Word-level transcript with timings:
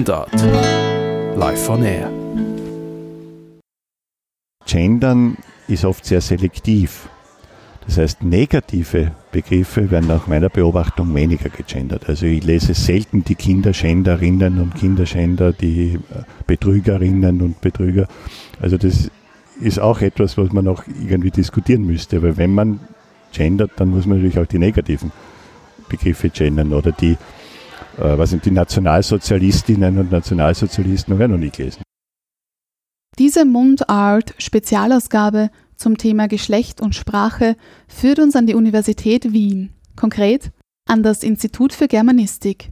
Mundart. 0.00 0.32
Live 1.36 1.68
on 1.68 1.82
Air. 1.82 2.10
Gendern 4.64 5.36
ist 5.68 5.84
oft 5.84 6.06
sehr 6.06 6.22
selektiv. 6.22 7.10
Das 7.84 7.98
heißt, 7.98 8.22
negative 8.22 9.12
Begriffe 9.30 9.90
werden 9.90 10.06
nach 10.06 10.26
meiner 10.26 10.48
Beobachtung 10.48 11.14
weniger 11.14 11.50
gegendert. 11.50 12.08
Also 12.08 12.24
ich 12.24 12.42
lese 12.42 12.72
selten 12.72 13.24
die 13.24 13.34
Kinderschänderinnen 13.34 14.58
und 14.62 14.74
Kinderschänder, 14.74 15.52
die 15.52 15.96
äh, 15.96 16.22
Betrügerinnen 16.46 17.42
und 17.42 17.60
Betrüger. 17.60 18.08
Also 18.58 18.78
das 18.78 19.10
ist 19.60 19.80
auch 19.80 20.00
etwas, 20.00 20.38
was 20.38 20.50
man 20.50 20.64
noch 20.64 20.84
irgendwie 20.86 21.30
diskutieren 21.30 21.84
müsste. 21.84 22.22
Weil 22.22 22.38
wenn 22.38 22.54
man 22.54 22.80
gendert, 23.34 23.72
dann 23.76 23.90
muss 23.90 24.06
man 24.06 24.16
natürlich 24.16 24.38
auch 24.38 24.46
die 24.46 24.58
negativen 24.58 25.12
Begriffe 25.90 26.30
gendern 26.30 26.72
oder 26.72 26.90
die, 26.90 27.18
äh, 27.98 28.18
was 28.18 28.30
sind 28.30 28.44
die 28.44 28.50
Nationalsozialistinnen 28.50 29.98
und 29.98 30.10
Nationalsozialisten 30.10 31.14
habe 31.14 31.24
ich 31.24 31.30
noch 31.30 31.38
nie 31.38 31.50
gelesen. 31.50 31.82
Diese 33.18 33.44
Mundart-Spezialausgabe 33.44 35.50
zum 35.76 35.98
Thema 35.98 36.28
Geschlecht 36.28 36.80
und 36.80 36.94
Sprache 36.94 37.56
führt 37.88 38.18
uns 38.18 38.36
an 38.36 38.46
die 38.46 38.54
Universität 38.54 39.32
Wien, 39.32 39.70
konkret 39.96 40.52
an 40.88 41.02
das 41.02 41.22
Institut 41.22 41.72
für 41.72 41.88
Germanistik. 41.88 42.70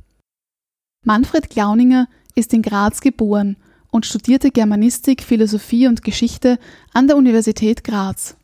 Manfred 1.05 1.51
Glauninger 1.51 2.09
ist 2.35 2.53
in 2.53 2.63
Graz 2.63 3.01
geboren 3.01 3.57
und 3.91 4.07
studierte 4.07 4.51
Germanistik, 4.51 5.23
Philosophie 5.23 5.87
und 5.87 6.03
Geschichte 6.03 6.59
an 6.93 7.07
der 7.07 7.16
Universität 7.16 7.85
Graz. 7.85 8.37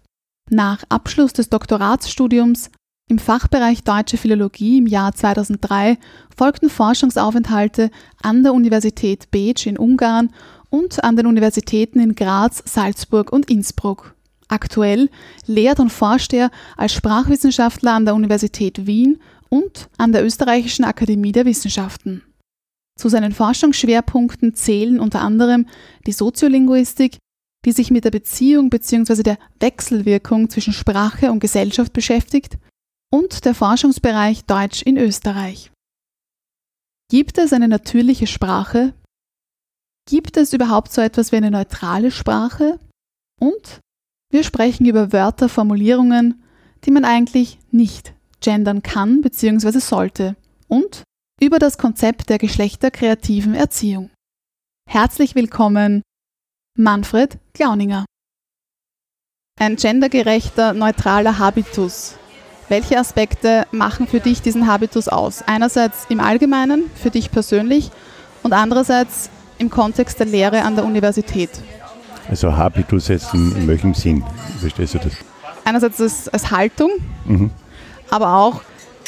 Nach 0.51 0.85
Abschluss 0.89 1.33
des 1.33 1.49
Doktoratsstudiums 1.49 2.71
im 3.15 3.19
Fachbereich 3.19 3.85
Deutsche 3.85 4.17
Philologie 4.17 4.79
im 4.79 4.87
Jahr 4.87 5.15
2003 5.15 5.99
folgten 6.37 6.71
Forschungsaufenthalte 6.71 7.91
an 8.23 8.43
der 8.43 8.55
Universität 8.55 9.31
Beetsch 9.31 9.67
in 9.67 9.79
Ungarn 9.79 10.31
und 10.71 11.05
an 11.05 11.15
den 11.15 11.27
Universitäten 11.27 12.01
in 12.01 12.15
Graz, 12.15 12.63
Salzburg 12.65 13.31
und 13.31 13.51
Innsbruck. 13.51 14.17
Aktuell 14.49 15.11
lehrt 15.47 15.81
und 15.81 15.91
forscht 15.91 16.33
er 16.33 16.51
als 16.77 16.93
Sprachwissenschaftler 16.93 17.93
an 17.93 18.05
der 18.05 18.15
Universität 18.15 18.87
Wien 18.87 19.21
und 19.49 19.89
an 19.97 20.13
der 20.13 20.25
Österreichischen 20.25 20.85
Akademie 20.85 21.33
der 21.33 21.45
Wissenschaften. 21.45 22.23
Zu 22.99 23.09
seinen 23.09 23.33
Forschungsschwerpunkten 23.33 24.55
zählen 24.55 24.99
unter 24.99 25.21
anderem 25.21 25.67
die 26.07 26.13
Soziolinguistik, 26.13 27.19
die 27.65 27.73
sich 27.73 27.91
mit 27.91 28.05
der 28.05 28.11
Beziehung 28.11 28.71
bzw. 28.71 29.23
der 29.23 29.39
Wechselwirkung 29.61 30.51
zwischen 30.51 30.73
Sprache 30.73 31.31
und 31.31 31.41
Gesellschaft 31.41 31.93
beschäftigt, 31.93 32.59
und 33.15 33.45
der 33.45 33.55
Forschungsbereich 33.55 34.45
Deutsch 34.45 34.83
in 34.83 34.97
Österreich. 34.97 35.71
Gibt 37.09 37.39
es 37.39 37.53
eine 37.53 37.69
natürliche 37.69 38.27
Sprache? 38.27 38.93
Gibt 40.11 40.37
es 40.37 40.53
überhaupt 40.53 40.93
so 40.93 41.01
etwas 41.01 41.31
wie 41.31 41.37
eine 41.37 41.53
neutrale 41.53 42.11
Sprache? 42.11 42.81
Und 43.41 43.79
wir 44.33 44.43
sprechen 44.43 44.85
über 44.85 45.13
Wörter, 45.13 45.49
Formulierungen, 45.49 46.43
die 46.85 46.91
man 46.91 47.05
eigentlich 47.05 47.61
nicht 47.71 48.15
gendern 48.41 48.83
kann 48.83 49.23
bzw. 49.23 49.79
sollte. 49.79 50.35
Und 50.67 51.05
über 51.41 51.61
das 51.61 51.79
Konzept 51.79 52.31
der 52.31 52.39
geschlechterkreativen 52.39 53.55
Erziehung. 53.55 54.11
Herzlich 54.91 55.37
willkommen, 55.37 56.03
Manfred 56.77 57.39
Glauninger. 57.53 58.07
Ein 59.61 59.77
gendergerechter, 59.77 60.73
neutraler 60.73 61.39
Habitus. 61.39 62.19
Welche 62.69 62.99
Aspekte 62.99 63.67
machen 63.73 64.07
für 64.07 64.21
dich 64.21 64.41
diesen 64.41 64.67
Habitus 64.67 65.09
aus? 65.09 65.43
Einerseits 65.47 66.07
im 66.09 66.21
Allgemeinen, 66.21 66.91
für 66.95 67.11
dich 67.11 67.31
persönlich 67.31 67.91
und 68.43 68.53
andererseits 68.53 69.29
im 69.59 69.69
Kontext 69.71 70.19
der 70.19 70.27
Lehre 70.27 70.63
an 70.63 70.75
der 70.75 70.85
Universität. 70.85 71.51
Also 72.29 72.57
Habitus 72.57 73.09
jetzt 73.09 73.35
in, 73.35 73.55
in 73.55 73.69
welchem 73.69 73.93
Sinn? 73.93 74.25
Verstehst 74.61 74.95
du 74.95 74.99
das? 74.99 75.13
Einerseits 75.65 76.29
als, 76.33 76.51
Haltung, 76.51 76.91
mhm. 77.27 77.51
aber 78.11 78.37
auch 78.37 78.63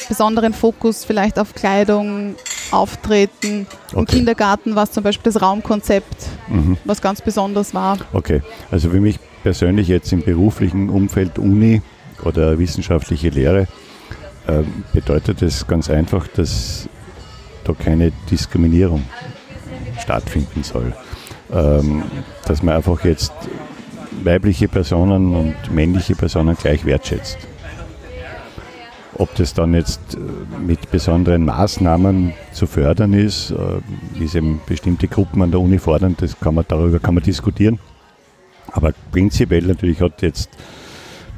besonderen 0.09 0.53
Fokus 0.53 1.05
vielleicht 1.05 1.39
auf 1.39 1.55
Kleidung, 1.55 2.35
Auftreten. 2.71 3.67
Okay. 3.89 3.99
Im 3.99 4.07
Kindergarten 4.07 4.75
war 4.75 4.85
es 4.85 4.93
zum 4.93 5.03
Beispiel 5.03 5.33
das 5.33 5.41
Raumkonzept, 5.41 6.27
mhm. 6.49 6.77
was 6.85 7.01
ganz 7.01 7.21
besonders 7.23 7.75
war. 7.75 7.99
Okay, 8.13 8.43
also 8.71 8.91
für 8.91 9.01
mich 9.01 9.19
persönlich 9.43 9.89
jetzt 9.89 10.13
im 10.13 10.23
beruflichen 10.23 10.91
Umfeld 10.91 11.39
Uni 11.39 11.83
oder 12.25 12.59
wissenschaftliche 12.59 13.29
Lehre 13.29 13.67
äh, 14.47 14.63
bedeutet 14.93 15.43
es 15.43 15.67
ganz 15.67 15.91
einfach, 15.91 16.27
dass 16.29 16.89
da 17.65 17.73
keine 17.73 18.13
Diskriminierung 18.31 19.03
stattfinden 20.01 20.63
soll. 20.63 20.93
Ähm, 21.53 22.03
dass 22.47 22.63
man 22.63 22.77
einfach 22.77 23.05
jetzt 23.05 23.33
weibliche 24.23 24.69
Personen 24.69 25.35
und 25.35 25.55
männliche 25.73 26.15
Personen 26.15 26.57
gleich 26.57 26.85
wertschätzt. 26.85 27.39
Ob 29.19 29.35
das 29.37 29.55
dann 29.55 29.75
jetzt 29.75 30.01
äh, 30.15 30.19
mit 30.61 30.91
besonderen 30.91 31.45
Maßnahmen 31.45 32.35
zu 32.53 32.67
fördern 32.67 33.15
ist, 33.15 33.53
äh, 33.53 33.55
wie 34.15 34.25
es 34.25 34.35
eben 34.35 34.61
bestimmte 34.67 35.09
Gruppen 35.09 35.43
an 35.43 35.51
der 35.51 35.61
Uni 35.61 35.79
fordern, 35.79 36.17
das 36.19 36.39
kann 36.39 36.55
man, 36.55 36.65
darüber 36.67 36.99
kann 36.99 37.15
man 37.15 37.23
diskutieren. 37.23 37.79
Aber 38.73 38.93
prinzipiell 39.13 39.63
natürlich 39.63 40.01
hat 40.01 40.23
jetzt 40.23 40.51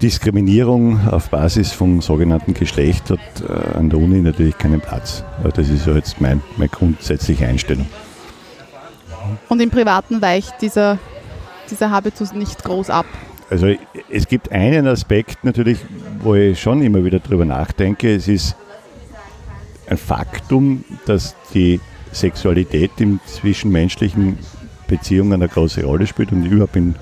Diskriminierung 0.03 1.09
auf 1.09 1.31
Basis 1.31 1.73
vom 1.73 2.01
sogenannten 2.01 2.55
Geschlecht 2.55 3.11
hat 3.11 3.19
äh, 3.41 3.77
an 3.77 3.91
der 3.91 3.99
Uni 3.99 4.21
natürlich 4.21 4.57
keinen 4.57 4.81
Platz. 4.81 5.25
Das 5.55 5.69
ist 5.69 5.85
so 5.85 5.93
jetzt 5.93 6.21
mein, 6.21 6.41
meine 6.57 6.69
grundsätzliche 6.69 7.47
Einstellung. 7.47 7.87
Und 9.49 9.61
im 9.61 9.71
Privaten 9.71 10.23
weicht 10.23 10.55
dieser, 10.61 10.99
dieser 11.71 11.91
Habitus 11.91 12.33
nicht 12.33 12.63
groß 12.63 12.91
ab. 12.91 13.07
Also 13.51 13.75
es 14.11 14.29
gibt 14.29 14.53
einen 14.53 14.87
Aspekt 14.87 15.43
natürlich, 15.43 15.79
wo 16.21 16.35
ich 16.35 16.61
schon 16.61 16.83
immer 16.83 17.05
wieder 17.05 17.19
drüber 17.19 17.45
nachdenke. 17.45 18.15
Es 18.15 18.29
ist 18.29 18.57
ein 19.89 19.97
Faktum, 19.97 20.85
dass 21.07 21.35
die 21.55 21.81
Sexualität 22.13 22.93
in 22.99 23.21
zwischenmenschlichen 23.27 24.39
Beziehungen 24.87 25.35
eine 25.35 25.49
große 25.49 25.85
Rolle 25.85 26.07
spielt 26.07 26.33
und 26.33 26.45
überhaupt 26.45 26.77
in, 26.77 26.95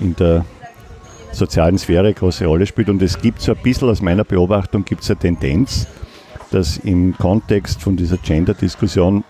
in 0.00 0.16
der 0.16 0.44
sozialen 1.34 1.78
Sphäre 1.78 2.06
eine 2.06 2.14
große 2.14 2.46
Rolle 2.46 2.66
spielt. 2.66 2.88
Und 2.88 3.02
es 3.02 3.20
gibt 3.20 3.40
so 3.40 3.52
ein 3.52 3.62
bisschen 3.62 3.88
aus 3.88 4.02
meiner 4.02 4.24
Beobachtung 4.24 4.84
gibt 4.84 5.02
es 5.02 5.10
eine 5.10 5.18
Tendenz, 5.18 5.86
dass 6.50 6.76
im 6.78 7.16
Kontext 7.16 7.82
von 7.82 7.96
dieser 7.96 8.16
Gender-Diskussion 8.16 9.24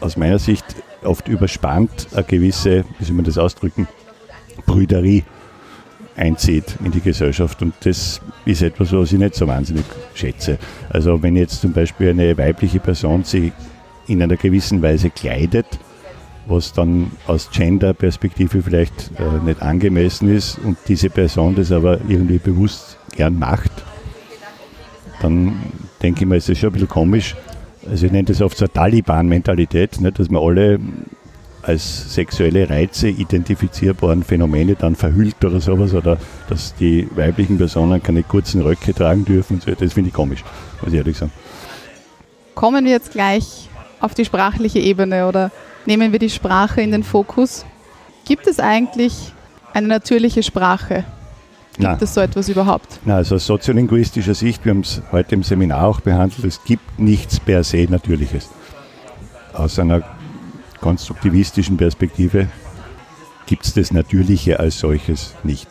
aus 0.00 0.16
meiner 0.16 0.38
Sicht 0.38 0.64
oft 1.02 1.28
überspannt 1.28 2.08
eine 2.12 2.24
gewisse, 2.24 2.84
wie 2.98 3.04
soll 3.04 3.16
man 3.16 3.24
das 3.24 3.38
ausdrücken, 3.38 3.88
Brüderie 4.66 5.24
einzieht 6.16 6.76
in 6.84 6.90
die 6.90 7.00
Gesellschaft. 7.00 7.62
Und 7.62 7.74
das 7.84 8.20
ist 8.44 8.62
etwas, 8.62 8.92
was 8.92 9.12
ich 9.12 9.18
nicht 9.18 9.34
so 9.34 9.46
wahnsinnig 9.46 9.84
schätze. 10.14 10.58
Also 10.90 11.22
wenn 11.22 11.36
jetzt 11.36 11.60
zum 11.60 11.72
Beispiel 11.72 12.10
eine 12.10 12.36
weibliche 12.36 12.80
Person 12.80 13.24
sich 13.24 13.52
in 14.06 14.22
einer 14.22 14.36
gewissen 14.36 14.82
Weise 14.82 15.10
kleidet, 15.10 15.66
was 16.48 16.72
dann 16.72 17.10
aus 17.26 17.50
Gender-Perspektive 17.50 18.62
vielleicht 18.62 19.10
äh, 19.18 19.44
nicht 19.44 19.62
angemessen 19.62 20.34
ist 20.34 20.58
und 20.58 20.78
diese 20.88 21.10
Person 21.10 21.54
das 21.54 21.72
aber 21.72 21.98
irgendwie 22.08 22.38
bewusst 22.38 22.98
gern 23.14 23.38
macht, 23.38 23.70
dann 25.20 25.60
denke 26.02 26.20
ich 26.22 26.26
mir, 26.26 26.36
ist 26.36 26.48
das 26.48 26.58
schon 26.58 26.70
ein 26.70 26.72
bisschen 26.72 26.88
komisch. 26.88 27.36
Also 27.90 28.06
ich 28.06 28.12
nenne 28.12 28.24
das 28.24 28.40
oft 28.40 28.56
so 28.56 28.66
Taliban-Mentalität, 28.66 29.98
dass 30.14 30.30
wir 30.30 30.40
alle 30.40 30.78
als 31.62 32.14
sexuelle 32.14 32.68
Reize 32.70 33.08
identifizierbaren 33.08 34.22
Phänomene 34.22 34.74
dann 34.74 34.94
verhüllt 34.94 35.44
oder 35.44 35.60
sowas 35.60 35.92
oder 35.92 36.18
dass 36.48 36.74
die 36.74 37.08
weiblichen 37.14 37.58
Personen 37.58 38.02
keine 38.02 38.22
kurzen 38.22 38.62
Röcke 38.62 38.94
tragen 38.94 39.24
dürfen 39.24 39.54
und 39.54 39.62
so. 39.62 39.72
Das 39.72 39.92
finde 39.92 40.08
ich 40.08 40.14
komisch, 40.14 40.44
muss 40.80 40.92
ich 40.92 40.98
ehrlich 40.98 41.16
sagen. 41.16 41.32
Kommen 42.54 42.84
wir 42.84 42.92
jetzt 42.92 43.12
gleich 43.12 43.68
auf 44.00 44.14
die 44.14 44.24
sprachliche 44.24 44.78
Ebene 44.78 45.26
oder 45.26 45.50
nehmen 45.86 46.12
wir 46.12 46.18
die 46.18 46.30
Sprache 46.30 46.80
in 46.80 46.92
den 46.92 47.02
Fokus. 47.02 47.64
Gibt 48.24 48.46
es 48.46 48.60
eigentlich 48.60 49.32
eine 49.72 49.88
natürliche 49.88 50.42
Sprache? 50.42 51.04
Gibt 51.72 51.82
Nein. 51.82 51.98
es 52.00 52.14
so 52.14 52.20
etwas 52.20 52.48
überhaupt? 52.48 52.98
Na, 53.04 53.16
also 53.16 53.36
aus 53.36 53.46
soziolinguistischer 53.46 54.34
Sicht, 54.34 54.64
wir 54.64 54.70
haben 54.70 54.80
es 54.80 55.00
heute 55.12 55.34
im 55.36 55.42
Seminar 55.42 55.84
auch 55.84 56.00
behandelt, 56.00 56.44
es 56.44 56.64
gibt 56.64 56.98
nichts 56.98 57.38
per 57.38 57.62
se 57.62 57.86
Natürliches. 57.88 58.48
Aus 59.52 59.78
einer 59.78 60.02
konstruktivistischen 60.80 61.76
Perspektive 61.76 62.48
gibt 63.46 63.64
es 63.64 63.74
das 63.74 63.92
Natürliche 63.92 64.58
als 64.58 64.78
solches 64.78 65.34
nicht. 65.44 65.68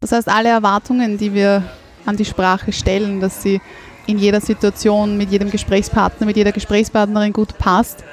Das 0.00 0.12
heißt, 0.12 0.28
alle 0.28 0.48
Erwartungen, 0.48 1.18
die 1.18 1.34
wir 1.34 1.62
an 2.04 2.16
die 2.16 2.24
Sprache 2.24 2.72
stellen, 2.72 3.20
dass 3.20 3.42
sie 3.42 3.60
in 4.06 4.18
jeder 4.18 4.40
Situation 4.40 5.16
mit 5.16 5.30
jedem 5.30 5.50
Gesprächspartner, 5.50 6.26
mit 6.26 6.36
jeder 6.36 6.52
Gesprächspartnerin 6.52 7.32
gut 7.32 7.58
passt, 7.58 8.04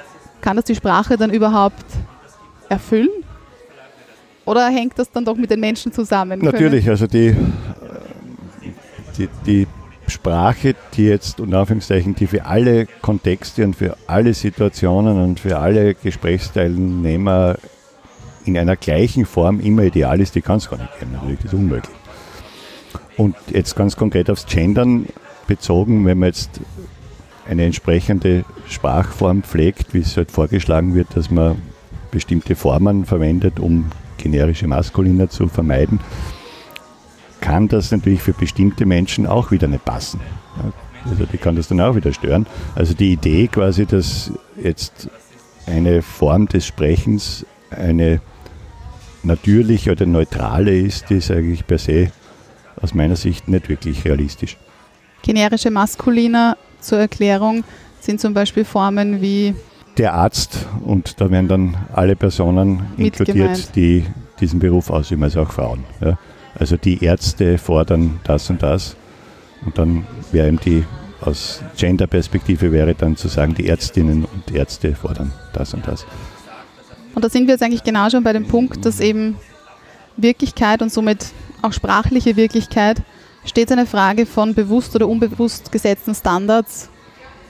kann 0.44 0.56
das 0.56 0.66
die 0.66 0.74
Sprache 0.74 1.16
dann 1.16 1.30
überhaupt 1.30 1.86
erfüllen? 2.68 3.08
Oder 4.44 4.68
hängt 4.68 4.98
das 4.98 5.10
dann 5.10 5.24
doch 5.24 5.36
mit 5.36 5.50
den 5.50 5.58
Menschen 5.58 5.90
zusammen? 5.90 6.38
Natürlich, 6.40 6.86
also 6.86 7.06
die, 7.06 7.34
die, 9.16 9.28
die 9.46 9.66
Sprache, 10.06 10.74
die 10.92 11.06
jetzt 11.06 11.40
unter 11.40 11.60
Anführungszeichen, 11.60 12.14
die 12.14 12.26
für 12.26 12.44
alle 12.44 12.86
Kontexte 13.00 13.64
und 13.64 13.74
für 13.74 13.96
alle 14.06 14.34
Situationen 14.34 15.18
und 15.18 15.40
für 15.40 15.58
alle 15.58 15.94
Gesprächsteilnehmer 15.94 17.56
in 18.44 18.58
einer 18.58 18.76
gleichen 18.76 19.24
Form 19.24 19.60
immer 19.60 19.84
ideal 19.84 20.20
ist, 20.20 20.34
die 20.34 20.42
kann 20.42 20.58
es 20.58 20.68
gar 20.68 20.76
nicht 20.76 20.98
geben. 20.98 21.12
Natürlich, 21.12 21.38
das 21.38 21.46
ist 21.46 21.54
unmöglich. 21.54 21.96
Und 23.16 23.34
jetzt 23.50 23.74
ganz 23.76 23.96
konkret 23.96 24.28
aufs 24.28 24.44
Gendern 24.44 25.06
bezogen, 25.46 26.04
wenn 26.04 26.18
man 26.18 26.26
jetzt 26.28 26.60
eine 27.48 27.64
entsprechende 27.64 28.44
Sprachform 28.68 29.42
pflegt, 29.42 29.94
wie 29.94 30.00
es 30.00 30.16
halt 30.16 30.30
vorgeschlagen 30.30 30.94
wird, 30.94 31.08
dass 31.14 31.30
man 31.30 31.60
bestimmte 32.10 32.56
Formen 32.56 33.04
verwendet, 33.04 33.60
um 33.60 33.90
generische 34.16 34.66
Maskuliner 34.66 35.28
zu 35.28 35.48
vermeiden, 35.48 36.00
kann 37.40 37.68
das 37.68 37.90
natürlich 37.90 38.22
für 38.22 38.32
bestimmte 38.32 38.86
Menschen 38.86 39.26
auch 39.26 39.50
wieder 39.50 39.66
nicht 39.66 39.84
passen. 39.84 40.20
Also 41.08 41.26
die 41.26 41.36
kann 41.36 41.56
das 41.56 41.68
dann 41.68 41.80
auch 41.80 41.94
wieder 41.94 42.12
stören. 42.12 42.46
Also 42.74 42.94
die 42.94 43.12
Idee 43.12 43.48
quasi, 43.48 43.84
dass 43.84 44.32
jetzt 44.56 45.10
eine 45.66 46.00
Form 46.00 46.46
des 46.46 46.66
Sprechens 46.66 47.44
eine 47.70 48.20
natürliche 49.22 49.92
oder 49.92 50.06
neutrale 50.06 50.78
ist, 50.78 51.10
ist 51.10 51.30
eigentlich 51.30 51.66
per 51.66 51.78
se 51.78 52.10
aus 52.80 52.94
meiner 52.94 53.16
Sicht 53.16 53.48
nicht 53.48 53.68
wirklich 53.68 54.04
realistisch. 54.04 54.56
Generische 55.22 55.70
Maskuliner 55.70 56.56
zur 56.84 56.98
Erklärung 56.98 57.64
sind 58.00 58.20
zum 58.20 58.34
Beispiel 58.34 58.64
Formen 58.64 59.20
wie 59.20 59.54
der 59.98 60.14
Arzt 60.14 60.66
und 60.84 61.20
da 61.20 61.30
werden 61.30 61.48
dann 61.48 61.76
alle 61.92 62.16
Personen 62.16 62.82
inkludiert, 62.96 63.74
die 63.76 64.04
diesen 64.40 64.58
Beruf 64.58 64.90
ausüben, 64.90 65.22
also 65.22 65.42
auch 65.42 65.52
Frauen. 65.52 65.84
Ja. 66.00 66.18
Also 66.54 66.76
die 66.76 67.02
Ärzte 67.02 67.58
fordern 67.58 68.20
das 68.24 68.50
und 68.50 68.62
das 68.62 68.96
und 69.64 69.78
dann 69.78 70.06
wäre 70.32 70.48
eben 70.48 70.60
die 70.60 70.84
aus 71.20 71.62
Gender-Perspektive 71.76 72.70
wäre 72.70 72.94
dann 72.94 73.16
zu 73.16 73.28
sagen, 73.28 73.54
die 73.54 73.66
Ärztinnen 73.66 74.26
und 74.26 74.54
Ärzte 74.54 74.94
fordern 74.94 75.32
das 75.52 75.72
und 75.72 75.86
das. 75.86 76.04
Und 77.14 77.24
da 77.24 77.30
sind 77.30 77.46
wir 77.46 77.54
jetzt 77.54 77.62
eigentlich 77.62 77.84
genau 77.84 78.10
schon 78.10 78.24
bei 78.24 78.32
dem 78.32 78.46
Punkt, 78.46 78.84
dass 78.84 79.00
eben 79.00 79.36
Wirklichkeit 80.16 80.82
und 80.82 80.92
somit 80.92 81.26
auch 81.62 81.72
sprachliche 81.72 82.36
Wirklichkeit 82.36 83.02
stets 83.44 83.72
eine 83.72 83.86
Frage 83.86 84.26
von 84.26 84.54
bewusst 84.54 84.94
oder 84.94 85.08
unbewusst 85.08 85.70
gesetzten 85.72 86.14
Standards, 86.14 86.90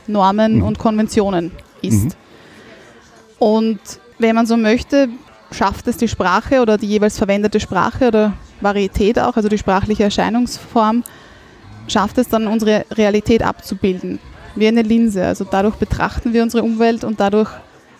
Normen 0.06 0.56
mhm. 0.56 0.62
und 0.62 0.78
Konventionen 0.78 1.52
ist. 1.82 2.04
Mhm. 2.04 2.10
Und 3.38 3.80
wenn 4.18 4.34
man 4.34 4.46
so 4.46 4.56
möchte, 4.56 5.08
schafft 5.50 5.86
es 5.88 5.96
die 5.96 6.08
Sprache 6.08 6.60
oder 6.60 6.78
die 6.78 6.86
jeweils 6.86 7.18
verwendete 7.18 7.60
Sprache 7.60 8.08
oder 8.08 8.32
Varietät 8.60 9.18
auch, 9.18 9.36
also 9.36 9.48
die 9.48 9.58
sprachliche 9.58 10.04
Erscheinungsform, 10.04 11.04
schafft 11.88 12.18
es 12.18 12.28
dann 12.28 12.46
unsere 12.46 12.84
Realität 12.90 13.42
abzubilden, 13.42 14.18
wie 14.54 14.66
eine 14.66 14.82
Linse. 14.82 15.24
Also 15.24 15.44
dadurch 15.44 15.76
betrachten 15.76 16.32
wir 16.32 16.42
unsere 16.42 16.62
Umwelt 16.62 17.04
und 17.04 17.20
dadurch 17.20 17.50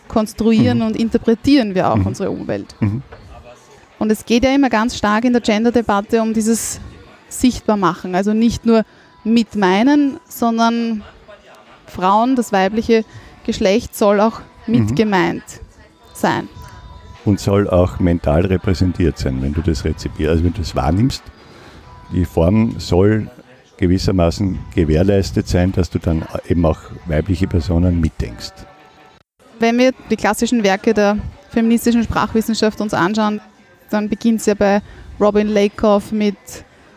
konstruieren 0.08 0.78
mhm. 0.78 0.86
und 0.86 0.96
interpretieren 0.96 1.74
wir 1.74 1.90
auch 1.90 1.96
mhm. 1.96 2.06
unsere 2.06 2.30
Umwelt. 2.30 2.74
Mhm. 2.80 3.02
Und 3.98 4.10
es 4.10 4.24
geht 4.24 4.44
ja 4.44 4.54
immer 4.54 4.70
ganz 4.70 4.96
stark 4.96 5.24
in 5.24 5.32
der 5.32 5.42
Gender-Debatte 5.42 6.20
um 6.20 6.34
dieses 6.34 6.80
Sichtbarmachen. 7.40 8.14
Also 8.14 8.32
nicht 8.32 8.66
nur 8.66 8.84
mit 9.24 9.56
meinen, 9.56 10.18
sondern 10.28 11.02
Frauen, 11.86 12.36
das 12.36 12.52
weibliche 12.52 13.04
Geschlecht 13.44 13.96
soll 13.96 14.20
auch 14.20 14.40
mit 14.66 14.90
mhm. 14.90 14.94
gemeint 14.94 15.44
sein. 16.12 16.48
Und 17.24 17.40
soll 17.40 17.68
auch 17.68 18.00
mental 18.00 18.44
repräsentiert 18.46 19.18
sein, 19.18 19.40
wenn 19.42 19.54
du 19.54 19.62
das 19.62 19.84
rezipierst, 19.84 20.30
also 20.30 20.44
wenn 20.44 20.52
du 20.52 20.60
das 20.60 20.76
wahrnimmst. 20.76 21.22
Die 22.12 22.24
Form 22.24 22.78
soll 22.78 23.30
gewissermaßen 23.78 24.58
gewährleistet 24.74 25.48
sein, 25.48 25.72
dass 25.72 25.90
du 25.90 25.98
dann 25.98 26.24
eben 26.48 26.64
auch 26.64 26.78
weibliche 27.06 27.46
Personen 27.46 28.00
mitdenkst. 28.00 28.52
Wenn 29.58 29.78
wir 29.78 29.92
die 30.10 30.16
klassischen 30.16 30.62
Werke 30.62 30.92
der 30.92 31.18
feministischen 31.50 32.02
Sprachwissenschaft 32.02 32.80
uns 32.80 32.92
anschauen, 32.92 33.40
dann 33.90 34.08
beginnt 34.08 34.40
es 34.40 34.46
ja 34.46 34.54
bei 34.54 34.82
Robin 35.20 35.48
Lakoff 35.48 36.12
mit 36.12 36.36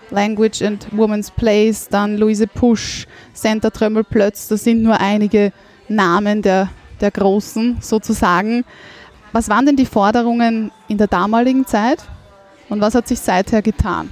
Language 0.09 0.61
and 0.61 0.87
Woman's 0.91 1.31
Place, 1.31 1.87
dann 1.89 2.17
Louise 2.17 2.47
Pusch, 2.47 3.07
Santa 3.33 3.69
Trömmel-Plötz, 3.69 4.47
das 4.47 4.63
sind 4.63 4.81
nur 4.81 4.99
einige 4.99 5.51
Namen 5.87 6.41
der, 6.41 6.69
der 7.01 7.11
Großen 7.11 7.77
sozusagen. 7.81 8.63
Was 9.33 9.49
waren 9.49 9.65
denn 9.65 9.75
die 9.75 9.85
Forderungen 9.85 10.71
in 10.87 10.97
der 10.97 11.07
damaligen 11.07 11.65
Zeit 11.65 12.03
und 12.69 12.81
was 12.81 12.95
hat 12.95 13.07
sich 13.07 13.19
seither 13.19 13.61
getan? 13.61 14.09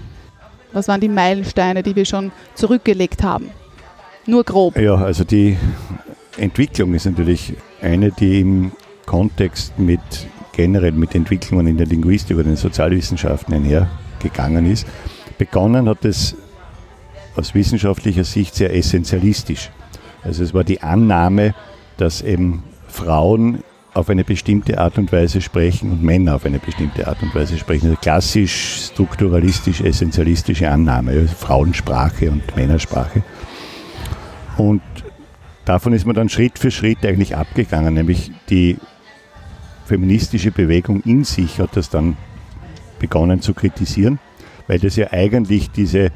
Was 0.73 0.87
waren 0.87 0.99
die 0.99 1.09
Meilensteine, 1.09 1.83
die 1.83 1.95
wir 1.95 2.05
schon 2.05 2.31
zurückgelegt 2.53 3.23
haben? 3.23 3.49
Nur 4.25 4.43
grob. 4.43 4.77
Ja, 4.77 4.95
also 4.95 5.23
die 5.23 5.57
Entwicklung 6.37 6.93
ist 6.93 7.05
natürlich 7.05 7.53
eine, 7.81 8.11
die 8.11 8.41
im 8.41 8.71
Kontext 9.05 9.77
mit 9.79 10.01
generell 10.51 10.91
mit 10.93 11.15
Entwicklungen 11.15 11.67
in 11.67 11.77
der 11.77 11.85
Linguistik 11.85 12.37
oder 12.37 12.45
den 12.45 12.55
Sozialwissenschaften 12.55 13.53
einhergegangen 13.53 14.69
ist. 14.69 14.85
Begonnen 15.37 15.89
hat 15.89 16.05
es 16.05 16.35
aus 17.35 17.53
wissenschaftlicher 17.53 18.23
Sicht 18.23 18.55
sehr 18.55 18.73
essentialistisch. 18.73 19.69
Also 20.23 20.43
es 20.43 20.53
war 20.53 20.63
die 20.63 20.81
Annahme, 20.81 21.53
dass 21.97 22.21
eben 22.21 22.63
Frauen 22.87 23.63
auf 23.93 24.09
eine 24.09 24.23
bestimmte 24.23 24.77
Art 24.79 24.97
und 24.97 25.11
Weise 25.11 25.41
sprechen 25.41 25.91
und 25.91 26.03
Männer 26.03 26.35
auf 26.35 26.45
eine 26.45 26.59
bestimmte 26.59 27.07
Art 27.07 27.21
und 27.21 27.33
Weise 27.33 27.57
sprechen. 27.57 27.87
Also 27.87 27.99
klassisch, 28.01 28.87
strukturalistisch, 28.91 29.81
essentialistische 29.81 30.69
Annahme, 30.69 31.27
Frauensprache 31.27 32.29
und 32.29 32.55
Männersprache. 32.55 33.23
Und 34.57 34.81
davon 35.63 35.93
ist 35.93 36.05
man 36.05 36.15
dann 36.15 36.29
Schritt 36.29 36.59
für 36.59 36.71
Schritt 36.71 37.05
eigentlich 37.05 37.35
abgegangen, 37.35 37.93
nämlich 37.93 38.31
die 38.49 38.77
feministische 39.85 40.51
Bewegung 40.51 41.01
in 41.01 41.23
sich 41.23 41.59
hat 41.59 41.77
das 41.77 41.89
dann 41.89 42.17
begonnen 42.99 43.41
zu 43.41 43.53
kritisieren 43.53 44.19
weil 44.67 44.79
das 44.79 44.95
ja 44.95 45.11
eigentlich 45.11 45.71
diese, 45.71 46.11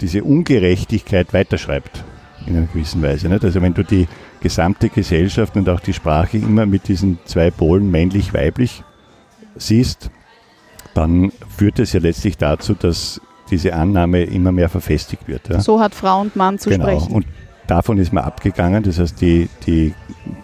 diese 0.00 0.24
Ungerechtigkeit 0.24 1.32
weiterschreibt 1.32 2.04
in 2.46 2.56
einer 2.56 2.66
gewissen 2.66 3.02
Weise. 3.02 3.28
Nicht? 3.28 3.44
Also 3.44 3.60
wenn 3.62 3.74
du 3.74 3.82
die 3.82 4.06
gesamte 4.40 4.88
Gesellschaft 4.88 5.56
und 5.56 5.68
auch 5.68 5.80
die 5.80 5.92
Sprache 5.92 6.38
immer 6.38 6.66
mit 6.66 6.88
diesen 6.88 7.18
zwei 7.24 7.50
Polen 7.50 7.90
männlich-weiblich 7.90 8.84
siehst, 9.56 10.10
dann 10.94 11.32
führt 11.56 11.78
es 11.78 11.92
ja 11.92 12.00
letztlich 12.00 12.36
dazu, 12.36 12.74
dass 12.74 13.20
diese 13.50 13.74
Annahme 13.74 14.24
immer 14.24 14.52
mehr 14.52 14.68
verfestigt 14.68 15.28
wird. 15.28 15.48
Ja? 15.48 15.60
So 15.60 15.80
hat 15.80 15.94
Frau 15.94 16.20
und 16.20 16.36
Mann 16.36 16.58
zu 16.58 16.70
genau. 16.70 16.84
sprechen. 16.84 17.12
Und 17.12 17.26
davon 17.66 17.98
ist 17.98 18.12
man 18.12 18.24
abgegangen. 18.24 18.82
Das 18.82 18.98
heißt, 18.98 19.20
die, 19.20 19.48
die 19.66 19.94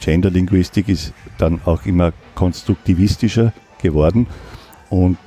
Genderlinguistik 0.01 0.89
ist 0.89 1.13
dann 1.39 1.61
auch 1.65 1.85
immer 1.87 2.13
konstruktivistischer 2.35 3.53
geworden 3.81 4.27
und 4.91 5.19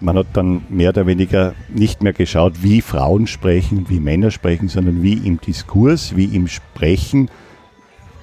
man 0.00 0.16
hat 0.16 0.28
dann 0.32 0.62
mehr 0.68 0.90
oder 0.90 1.06
weniger 1.06 1.54
nicht 1.68 2.02
mehr 2.02 2.12
geschaut, 2.12 2.62
wie 2.62 2.80
Frauen 2.80 3.26
sprechen, 3.26 3.88
wie 3.88 4.00
Männer 4.00 4.30
sprechen, 4.30 4.68
sondern 4.68 5.02
wie 5.02 5.14
im 5.14 5.40
Diskurs, 5.40 6.16
wie 6.16 6.24
im 6.24 6.48
Sprechen 6.48 7.30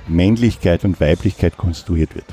Männlichkeit 0.07 0.85
und 0.85 0.99
Weiblichkeit 0.99 1.57
konstruiert 1.57 2.15
wird. 2.15 2.25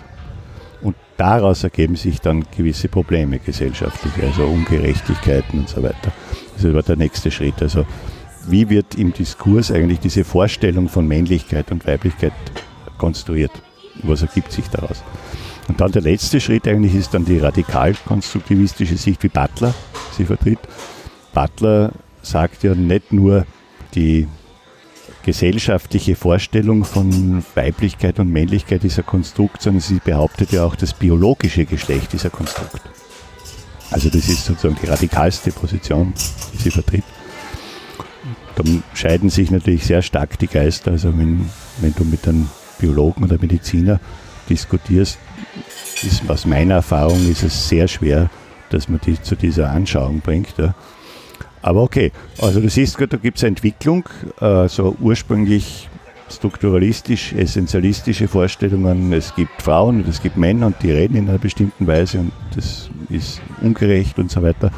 Und 0.81 0.97
daraus 1.17 1.65
ergeben 1.65 1.97
sich 1.97 2.21
dann 2.21 2.45
gewisse 2.57 2.89
Probleme 2.89 3.39
gesellschaftliche, 3.39 4.27
also 4.27 4.45
Ungerechtigkeiten 4.45 5.61
und 5.61 5.69
so 5.69 5.83
weiter. 5.83 6.13
Das 6.57 6.73
war 6.73 6.83
der 6.83 6.97
nächste 6.97 7.31
Schritt. 7.31 7.61
Also 7.61 7.85
wie 8.47 8.69
wird 8.69 8.95
im 8.95 9.13
Diskurs 9.13 9.71
eigentlich 9.71 10.01
diese 10.01 10.25
Vorstellung 10.25 10.89
von 10.89 11.07
Männlichkeit 11.07 11.71
und 11.71 11.87
Weiblichkeit 11.87 12.33
konstruiert? 12.99 13.53
Was 14.03 14.23
ergibt 14.23 14.53
sich 14.53 14.69
daraus? 14.69 15.03
Und 15.68 15.80
dann 15.80 15.92
der 15.92 16.02
letzte 16.02 16.40
Schritt 16.40 16.68
eigentlich 16.68 16.94
ist 16.94 17.14
dann 17.14 17.25
die 17.25 17.38
radikal-konstruktivistische 17.38 18.97
Sicht, 18.97 19.23
wie 19.23 19.28
Butler 19.28 19.75
sie 20.16 20.25
vertritt. 20.25 20.59
Butler 21.33 21.92
sagt 22.23 22.62
ja 22.62 22.75
nicht 22.75 23.12
nur 23.12 23.47
die 23.94 24.26
gesellschaftliche 25.25 26.16
Vorstellung 26.16 26.85
von 26.85 27.42
Weiblichkeit 27.54 28.18
und 28.18 28.30
Männlichkeit 28.30 28.85
ist 28.85 28.99
ein 28.99 29.06
Konstrukt, 29.06 29.62
sondern 29.62 29.80
sie 29.80 30.00
behauptet 30.04 30.52
ja 30.52 30.64
auch, 30.64 30.76
das 30.76 30.92
biologische 30.92 31.64
Geschlecht 31.64 32.12
ist 32.12 32.26
ein 32.26 32.33
Konstrukt. 32.33 32.83
Also 33.90 34.11
das 34.11 34.28
ist 34.28 34.44
sozusagen 34.44 34.76
die 34.83 34.87
radikalste 34.87 35.50
Position, 35.50 36.12
die 36.52 36.59
sie 36.59 36.71
vertritt. 36.71 37.04
Dann 38.56 38.83
scheiden 38.92 39.30
sich 39.30 39.50
natürlich 39.50 39.85
sehr 39.85 40.02
stark 40.02 40.38
die 40.38 40.47
Geister. 40.47 40.92
Also 40.92 41.16
wenn, 41.16 41.49
wenn 41.80 41.94
du 41.94 42.04
mit 42.04 42.26
einem 42.28 42.49
Biologen 42.78 43.25
oder 43.25 43.38
Mediziner 43.40 44.00
diskutierst, 44.49 45.18
ist, 46.07 46.29
aus 46.29 46.47
meiner 46.47 46.75
Erfahrung 46.75 47.31
ist 47.31 47.43
es 47.43 47.69
sehr 47.69 47.89
schwer, 47.89 48.31
dass 48.71 48.89
man 48.89 49.01
die 49.05 49.21
zu 49.21 49.37
dieser 49.37 49.71
Anschauung 49.71 50.21
bringt. 50.21 50.55
Ja. 50.59 50.75
Aber 51.63 51.83
okay, 51.83 52.13
also 52.41 52.61
du 52.61 52.69
siehst, 52.69 53.01
da 53.01 53.17
gibt 53.17 53.39
es 53.39 53.43
Entwicklung, 53.43 54.09
äh, 54.41 54.69
so 54.69 54.97
ursprünglich 55.01 55.89
strukturalistisch, 56.31 57.33
essentialistische 57.33 58.29
Vorstellungen. 58.29 59.13
Es 59.13 59.35
gibt 59.35 59.63
Frauen 59.63 60.03
und 60.03 60.09
es 60.09 60.23
gibt 60.23 60.37
Männer 60.37 60.67
und 60.67 60.77
die 60.83 60.91
reden 60.91 61.17
in 61.17 61.29
einer 61.29 61.39
bestimmten 61.39 61.87
Weise 61.87 62.21
und 62.21 62.33
das 62.55 62.91
ist 63.09 63.41
ungerecht 63.63 64.19
und 64.19 64.31
so 64.31 64.43
weiter 64.43 64.71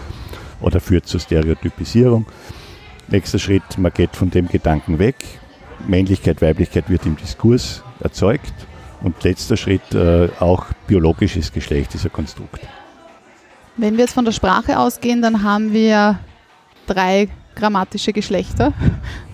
oder 0.61 0.81
führt 0.81 1.07
zur 1.07 1.21
Stereotypisierung. 1.21 2.27
Nächster 3.09 3.39
Schritt, 3.39 3.79
man 3.79 3.93
geht 3.93 4.17
von 4.17 4.31
dem 4.31 4.49
Gedanken 4.49 4.99
weg. 4.99 5.17
Männlichkeit, 5.87 6.43
Weiblichkeit 6.43 6.91
wird 6.91 7.07
im 7.07 7.17
Diskurs 7.17 7.83
erzeugt. 8.01 8.53
Und 9.03 9.23
letzter 9.23 9.57
Schritt, 9.57 9.95
äh, 9.95 10.29
auch 10.41 10.67
biologisches 10.87 11.53
Geschlecht 11.53 11.95
ist 11.95 12.05
ein 12.05 12.13
Konstrukt. 12.13 12.61
Wenn 13.77 13.95
wir 13.97 14.05
jetzt 14.05 14.15
von 14.15 14.25
der 14.25 14.33
Sprache 14.33 14.79
ausgehen, 14.79 15.21
dann 15.23 15.43
haben 15.43 15.73
wir 15.73 16.19
drei 16.87 17.29
grammatische 17.55 18.13
Geschlechter. 18.13 18.73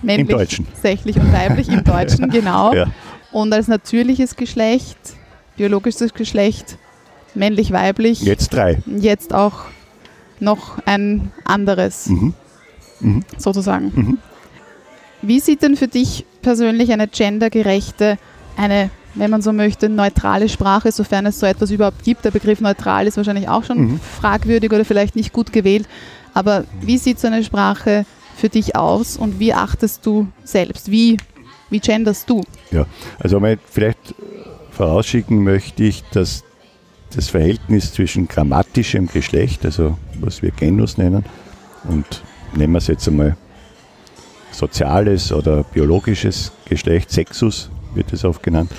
Männlich, 0.01 0.29
Im 0.29 0.37
Deutschen. 0.37 0.67
sächlich 0.81 1.17
und 1.17 1.31
weiblich 1.31 1.69
im 1.69 1.83
Deutschen, 1.83 2.29
genau. 2.31 2.73
Ja. 2.73 2.87
Und 3.31 3.53
als 3.53 3.67
natürliches 3.67 4.35
Geschlecht, 4.35 4.97
biologisches 5.55 6.13
Geschlecht, 6.13 6.77
männlich-weiblich, 7.35 8.21
Jetzt 8.21 8.53
drei. 8.53 8.81
jetzt 8.85 9.33
auch 9.33 9.61
noch 10.39 10.77
ein 10.85 11.31
anderes 11.45 12.07
Mhm. 12.07 13.23
sozusagen. 13.37 13.91
Mhm. 13.95 14.17
Wie 15.21 15.39
sieht 15.39 15.61
denn 15.61 15.75
für 15.77 15.87
dich 15.87 16.25
persönlich 16.41 16.91
eine 16.91 17.07
gendergerechte, 17.07 18.17
eine, 18.57 18.89
wenn 19.15 19.29
man 19.31 19.41
so 19.41 19.53
möchte, 19.53 19.89
neutrale 19.89 20.49
Sprache, 20.49 20.91
sofern 20.91 21.25
es 21.25 21.39
so 21.39 21.45
etwas 21.45 21.71
überhaupt 21.71 22.03
gibt? 22.03 22.25
Der 22.25 22.31
Begriff 22.31 22.61
neutral 22.61 23.07
ist 23.07 23.17
wahrscheinlich 23.17 23.47
auch 23.47 23.63
schon 23.63 23.79
Mhm. 23.79 23.99
fragwürdig 23.99 24.71
oder 24.71 24.85
vielleicht 24.85 25.15
nicht 25.15 25.33
gut 25.33 25.53
gewählt. 25.53 25.87
Aber 26.33 26.63
wie 26.81 26.97
sieht 26.97 27.19
so 27.19 27.27
eine 27.27 27.43
Sprache 27.43 28.05
für 28.35 28.49
dich 28.49 28.75
aus 28.75 29.17
und 29.17 29.39
wie 29.39 29.53
achtest 29.53 30.05
du 30.05 30.27
selbst? 30.43 30.89
Wie, 30.89 31.17
wie 31.69 31.79
genderst 31.79 32.29
du? 32.29 32.41
Ja, 32.71 32.85
also 33.19 33.39
vielleicht 33.69 34.15
vorausschicken 34.71 35.43
möchte 35.43 35.83
ich, 35.83 36.03
dass 36.11 36.43
das 37.15 37.29
Verhältnis 37.29 37.93
zwischen 37.93 38.27
grammatischem 38.27 39.07
Geschlecht, 39.07 39.63
also 39.65 39.97
was 40.19 40.41
wir 40.41 40.49
Genus 40.49 40.97
nennen, 40.97 41.23
und 41.83 42.23
nehmen 42.55 42.73
wir 42.73 42.79
es 42.79 42.87
jetzt 42.87 43.07
einmal 43.07 43.35
soziales 44.51 45.31
oder 45.31 45.63
biologisches 45.63 46.51
Geschlecht, 46.65 47.11
Sexus 47.11 47.69
wird 47.93 48.11
es 48.13 48.23
oft 48.25 48.41
genannt, 48.41 48.71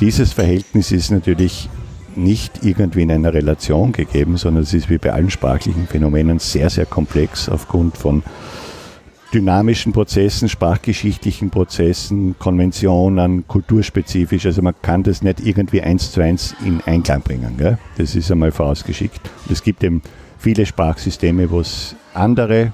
dieses 0.00 0.32
Verhältnis 0.32 0.92
ist 0.92 1.10
natürlich 1.10 1.68
nicht 2.16 2.64
irgendwie 2.64 3.02
in 3.02 3.10
einer 3.10 3.34
Relation 3.34 3.92
gegeben, 3.92 4.36
sondern 4.36 4.62
es 4.62 4.74
ist 4.74 4.88
wie 4.90 4.98
bei 4.98 5.12
allen 5.12 5.30
sprachlichen 5.30 5.86
Phänomenen 5.86 6.38
sehr, 6.38 6.70
sehr 6.70 6.86
komplex 6.86 7.48
aufgrund 7.48 7.96
von 7.96 8.22
dynamischen 9.32 9.92
Prozessen, 9.92 10.48
sprachgeschichtlichen 10.48 11.50
Prozessen, 11.50 12.36
Konventionen, 12.38 13.46
kulturspezifisch. 13.48 14.46
Also 14.46 14.62
man 14.62 14.74
kann 14.80 15.02
das 15.02 15.22
nicht 15.22 15.40
irgendwie 15.40 15.82
eins 15.82 16.12
zu 16.12 16.20
eins 16.20 16.54
in 16.64 16.80
Einklang 16.86 17.22
bringen. 17.22 17.56
Gell? 17.58 17.78
Das 17.96 18.14
ist 18.14 18.30
einmal 18.30 18.52
vorausgeschickt. 18.52 19.28
Und 19.46 19.52
es 19.52 19.62
gibt 19.62 19.82
eben 19.82 20.02
viele 20.38 20.64
Sprachsysteme, 20.64 21.50
wo 21.50 21.60
es 21.60 21.96
andere 22.14 22.72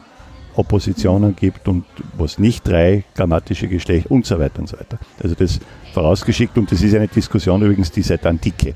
Oppositionen 0.54 1.34
gibt 1.34 1.66
und 1.66 1.84
wo 2.18 2.24
es 2.24 2.38
nicht 2.38 2.68
drei 2.68 3.04
grammatische 3.14 3.68
Geschlechter 3.68 4.10
und 4.10 4.26
so 4.26 4.38
weiter 4.38 4.58
und 4.58 4.68
so 4.68 4.78
weiter. 4.78 4.98
Also 5.22 5.34
das 5.34 5.60
vorausgeschickt 5.92 6.56
und 6.58 6.70
das 6.70 6.82
ist 6.82 6.94
eine 6.94 7.08
Diskussion 7.08 7.62
übrigens, 7.62 7.90
die 7.90 8.02
seit 8.02 8.26
Antike 8.26 8.74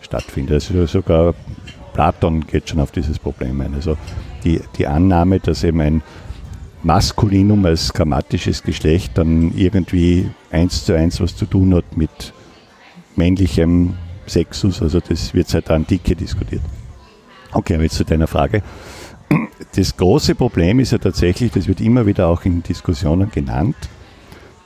stattfindet. 0.00 0.54
Also 0.54 0.86
sogar 0.86 1.34
Platon 1.92 2.46
geht 2.46 2.68
schon 2.68 2.80
auf 2.80 2.92
dieses 2.92 3.18
Problem 3.18 3.60
ein. 3.60 3.74
Also 3.74 3.96
die, 4.44 4.60
die 4.76 4.86
Annahme, 4.86 5.40
dass 5.40 5.64
eben 5.64 5.80
ein 5.80 6.02
Maskulinum 6.82 7.64
als 7.64 7.92
grammatisches 7.92 8.62
Geschlecht 8.62 9.18
dann 9.18 9.52
irgendwie 9.56 10.30
eins 10.50 10.84
zu 10.84 10.94
eins 10.94 11.20
was 11.20 11.36
zu 11.36 11.44
tun 11.46 11.74
hat 11.74 11.96
mit 11.96 12.32
männlichem 13.16 13.94
Sexus, 14.26 14.80
also 14.80 15.00
das 15.00 15.34
wird 15.34 15.48
seit 15.48 15.68
der 15.68 15.76
Antike 15.76 16.14
diskutiert. 16.14 16.62
Okay, 17.52 17.74
aber 17.74 17.84
jetzt 17.84 17.96
zu 17.96 18.04
deiner 18.04 18.26
Frage. 18.26 18.62
Das 19.74 19.96
große 19.96 20.34
Problem 20.34 20.80
ist 20.80 20.92
ja 20.92 20.98
tatsächlich, 20.98 21.50
das 21.52 21.66
wird 21.66 21.80
immer 21.80 22.06
wieder 22.06 22.28
auch 22.28 22.44
in 22.44 22.62
Diskussionen 22.62 23.30
genannt, 23.30 23.76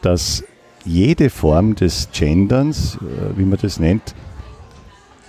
dass 0.02 0.44
jede 0.84 1.30
Form 1.30 1.74
des 1.74 2.08
Genderns, 2.12 2.96
äh, 2.96 3.38
wie 3.38 3.44
man 3.44 3.58
das 3.60 3.78
nennt, 3.78 4.14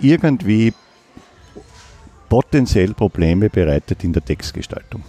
irgendwie 0.00 0.72
potenziell 2.28 2.94
Probleme 2.94 3.48
bereitet 3.50 4.04
in 4.04 4.12
der 4.12 4.24
Textgestaltung. 4.24 5.02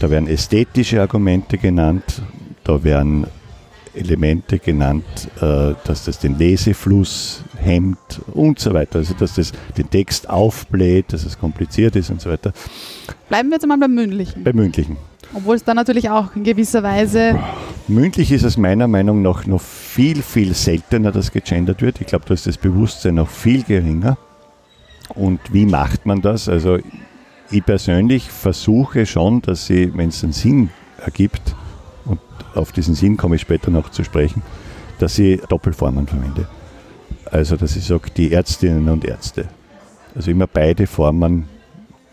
Da 0.00 0.10
werden 0.10 0.28
ästhetische 0.28 1.00
Argumente 1.00 1.56
genannt, 1.56 2.22
da 2.64 2.82
werden 2.82 3.26
Elemente 3.94 4.58
genannt, 4.58 5.04
äh, 5.40 5.74
dass 5.84 6.04
das 6.04 6.18
den 6.18 6.36
Lesefluss 6.36 7.42
hemmt 7.56 8.20
und 8.34 8.58
so 8.58 8.74
weiter. 8.74 8.98
Also 8.98 9.14
dass 9.14 9.34
das 9.34 9.52
den 9.76 9.88
Text 9.88 10.28
aufbläht, 10.28 11.12
dass 11.12 11.24
es 11.24 11.38
kompliziert 11.38 11.96
ist 11.96 12.10
und 12.10 12.20
so 12.20 12.30
weiter. 12.30 12.52
Bleiben 13.28 13.48
wir 13.48 13.54
jetzt 13.54 13.62
einmal 13.62 13.78
beim 13.78 13.94
Mündlichen. 13.94 14.44
Beim 14.44 14.56
Mündlichen. 14.56 14.96
Obwohl 15.34 15.56
es 15.56 15.64
da 15.64 15.74
natürlich 15.74 16.10
auch 16.10 16.36
in 16.36 16.44
gewisser 16.44 16.82
Weise 16.82 17.38
Mündlich 17.88 18.32
ist 18.32 18.42
es 18.42 18.56
meiner 18.56 18.88
Meinung 18.88 19.22
nach 19.22 19.46
noch 19.46 19.60
viel, 19.60 20.20
viel 20.20 20.54
seltener, 20.54 21.12
dass 21.12 21.30
gegendert 21.30 21.82
wird. 21.82 22.00
Ich 22.00 22.08
glaube, 22.08 22.24
da 22.26 22.34
ist 22.34 22.48
das 22.48 22.58
Bewusstsein 22.58 23.14
noch 23.14 23.28
viel 23.28 23.62
geringer. 23.62 24.18
Und 25.10 25.38
wie 25.52 25.66
macht 25.66 26.04
man 26.04 26.20
das? 26.20 26.48
Also 26.48 26.78
ich 27.48 27.64
persönlich 27.64 28.28
versuche 28.28 29.06
schon, 29.06 29.40
dass 29.40 29.66
sie, 29.66 29.96
wenn 29.96 30.08
es 30.08 30.24
einen 30.24 30.32
Sinn 30.32 30.70
ergibt, 31.04 31.54
und 32.06 32.18
auf 32.56 32.72
diesen 32.72 32.96
Sinn 32.96 33.16
komme 33.16 33.36
ich 33.36 33.42
später 33.42 33.70
noch 33.70 33.90
zu 33.90 34.02
sprechen, 34.02 34.42
dass 34.98 35.16
ich 35.20 35.40
Doppelformen 35.42 36.08
verwende. 36.08 36.48
Also 37.26 37.56
dass 37.56 37.76
ich 37.76 37.84
sage, 37.84 38.10
die 38.16 38.32
Ärztinnen 38.32 38.88
und 38.88 39.04
Ärzte. 39.04 39.46
Also 40.16 40.32
immer 40.32 40.48
beide 40.48 40.88
Formen 40.88 41.44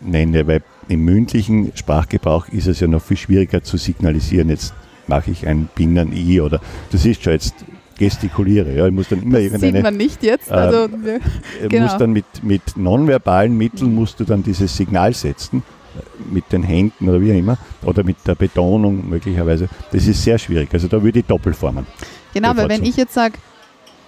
nenne, 0.00 0.46
weil 0.46 0.62
im 0.86 1.04
mündlichen 1.04 1.72
Sprachgebrauch 1.74 2.48
ist 2.48 2.68
es 2.68 2.78
ja 2.78 2.86
noch 2.86 3.02
viel 3.02 3.16
schwieriger 3.16 3.64
zu 3.64 3.76
signalisieren, 3.76 4.50
jetzt 4.50 4.72
mache 5.08 5.30
ich 5.30 5.46
ein 5.46 5.68
Binnen-I 5.74 6.40
oder 6.40 6.60
das 6.90 7.04
ist 7.04 7.22
schon 7.22 7.32
jetzt 7.32 7.54
gestikuliere. 7.98 8.74
Ja, 8.74 8.86
ich 8.86 8.92
muss 8.92 9.08
dann 9.08 9.22
immer 9.22 9.38
sieht 9.38 9.52
irgendeine 9.52 9.82
man 9.82 9.96
nicht 9.96 10.22
jetzt. 10.22 10.50
äh, 10.50 10.54
Also 10.54 10.84
äh, 10.84 11.20
Genau. 11.68 11.84
musst 11.84 12.00
dann 12.00 12.12
mit, 12.12 12.24
mit 12.42 12.76
nonverbalen 12.76 13.56
Mitteln 13.56 13.94
musst 13.94 14.18
du 14.20 14.24
dann 14.24 14.42
dieses 14.42 14.76
Signal 14.76 15.14
setzen, 15.14 15.62
äh, 15.96 16.34
mit 16.34 16.50
den 16.52 16.62
Händen 16.62 17.08
oder 17.08 17.20
wie 17.20 17.32
auch 17.32 17.36
immer, 17.38 17.56
oder 17.84 18.02
mit 18.02 18.16
der 18.26 18.34
Betonung 18.34 19.08
möglicherweise. 19.08 19.68
Das 19.92 20.06
ist 20.06 20.22
sehr 20.22 20.38
schwierig. 20.38 20.68
Also 20.72 20.88
da 20.88 21.02
würde 21.02 21.20
ich 21.20 21.24
Doppelformen. 21.26 21.86
genau, 22.32 22.56
weil 22.56 22.68
wenn 22.68 22.84
ich 22.84 22.96
jetzt 22.96 23.14
sage 23.14 23.34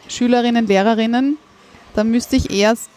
Schülerinnen, 0.09 0.67
Lehrerinnen, 0.67 1.37
dann 1.95 2.11
müsste 2.11 2.37
ich 2.37 2.51
erst 2.51 2.91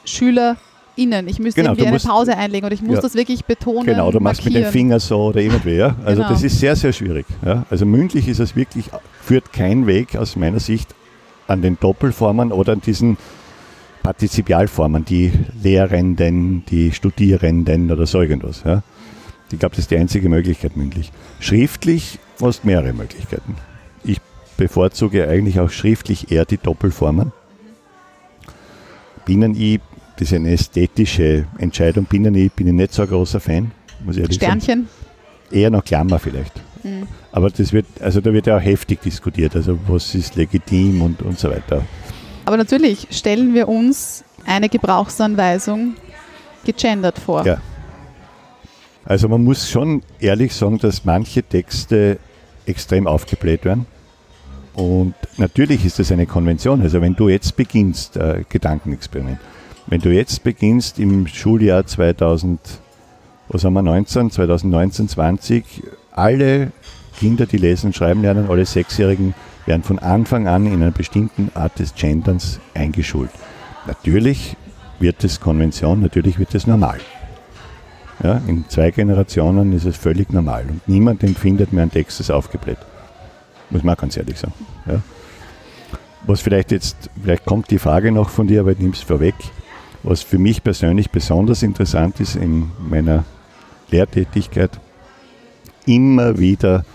SchülerInnen. 1.00 1.28
Ich 1.28 1.40
müsste 1.40 1.62
Genau, 1.62 1.72
irgendwie 1.72 1.84
eine 1.88 1.94
musst- 1.94 2.08
Pause 2.08 2.38
einlegen 2.38 2.66
oder 2.66 2.74
ich 2.74 2.82
muss 2.82 2.96
Ja. 2.96 3.02
das 3.02 3.16
wirklich 3.16 3.46
betonen. 3.46 3.86
Genau, 3.86 4.12
du 4.12 4.20
machst 4.20 4.44
mit 4.46 4.54
dem 4.54 4.62
markieren. 4.64 4.72
Finger 4.72 5.00
so 5.00 5.26
oder 5.28 5.42
irgendwie. 5.42 5.76
Ja? 5.76 5.96
Also 6.06 6.22
Genau. 6.22 6.34
das 6.34 6.44
ist 6.44 6.60
sehr, 6.60 6.76
sehr 6.76 6.94
schwierig. 6.94 7.26
Ja? 7.46 7.66
Also 7.70 7.86
mündlich 7.86 8.28
ist 8.28 8.40
es 8.40 8.56
wirklich, 8.56 8.86
führt 9.22 9.52
kein 9.54 9.88
Weg 9.88 10.16
aus 10.16 10.36
meiner 10.36 10.60
Sicht 10.60 10.94
an 11.48 11.62
den 11.62 11.78
Doppelformen 11.80 12.52
oder 12.52 12.74
an 12.74 12.82
diesen 12.82 13.18
Partizipialformen, 14.04 15.06
die 15.06 15.32
Lehrenden, 15.62 16.64
die 16.70 16.92
Studierenden 16.92 17.92
oder 17.92 18.06
so 18.06 18.22
irgendwas. 18.22 18.64
Ja? 18.66 18.84
Ich 19.52 19.60
glaube, 19.60 19.76
das 19.76 19.86
ist 19.86 19.92
die 19.92 19.98
einzige 19.98 20.30
Möglichkeit 20.30 20.78
mündlich. 20.78 21.12
Schriftlich 21.40 22.20
hast 22.42 22.64
du 22.64 22.68
mehrere 22.68 22.94
Möglichkeiten. 22.94 23.56
Ich 24.04 24.20
bevorzuge 24.58 25.28
eigentlich 25.28 25.60
auch 25.60 25.70
schriftlich 25.70 26.32
eher 26.32 26.46
die 26.46 26.58
Doppelformen. 26.58 27.32
Binnen-I, 29.26 29.80
das 30.20 30.28
ist 30.28 30.34
eine 30.34 30.52
ästhetische 30.52 31.46
Entscheidung. 31.60 32.04
Binnen-I 32.04 32.50
bin 32.50 32.68
ich 32.68 32.74
nicht 32.74 32.94
so 32.94 33.04
ein 33.04 33.08
großer 33.08 33.40
Fan, 33.40 33.72
muss 34.04 34.18
ich 34.18 34.24
ehrlich 34.24 34.38
sagen. 34.38 34.60
Sternchen. 34.60 34.88
Eher 35.50 35.70
noch 35.70 35.84
Klammer 35.84 36.20
vielleicht. 36.20 36.52
Mhm. 36.84 37.08
Aber 37.32 37.50
das 37.50 37.72
wird, 37.72 37.86
also 38.02 38.20
da 38.20 38.34
wird 38.34 38.48
ja 38.48 38.58
auch 38.58 38.62
heftig 38.62 39.02
diskutiert, 39.02 39.56
also 39.56 39.80
was 39.88 40.14
ist 40.16 40.36
legitim 40.36 41.02
und, 41.02 41.22
und 41.22 41.40
so 41.40 41.50
weiter. 41.50 41.84
Aber 42.44 42.58
natürlich 42.58 43.08
stellen 43.12 43.54
wir 43.54 43.70
uns 43.70 44.26
eine 44.46 44.68
Gebrauchsanweisung 44.68 45.96
gegendert 46.66 47.18
vor. 47.18 47.46
Ja. 47.46 47.62
Also 49.06 49.30
man 49.30 49.42
muss 49.42 49.70
schon 49.70 50.04
ehrlich 50.20 50.54
sagen, 50.54 50.80
dass 50.80 51.06
manche 51.06 51.44
Texte 51.44 52.20
extrem 52.66 53.08
aufgebläht 53.08 53.64
werden. 53.64 53.86
Und 54.74 55.16
natürlich 55.38 55.86
ist 55.86 55.98
das 55.98 56.12
eine 56.12 56.26
Konvention. 56.26 56.82
Also 56.82 57.00
wenn 57.00 57.16
du 57.16 57.30
jetzt 57.30 57.56
beginnst, 57.56 58.18
äh, 58.18 58.44
Gedankenexperiment, 58.50 59.40
wenn 59.90 60.02
du 60.02 60.14
jetzt 60.14 60.44
beginnst 60.44 61.00
im 61.00 61.26
Schuljahr 61.26 61.86
2000, 61.86 62.60
was 63.48 63.64
haben 63.64 63.74
wir, 63.74 63.82
19, 63.82 64.30
2019, 64.30 65.10
20, 65.10 65.84
alle 66.12 66.72
Kinder, 67.18 67.48
die 67.48 67.58
lesen 67.58 67.88
und 67.88 67.96
schreiben 67.96 68.22
lernen, 68.22 68.50
alle 68.50 68.66
Sechsjährigen, 68.66 69.34
werden 69.66 69.84
von 69.84 70.00
Anfang 70.00 70.48
an 70.48 70.68
in 70.68 70.82
einer 70.82 70.92
bestimmten 70.92 71.52
Art 71.56 71.80
des 71.80 71.96
Genderns 71.96 72.60
eingeschult. 72.74 73.32
Natürlich 73.88 74.56
wird 75.00 75.24
es 75.24 75.40
Konvention, 75.40 76.02
natürlich 76.02 76.38
wird 76.38 76.54
es 76.54 76.68
normal. 76.68 77.00
Ja, 78.24 78.42
in 78.48 78.66
zwei 78.68 78.92
Generationen 78.92 79.74
ist 79.74 79.86
es 79.86 79.98
völlig 79.98 80.32
normal 80.32 80.66
und 80.70 80.88
niemand 80.88 81.24
empfindet 81.24 81.74
mehr 81.74 81.84
ein 81.84 81.92
Text 81.92 82.20
als 82.20 82.30
aufgebläht. 82.30 82.78
Muss 83.70 83.84
man 83.84 83.96
auch 83.96 84.00
ganz 84.00 84.18
ehrlich 84.18 84.38
sagen. 84.38 84.54
Ja. 84.86 85.02
Was 86.28 86.42
vielleicht 86.42 86.72
jetzt, 86.72 87.10
vielleicht 87.22 87.46
kommt 87.46 87.72
die 87.72 87.80
Frage 87.80 88.12
noch 88.12 88.30
von 88.30 88.46
dir, 88.46 88.62
aber 88.62 88.74
ich 88.74 88.80
nehme 88.80 88.94
es 88.94 89.02
vorweg. 89.02 89.36
Was 90.04 90.22
für 90.22 90.38
mich 90.38 90.64
persönlich 90.64 91.10
besonders 91.10 91.62
interessant 91.62 92.20
ist 92.20 92.36
in 92.36 92.72
meiner 92.80 93.26
Lehrtätigkeit, 93.92 94.72
immer 95.86 96.38
wieder 96.38 96.86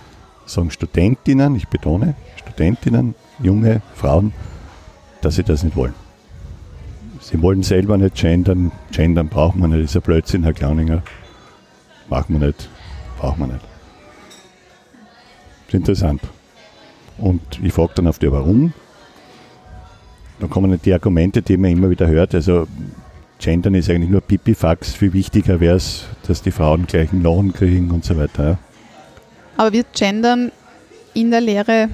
sagen 0.47 0.71
Studentinnen, 0.71 1.57
ich 1.57 1.69
betone, 1.69 2.15
Studentinnen, 2.37 3.15
junge 3.41 3.83
Frauen, 3.95 4.33
dass 5.21 5.37
sie 5.37 5.43
das 5.43 5.63
nicht 5.63 5.77
wollen. 5.77 5.95
Sie 7.21 7.41
wollen 7.41 7.63
selber 7.63 7.97
nicht 7.97 8.17
gendern, 8.17 8.71
gendern 8.93 9.29
braucht 9.29 9.57
man 9.57 9.71
nicht, 9.71 9.85
ist 9.85 9.97
ein 9.97 10.03
Blödsinn, 10.03 10.45
Herr 10.45 10.53
Klauninger. 10.53 11.03
Machen 12.09 12.39
wir 12.39 12.47
nicht, 12.49 12.69
braucht 13.19 13.39
man 13.39 13.51
nicht. 13.51 13.65
Das 15.67 15.69
ist 15.69 15.75
interessant. 15.75 16.21
Und 17.17 17.41
ich 17.63 17.73
frage 17.73 17.93
dann 17.95 18.07
auf 18.09 18.19
die, 18.19 18.31
warum. 18.31 18.75
Dann 20.41 20.51
kommen 20.51 20.79
die 20.85 20.93
Argumente, 20.93 21.43
die 21.43 21.57
man 21.57 21.71
immer 21.71 21.91
wieder 21.91 22.07
hört. 22.07 22.35
Also 22.35 22.67
Gendern 23.39 23.75
ist 23.75 23.91
eigentlich 23.91 24.11
nur 24.11 24.21
Pipifax. 24.21 24.95
Viel 24.95 25.13
wichtiger 25.13 25.61
wäre 25.61 25.77
es, 25.77 26.05
dass 26.27 26.43
die 26.43 26.51
Frauen 26.51 26.87
gleichen 26.87 27.23
Lohn 27.23 27.53
kriegen 27.53 27.91
und 27.91 28.05
so 28.05 28.17
weiter. 28.17 28.45
Ja. 28.45 28.59
Aber 29.57 29.73
wird 29.73 29.87
Gendern 29.95 30.51
in 31.13 31.31
der 31.31 31.41
Lehre 31.41 31.89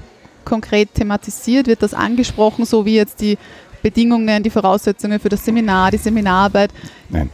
konkret 0.44 0.94
thematisiert? 0.94 1.66
Wird 1.66 1.82
das 1.82 1.94
angesprochen, 1.94 2.64
so 2.64 2.87
wie 2.87 2.97
jetzt 2.97 3.20
die 3.20 3.37
Bedingungen, 3.82 4.42
die 4.42 4.50
Voraussetzungen 4.50 5.18
für 5.20 5.28
das 5.28 5.44
Seminar, 5.44 5.90
die 5.90 5.99
Seminararbeit? 5.99 6.70
Nein. 7.09 7.30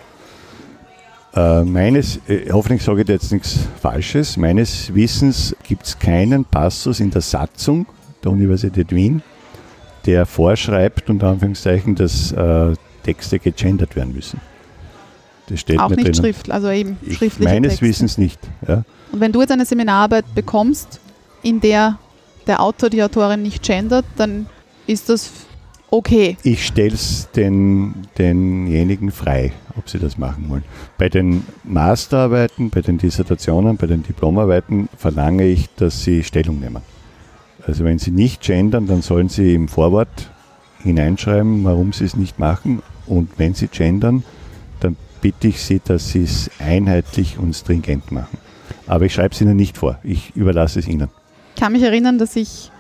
Äh, 1.35 1.65
meines, 1.65 2.19
äh, 2.29 2.51
hoffentlich 2.51 2.83
sage 2.83 3.03
ich 3.03 3.09
jetzt 3.09 3.31
nichts 3.31 3.59
Falsches, 3.81 4.37
meines 4.37 4.95
Wissens 4.95 5.55
gibt 5.65 5.85
es 5.85 5.99
keinen 5.99 6.47
Passus 6.47 6.99
in 6.99 7.11
der 7.11 7.21
Satzung 7.21 7.87
der 8.25 8.33
Universität 8.33 8.91
Wien, 8.95 9.23
der 10.07 10.27
vorschreibt, 10.27 11.11
unter 11.11 11.29
Anführungszeichen, 11.29 11.95
dass 11.95 12.33
äh, 12.33 12.75
Texte 13.03 13.39
gegendert 13.39 13.97
werden 13.97 14.15
müssen. 14.15 14.41
Das 15.49 15.61
steht 15.61 15.79
Auch 15.79 15.91
nicht 15.91 16.17
schriftlich, 16.17 16.53
also 16.53 16.71
eben 16.71 16.97
schriftlich. 17.11 17.49
Meines 17.49 17.75
Texte. 17.75 17.87
Wissens 17.87 18.19
nicht. 18.19 18.41
Ja. 18.67 18.85
Und 19.13 19.21
wenn 19.21 19.33
du 19.33 19.41
jetzt 19.41 19.53
eine 19.53 19.65
Seminararbeit 19.65 20.25
bekommst, 20.35 21.01
in 21.43 21.61
der 21.61 21.99
der 22.47 22.61
Autor, 22.61 22.91
die 22.91 23.03
Autorin 23.03 23.43
nicht 23.43 23.63
gendert, 23.63 24.05
dann 24.17 24.47
ist 24.87 25.09
das 25.09 25.31
okay. 25.91 26.37
Ich 26.43 26.67
stelle 26.67 26.95
es 26.95 27.29
den, 27.35 27.95
denjenigen 28.19 29.11
frei, 29.11 29.53
ob 29.77 29.89
sie 29.89 29.99
das 29.99 30.17
machen 30.19 30.49
wollen. 30.49 30.65
Bei 30.99 31.09
den 31.09 31.45
Masterarbeiten, 31.65 32.71
bei 32.71 32.83
den 32.83 32.99
Dissertationen, 32.99 33.77
bei 33.77 33.87
den 33.87 34.03
Diplomarbeiten 34.03 34.89
verlange 34.97 35.47
ich, 35.47 35.69
dass 35.75 36.03
sie 36.03 36.23
Stellung 36.23 36.61
nehmen. 36.61 36.83
Also 37.67 37.85
wenn 37.85 37.99
sie 37.99 38.13
nicht 38.13 38.43
gendern, 38.43 38.87
dann 38.87 39.03
sollen 39.03 39.29
sie 39.29 39.55
im 39.55 39.67
Vorwort 39.67 40.31
hineinschreiben, 40.83 41.65
warum 41.65 41.93
sie 41.93 42.05
es 42.05 42.17
nicht 42.17 42.39
machen. 42.39 42.83
Und 43.07 43.39
wenn 43.39 43.55
sie 43.55 43.67
gendern, 43.67 44.23
dann 44.79 44.97
bitte 45.21 45.49
ich 45.49 45.61
sie, 45.61 45.81
dass 45.85 46.11
sie 46.11 46.23
es 46.23 46.49
einheitlich 46.61 47.39
und 47.39 47.55
stringent 47.55 48.13
machen. 48.13 48.39
Aber 48.87 49.05
ich 49.05 49.15
schreibe 49.15 49.35
es 49.35 49.41
ihnen 49.41 49.57
nicht 49.57 49.77
vor. 49.77 49.99
Ich 50.05 50.35
überlasse 50.37 50.79
es 50.79 50.87
ihnen. 50.87 51.09
Ich 51.55 51.61
kann 51.61 51.73
mich 51.73 51.83
erinnern, 51.83 52.19
dass 52.19 52.37
ich 52.37 52.71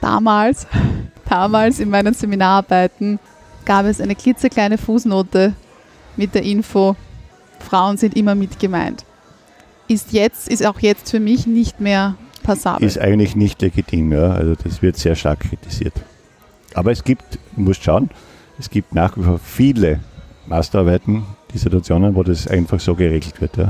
damals, 0.00 0.68
damals 1.28 1.80
in 1.80 1.90
meinen 1.90 2.14
Seminararbeiten 2.14 3.18
gab 3.64 3.86
es 3.86 4.00
eine 4.00 4.14
klitzekleine 4.14 4.78
Fußnote 4.78 5.54
mit 6.16 6.34
der 6.34 6.44
Info, 6.44 6.94
Frauen 7.58 7.96
sind 7.96 8.16
immer 8.16 8.36
mit 8.36 8.60
gemeint. 8.60 9.04
Ist 9.88 10.12
jetzt, 10.12 10.48
ist 10.48 10.64
auch 10.64 10.78
jetzt 10.78 11.10
für 11.10 11.18
mich 11.18 11.46
nicht 11.46 11.80
mehr 11.80 12.14
passabel. 12.46 12.86
Ist 12.86 12.98
eigentlich 12.98 13.36
nicht 13.36 13.60
legitim, 13.60 14.12
ja. 14.12 14.30
Also 14.30 14.54
das 14.54 14.82
wird 14.82 14.96
sehr 14.96 15.16
stark 15.16 15.40
kritisiert. 15.40 15.94
Aber 16.74 16.92
es 16.92 17.04
gibt, 17.04 17.38
du 17.56 17.62
musst 17.62 17.82
schauen, 17.82 18.10
es 18.58 18.70
gibt 18.70 18.94
nach 18.94 19.16
wie 19.16 19.22
vor 19.22 19.38
viele 19.38 20.00
Masterarbeiten, 20.46 21.24
Dissertationen, 21.52 22.14
wo 22.14 22.22
das 22.22 22.46
einfach 22.46 22.80
so 22.80 22.94
geregelt 22.94 23.40
wird. 23.40 23.56
Ja. 23.56 23.68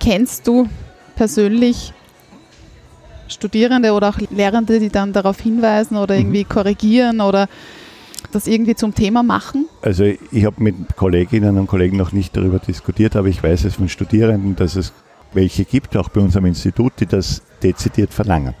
Kennst 0.00 0.46
du 0.46 0.68
persönlich 1.14 1.92
Studierende 3.28 3.92
oder 3.92 4.10
auch 4.10 4.18
Lehrende, 4.30 4.80
die 4.80 4.88
dann 4.88 5.12
darauf 5.12 5.40
hinweisen 5.40 5.96
oder 5.96 6.16
irgendwie 6.16 6.44
mhm. 6.44 6.48
korrigieren 6.48 7.20
oder 7.20 7.48
das 8.30 8.46
irgendwie 8.46 8.74
zum 8.74 8.94
Thema 8.94 9.22
machen? 9.22 9.66
Also 9.82 10.04
ich 10.04 10.44
habe 10.44 10.62
mit 10.62 10.96
Kolleginnen 10.96 11.58
und 11.58 11.66
Kollegen 11.66 11.96
noch 11.96 12.12
nicht 12.12 12.36
darüber 12.36 12.58
diskutiert, 12.58 13.16
aber 13.16 13.28
ich 13.28 13.42
weiß 13.42 13.64
es 13.64 13.76
von 13.76 13.88
Studierenden, 13.88 14.56
dass 14.56 14.76
es 14.76 14.92
welche 15.34 15.64
gibt, 15.64 15.96
auch 15.96 16.08
bei 16.08 16.20
unserem 16.20 16.46
Institut, 16.46 16.94
die 17.00 17.06
das 17.06 17.42
dezidiert 17.62 18.12
verlangen. 18.12 18.54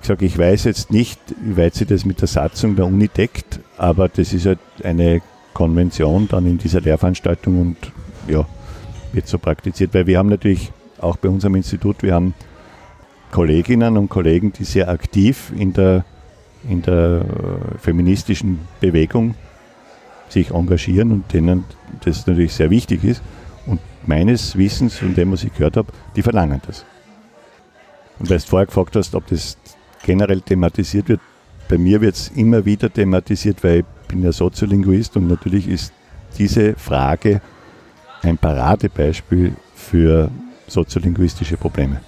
Ich 0.00 0.06
sage, 0.06 0.26
ich 0.26 0.38
weiß 0.38 0.64
jetzt 0.64 0.90
nicht, 0.90 1.18
wie 1.42 1.56
weit 1.56 1.74
sie 1.74 1.86
das 1.86 2.04
mit 2.04 2.20
der 2.20 2.28
Satzung 2.28 2.76
der 2.76 2.86
Uni 2.86 3.08
deckt, 3.08 3.60
aber 3.76 4.08
das 4.08 4.32
ist 4.32 4.46
halt 4.46 4.58
eine 4.84 5.22
Konvention 5.52 6.28
dann 6.28 6.46
in 6.46 6.58
dieser 6.58 6.80
Lehrveranstaltung 6.80 7.60
und 7.60 7.76
ja, 8.28 8.46
wird 9.12 9.26
so 9.26 9.38
praktiziert, 9.38 9.94
weil 9.94 10.06
wir 10.06 10.18
haben 10.18 10.28
natürlich 10.28 10.70
auch 10.98 11.16
bei 11.16 11.28
unserem 11.28 11.54
Institut, 11.54 12.02
wir 12.02 12.14
haben 12.14 12.34
Kolleginnen 13.32 13.96
und 13.96 14.08
Kollegen, 14.08 14.52
die 14.52 14.64
sehr 14.64 14.88
aktiv 14.88 15.52
in 15.56 15.72
der, 15.72 16.04
in 16.68 16.82
der 16.82 17.22
äh, 17.22 17.78
feministischen 17.78 18.60
Bewegung 18.80 19.34
sich 20.28 20.50
engagieren 20.50 21.12
und 21.12 21.32
denen 21.32 21.64
das 22.04 22.26
natürlich 22.26 22.52
sehr 22.54 22.70
wichtig 22.70 23.04
ist. 23.04 23.22
Und 24.06 24.08
meines 24.08 24.56
Wissens, 24.56 24.98
von 24.98 25.14
dem, 25.14 25.32
was 25.32 25.42
ich 25.42 25.52
gehört 25.52 25.76
habe, 25.76 25.92
die 26.14 26.22
verlangen 26.22 26.60
das. 26.66 26.84
Und 28.18 28.30
weil 28.30 28.38
du 28.38 28.46
vorher 28.46 28.66
gefragt 28.66 28.94
hast, 28.96 29.14
ob 29.14 29.26
das 29.26 29.58
generell 30.04 30.40
thematisiert 30.40 31.08
wird, 31.08 31.20
bei 31.68 31.76
mir 31.76 32.00
wird 32.00 32.14
es 32.14 32.28
immer 32.28 32.64
wieder 32.64 32.92
thematisiert, 32.92 33.64
weil 33.64 33.80
ich 33.80 34.08
bin 34.08 34.22
ja 34.22 34.30
Soziolinguist 34.30 35.16
und 35.16 35.26
natürlich 35.26 35.66
ist 35.66 35.92
diese 36.38 36.74
Frage 36.74 37.40
ein 38.22 38.38
Paradebeispiel 38.38 39.56
für 39.74 40.30
soziolinguistische 40.68 41.56
Probleme. 41.56 42.00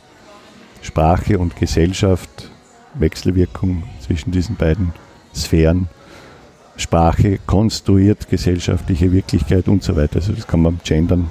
Sprache 0.83 1.39
und 1.39 1.57
Gesellschaft, 1.57 2.51
Wechselwirkung 2.95 3.83
zwischen 4.01 4.31
diesen 4.31 4.55
beiden 4.55 4.93
Sphären. 5.35 5.89
Sprache 6.77 7.39
konstruiert 7.45 8.29
gesellschaftliche 8.29 9.11
Wirklichkeit 9.11 9.67
und 9.67 9.83
so 9.83 9.97
weiter. 9.97 10.17
Also 10.17 10.33
das 10.33 10.47
kann 10.47 10.63
man 10.63 10.79
gendern 10.85 11.29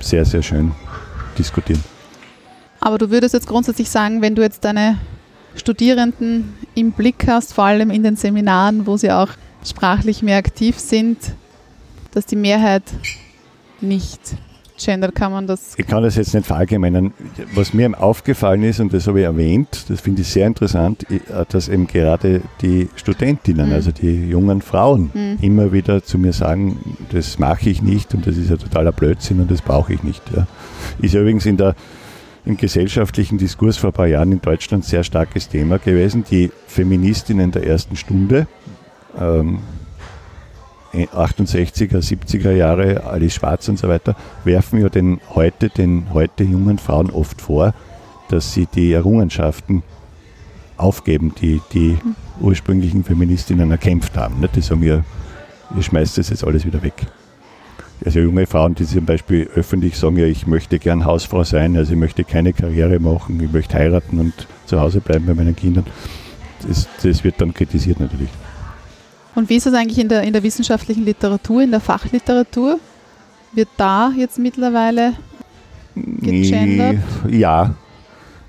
sehr, 0.00 0.24
sehr 0.24 0.42
schön 0.42 0.72
diskutieren. 1.38 1.82
Aber 2.80 2.98
du 2.98 3.10
würdest 3.10 3.34
jetzt 3.34 3.46
grundsätzlich 3.46 3.90
sagen, 3.90 4.22
wenn 4.22 4.34
du 4.34 4.42
jetzt 4.42 4.64
deine 4.64 4.98
Studierenden 5.56 6.54
im 6.74 6.92
Blick 6.92 7.26
hast, 7.26 7.54
vor 7.54 7.64
allem 7.64 7.90
in 7.90 8.02
den 8.02 8.16
Seminaren, 8.16 8.86
wo 8.86 8.96
sie 8.96 9.10
auch 9.10 9.30
sprachlich 9.64 10.22
mehr 10.22 10.38
aktiv 10.38 10.78
sind, 10.78 11.18
dass 12.12 12.26
die 12.26 12.36
Mehrheit 12.36 12.84
nicht 13.80 14.20
gendert, 14.76 15.14
kann 15.14 15.32
man 15.32 15.46
das. 15.46 15.74
Ich 15.76 15.86
kann 15.86 16.02
das 16.02 16.16
jetzt 16.16 16.34
nicht 16.34 16.46
verallgemeinern. 16.46 17.12
Was 17.54 17.74
mir 17.74 18.00
aufgefallen 18.00 18.62
ist, 18.62 18.80
und 18.80 18.92
das 18.92 19.06
habe 19.06 19.20
ich 19.20 19.24
erwähnt, 19.24 19.84
das 19.88 20.00
finde 20.00 20.22
ich 20.22 20.28
sehr 20.28 20.46
interessant, 20.46 21.04
äh, 21.10 21.20
dass 21.48 21.68
eben 21.68 21.86
gerade 21.86 22.42
die 22.60 22.88
Studentinnen, 22.96 23.68
mhm. 23.68 23.74
also 23.74 23.90
die 23.90 24.28
jungen 24.28 24.62
Frauen, 24.62 25.10
mhm. 25.12 25.38
immer 25.40 25.72
wieder 25.72 26.02
zu 26.02 26.18
mir 26.18 26.32
sagen, 26.32 26.96
das 27.10 27.38
mache 27.38 27.70
ich 27.70 27.82
nicht 27.82 28.14
und 28.14 28.26
das 28.26 28.36
ist 28.36 28.50
ja 28.50 28.56
totaler 28.56 28.92
Blödsinn 28.92 29.40
und 29.40 29.50
das 29.50 29.62
brauche 29.62 29.94
ich 29.94 30.02
nicht. 30.02 30.22
Ja. 30.34 30.46
Ist 31.00 31.14
ja 31.14 31.20
übrigens 31.20 31.46
in 31.46 31.56
der 31.56 31.74
im 32.46 32.56
gesellschaftlichen 32.56 33.38
Diskurs 33.38 33.76
vor 33.76 33.90
ein 33.90 33.92
paar 33.92 34.06
Jahren 34.06 34.30
in 34.30 34.40
Deutschland 34.40 34.84
sehr 34.84 35.02
starkes 35.02 35.48
Thema 35.48 35.78
gewesen. 35.78 36.24
Die 36.30 36.52
Feministinnen 36.68 37.50
der 37.50 37.66
ersten 37.66 37.96
Stunde, 37.96 38.46
ähm, 39.20 39.58
68er, 41.04 41.98
70er 41.98 42.52
Jahre, 42.52 43.04
Alice 43.04 43.34
Schwarz 43.34 43.68
und 43.68 43.78
so 43.78 43.88
weiter, 43.88 44.16
werfen 44.44 44.80
ja 44.80 44.88
den 44.88 45.20
heute, 45.34 45.68
den 45.68 46.06
heute 46.12 46.44
jungen 46.44 46.78
Frauen 46.78 47.10
oft 47.10 47.40
vor, 47.40 47.74
dass 48.28 48.52
sie 48.52 48.66
die 48.66 48.92
Errungenschaften 48.92 49.82
aufgeben, 50.76 51.34
die 51.40 51.60
die 51.72 51.98
ursprünglichen 52.40 53.04
Feministinnen 53.04 53.70
erkämpft 53.70 54.16
haben. 54.16 54.44
Die 54.54 54.60
sagen 54.60 54.82
ja, 54.82 55.04
ihr 55.74 55.82
schmeißt 55.82 56.18
das 56.18 56.30
jetzt 56.30 56.44
alles 56.44 56.64
wieder 56.64 56.82
weg. 56.82 57.06
Also 58.04 58.20
junge 58.20 58.46
Frauen, 58.46 58.74
die 58.74 58.84
zum 58.84 59.06
Beispiel 59.06 59.48
öffentlich 59.54 59.96
sagen, 59.96 60.18
ja, 60.18 60.26
ich 60.26 60.46
möchte 60.46 60.78
gern 60.78 61.06
Hausfrau 61.06 61.44
sein, 61.44 61.76
also 61.76 61.92
ich 61.92 61.98
möchte 61.98 62.24
keine 62.24 62.52
Karriere 62.52 63.00
machen, 63.00 63.40
ich 63.42 63.50
möchte 63.50 63.78
heiraten 63.78 64.18
und 64.18 64.34
zu 64.66 64.80
Hause 64.80 65.00
bleiben 65.00 65.24
bei 65.24 65.34
meinen 65.34 65.56
Kindern. 65.56 65.86
Das, 66.66 66.88
das 67.02 67.24
wird 67.24 67.40
dann 67.40 67.54
kritisiert 67.54 68.00
natürlich. 68.00 68.28
Und 69.36 69.50
wie 69.50 69.56
ist 69.56 69.66
das 69.66 69.74
eigentlich 69.74 69.98
in 69.98 70.08
der, 70.08 70.22
in 70.22 70.32
der 70.32 70.42
wissenschaftlichen 70.42 71.04
Literatur, 71.04 71.62
in 71.62 71.70
der 71.70 71.80
Fachliteratur? 71.80 72.80
Wird 73.52 73.68
da 73.76 74.10
jetzt 74.16 74.38
mittlerweile 74.38 75.12
gegendert? 75.94 76.96
Ja, 77.28 77.74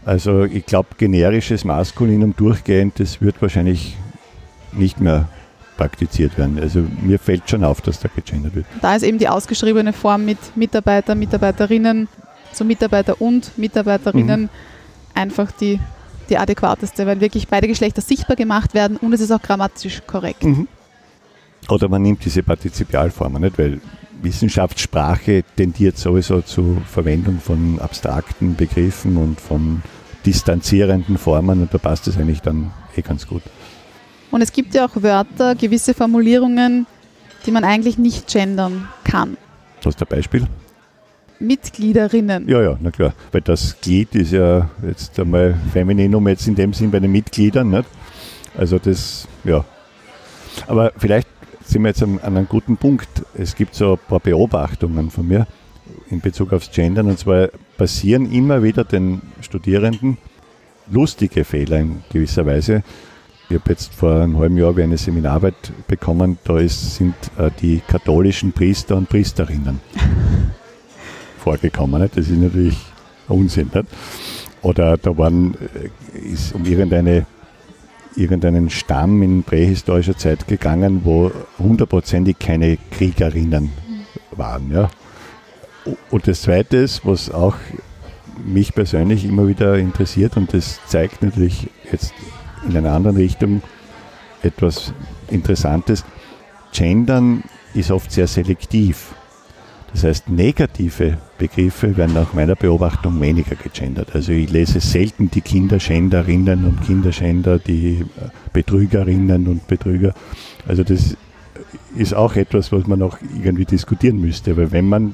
also 0.06 0.46
ich 0.46 0.66
glaube, 0.66 0.90
generisches 0.98 1.66
Maskulinum 1.66 2.34
durchgehend, 2.38 3.02
das 3.02 3.22
wird 3.22 3.42
wahrscheinlich 3.42 3.98
nicht 4.72 5.02
mehr 5.02 5.28
praktiziert 5.76 6.38
werden. 6.38 6.58
Also 6.58 6.86
mir 7.02 7.20
fällt 7.20 7.50
schon 7.50 7.66
auf, 7.66 7.82
dass 7.82 8.00
da 8.00 8.08
gegendert 8.08 8.56
wird. 8.56 8.66
Da 8.82 8.96
ist 8.96 9.04
eben 9.04 9.18
die 9.18 9.28
ausgeschriebene 9.28 9.92
Form 9.92 10.24
mit 10.24 10.38
Mitarbeiter, 10.56 11.16
Mitarbeiterinnen, 11.16 12.08
so 12.54 12.64
Mitarbeiter 12.64 13.22
und 13.22 13.58
Mitarbeiterinnen 13.58 14.44
mhm. 14.44 14.50
einfach 15.14 15.52
die, 15.52 15.82
die 16.30 16.38
adäquateste, 16.38 17.06
weil 17.06 17.20
wirklich 17.20 17.50
beide 17.50 17.68
Geschlechter 17.68 18.02
sichtbar 18.02 18.38
gemacht 18.38 18.74
werden 18.74 18.96
und 18.96 19.12
es 19.12 19.20
ist 19.20 19.32
auch 19.32 19.42
grammatisch 19.42 20.02
korrekt. 20.08 20.46
Mhm. 20.46 20.70
Oder 21.70 21.90
man 21.90 22.02
nimmt 22.02 22.24
diese 22.24 22.44
Partizipialformen, 22.44 23.42
nicht? 23.42 23.58
weil 23.58 23.82
Wissenschaftssprache 24.22 25.44
tendiert 25.56 25.98
sowieso 25.98 26.42
zur 26.42 26.82
Verwendung 26.82 27.40
von 27.40 27.80
abstrakten 27.80 28.56
Begriffen 28.56 29.18
und 29.18 29.40
von 29.40 29.82
distanzierenden 30.26 31.18
Formen 31.18 31.62
und 31.62 31.74
da 31.74 31.78
passt 31.78 32.08
es 32.08 32.18
eigentlich 32.18 32.42
dann 32.42 32.72
eh 32.96 33.02
ganz 33.02 33.28
gut. 33.28 33.44
Und 34.32 34.42
es 34.42 34.52
gibt 34.52 34.74
ja 34.74 34.86
auch 34.86 35.02
Wörter, 35.02 35.56
gewisse 35.56 35.94
Formulierungen, 35.94 36.86
die 37.46 37.52
man 37.52 37.64
eigentlich 37.64 37.98
nicht 37.98 38.28
gendern 38.28 38.90
kann. 39.04 39.38
Hast 39.86 40.02
du 40.02 40.06
ein 40.06 40.10
Beispiel? 40.10 40.48
Mitgliederinnen. 41.40 42.50
Ja, 42.50 42.62
ja, 42.62 42.78
na 42.82 42.92
klar. 42.92 43.14
Weil 43.32 43.42
das 43.42 43.80
Glied 43.80 44.16
ist 44.16 44.32
ja 44.32 44.70
jetzt 44.86 45.20
einmal 45.20 45.56
Femininum 45.72 46.28
jetzt 46.28 46.48
in 46.48 46.56
dem 46.56 46.74
Sinn 46.74 46.92
bei 46.92 47.00
den 47.00 47.12
Mitgliedern. 47.12 47.70
Nicht? 47.70 47.86
Also 48.58 48.80
das, 48.80 49.28
ja. 49.44 49.64
Aber 50.66 50.92
vielleicht 50.98 51.28
sind 51.68 51.84
wir 51.84 51.90
jetzt 51.90 52.04
an 52.04 52.20
einem 52.20 52.48
guten 52.48 52.78
Punkt. 52.78 53.26
Es 53.34 53.56
gibt 53.56 53.76
so 53.76 53.94
ein 53.94 54.00
paar 54.08 54.20
Beobachtungen 54.20 55.12
von 55.12 55.28
mir 55.28 55.48
in 56.10 56.22
Bezug 56.22 56.54
aufs 56.54 56.72
Gendern. 56.72 57.08
Und 57.08 57.20
zwar 57.20 57.50
passieren 57.78 58.32
immer 58.32 58.64
wieder 58.64 58.84
den 58.84 59.22
Studierenden 59.42 60.18
lustige 60.90 61.44
Fehler 61.44 61.80
in 61.80 62.04
gewisser 62.12 62.46
Weise. 62.46 62.84
Ich 63.50 63.56
habe 63.58 63.70
jetzt 63.70 63.94
vor 63.94 64.22
einem 64.22 64.38
halben 64.38 64.58
Jahr 64.58 64.78
eine 64.78 64.98
Seminararbeit 64.98 65.72
bekommen, 65.88 66.38
da 66.44 66.60
ist, 66.60 66.96
sind 66.96 67.16
äh, 67.38 67.50
die 67.62 67.82
katholischen 67.88 68.52
Priester 68.52 68.98
und 68.98 69.08
Priesterinnen 69.08 69.80
vorgekommen. 71.40 72.02
Nicht? 72.02 72.18
Das 72.18 72.28
ist 72.28 72.38
natürlich 72.38 72.78
Unsinn. 73.30 73.72
Nicht? 73.74 73.88
Oder 74.62 74.98
da 74.98 75.18
waren, 75.18 75.56
äh, 75.56 76.18
ist 76.18 76.54
um 76.56 76.66
irgendeine, 76.66 77.26
irgendeinen 78.18 78.70
Stamm 78.70 79.22
in 79.22 79.44
prähistorischer 79.44 80.18
Zeit 80.18 80.48
gegangen, 80.48 81.02
wo 81.04 81.32
hundertprozentig 81.60 82.40
keine 82.40 82.78
Kriegerinnen 82.92 83.72
waren. 84.32 84.72
Ja? 84.72 84.90
Und 86.10 86.28
das 86.28 86.42
Zweite 86.42 86.78
ist, 86.78 87.06
was 87.06 87.32
auch 87.32 87.56
mich 88.46 88.74
persönlich 88.74 89.26
immer 89.26 89.48
wieder 89.48 89.78
interessiert 89.78 90.38
und 90.38 90.54
das 90.54 90.80
zeigt 90.88 91.24
natürlich 91.24 91.70
jetzt 91.92 92.14
in 92.68 92.76
einer 92.76 92.92
anderen 92.94 93.18
Richtung 93.18 93.62
etwas 94.44 94.94
Interessantes. 95.30 96.04
Gendern 96.72 97.44
ist 97.74 97.92
oft 97.92 98.12
sehr 98.12 98.28
selektiv. 98.28 99.14
Das 99.92 100.04
heißt, 100.04 100.30
negative 100.30 101.18
Begriffe 101.38 101.96
werden 101.96 102.14
nach 102.14 102.34
meiner 102.34 102.56
Beobachtung 102.56 103.20
weniger 103.22 103.56
gegendert. 103.56 104.10
Also 104.14 104.32
ich 104.32 104.52
lese 104.52 104.80
selten 104.80 105.32
die 105.32 105.42
Kinderschänderinnen 105.42 106.66
und 106.66 106.82
Kinderschänder, 106.86 107.58
die 107.58 108.02
äh, 108.02 108.30
Betrügerinnen 108.54 109.48
und 109.48 109.68
Betrüger. 109.68 110.14
Also 110.68 110.84
das 110.84 111.16
ist 111.96 112.14
auch 112.14 112.36
etwas, 112.36 112.72
was 112.72 112.86
man 112.86 113.00
noch 113.00 113.18
irgendwie 113.36 113.66
diskutieren 113.66 114.20
müsste. 114.20 114.58
Weil 114.58 114.72
wenn 114.72 114.90
man 114.90 115.14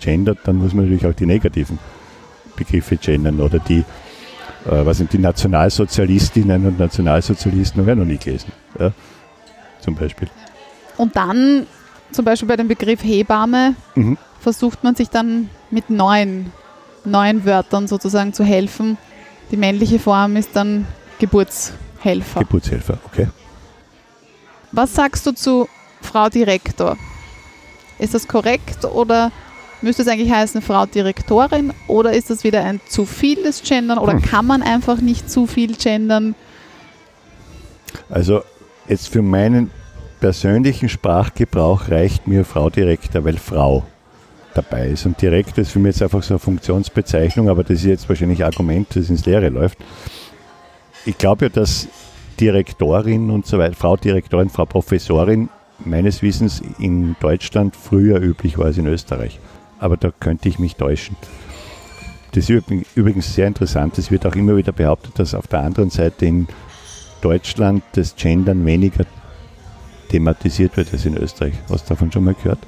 gendert, 0.00 0.38
dann 0.44 0.56
muss 0.56 0.74
man 0.74 0.84
natürlich 0.84 1.06
auch 1.06 1.16
die 1.16 1.26
negativen 1.26 1.78
Begriffe 2.56 2.96
gendern 2.96 3.40
oder 3.40 3.58
die 3.58 3.84
äh, 4.66 4.84
was 4.84 4.98
sind 4.98 5.12
die 5.12 5.18
Nationalsozialistinnen 5.18 6.66
und 6.66 6.78
Nationalsozialisten 6.78 7.86
wir 7.86 7.96
noch 7.96 8.04
nie 8.04 8.18
gelesen. 8.18 8.52
Ja? 8.78 8.92
Zum 9.80 9.94
Beispiel. 9.94 10.28
Und 10.96 11.16
dann, 11.16 11.66
zum 12.12 12.24
Beispiel 12.24 12.48
bei 12.48 12.56
dem 12.56 12.68
Begriff 12.68 13.02
Hebamme, 13.02 13.74
mhm. 13.94 14.18
versucht 14.40 14.84
man 14.84 14.94
sich 14.94 15.08
dann 15.08 15.50
mit 15.70 15.90
neuen, 15.90 16.52
neuen 17.04 17.44
Wörtern 17.44 17.88
sozusagen 17.88 18.32
zu 18.32 18.44
helfen. 18.44 18.98
Die 19.50 19.56
männliche 19.56 19.98
Form 19.98 20.36
ist 20.36 20.54
dann 20.54 20.86
Geburtshelfer. 21.18 22.40
Geburtshelfer, 22.40 22.98
okay. 23.04 23.28
Was 24.72 24.94
sagst 24.94 25.26
du 25.26 25.32
zu 25.32 25.68
Frau 26.00 26.28
Direktor? 26.28 26.96
Ist 27.98 28.14
das 28.14 28.26
korrekt 28.28 28.84
oder 28.84 29.30
Müsste 29.82 30.02
es 30.02 30.08
eigentlich 30.08 30.30
heißen 30.30 30.60
Frau 30.60 30.84
Direktorin 30.84 31.72
oder 31.86 32.12
ist 32.12 32.28
das 32.28 32.44
wieder 32.44 32.62
ein 32.62 32.80
zu 32.86 33.06
vieles 33.06 33.62
Gendern 33.62 33.98
oder 33.98 34.12
hm. 34.12 34.22
kann 34.22 34.46
man 34.46 34.62
einfach 34.62 35.00
nicht 35.00 35.30
zu 35.30 35.46
viel 35.46 35.74
gendern? 35.74 36.34
Also 38.10 38.42
jetzt 38.88 39.08
für 39.08 39.22
meinen 39.22 39.70
persönlichen 40.20 40.88
Sprachgebrauch 40.88 41.88
reicht 41.88 42.26
mir 42.28 42.44
Frau 42.44 42.70
Direktor, 42.70 43.24
weil 43.24 43.38
Frau 43.38 43.84
dabei 44.54 44.88
ist. 44.88 45.06
Und 45.06 45.20
Direktor 45.20 45.62
ist 45.62 45.72
für 45.72 45.78
mich 45.78 45.96
jetzt 45.96 46.02
einfach 46.02 46.22
so 46.22 46.34
eine 46.34 46.38
Funktionsbezeichnung, 46.38 47.48
aber 47.48 47.62
das 47.62 47.78
ist 47.78 47.84
jetzt 47.84 48.08
wahrscheinlich 48.08 48.40
ein 48.40 48.46
Argument, 48.46 48.88
das 48.94 49.08
ins 49.08 49.26
Leere 49.26 49.48
läuft. 49.48 49.78
Ich 51.06 51.16
glaube 51.16 51.46
ja, 51.46 51.48
dass 51.48 51.88
Direktorin 52.38 53.30
und 53.30 53.46
so 53.46 53.58
weiter, 53.58 53.74
Frau 53.74 53.96
Direktorin, 53.96 54.50
Frau 54.50 54.66
Professorin 54.66 55.48
meines 55.84 56.22
Wissens 56.22 56.62
in 56.78 57.16
Deutschland 57.20 57.74
früher 57.74 58.20
üblich 58.20 58.58
war 58.58 58.66
als 58.66 58.78
in 58.78 58.86
Österreich 58.86 59.40
aber 59.80 59.96
da 59.96 60.12
könnte 60.20 60.48
ich 60.48 60.58
mich 60.58 60.76
täuschen. 60.76 61.16
Das 62.32 62.48
ist 62.48 62.64
übrigens 62.94 63.34
sehr 63.34 63.48
interessant. 63.48 63.98
Es 63.98 64.12
wird 64.12 64.24
auch 64.24 64.36
immer 64.36 64.56
wieder 64.56 64.72
behauptet, 64.72 65.18
dass 65.18 65.34
auf 65.34 65.48
der 65.48 65.60
anderen 65.60 65.90
Seite 65.90 66.26
in 66.26 66.46
Deutschland 67.22 67.82
das 67.92 68.14
Gendern 68.14 68.64
weniger 68.64 69.04
thematisiert 70.10 70.76
wird 70.76 70.92
als 70.92 71.06
in 71.06 71.16
Österreich. 71.16 71.54
Hast 71.70 71.86
du 71.86 71.88
davon 71.90 72.12
schon 72.12 72.24
mal 72.24 72.34
gehört? 72.34 72.58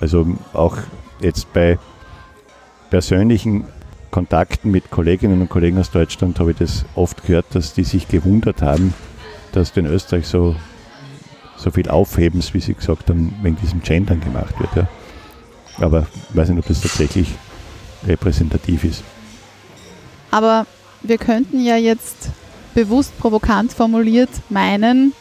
Also 0.00 0.26
auch 0.52 0.76
jetzt 1.20 1.52
bei 1.52 1.78
persönlichen 2.90 3.64
Kontakten 4.10 4.70
mit 4.70 4.90
Kolleginnen 4.90 5.40
und 5.40 5.48
Kollegen 5.48 5.78
aus 5.78 5.90
Deutschland 5.90 6.38
habe 6.40 6.52
ich 6.52 6.58
das 6.58 6.84
oft 6.94 7.24
gehört, 7.24 7.46
dass 7.52 7.74
die 7.74 7.84
sich 7.84 8.08
gewundert 8.08 8.62
haben, 8.62 8.94
dass 9.52 9.76
in 9.76 9.86
Österreich 9.86 10.26
so, 10.26 10.56
so 11.56 11.70
viel 11.70 11.88
Aufhebens, 11.88 12.54
wie 12.54 12.60
sie 12.60 12.74
gesagt 12.74 13.10
haben, 13.10 13.34
wegen 13.42 13.56
diesem 13.56 13.82
Gendern 13.82 14.20
gemacht 14.20 14.58
wird. 14.58 14.74
Ja. 14.76 14.88
Aber 15.84 16.06
ich 16.30 16.36
weiß 16.36 16.48
nicht, 16.48 16.58
ob 16.58 16.66
das 16.66 16.80
tatsächlich 16.80 17.28
repräsentativ 18.06 18.84
ist. 18.84 19.04
Aber 20.30 20.66
wir 21.02 21.18
könnten 21.18 21.60
ja 21.60 21.76
jetzt 21.76 22.30
bewusst 22.74 23.16
provokant 23.18 23.72
formuliert 23.72 24.30
meinen, 24.48 25.12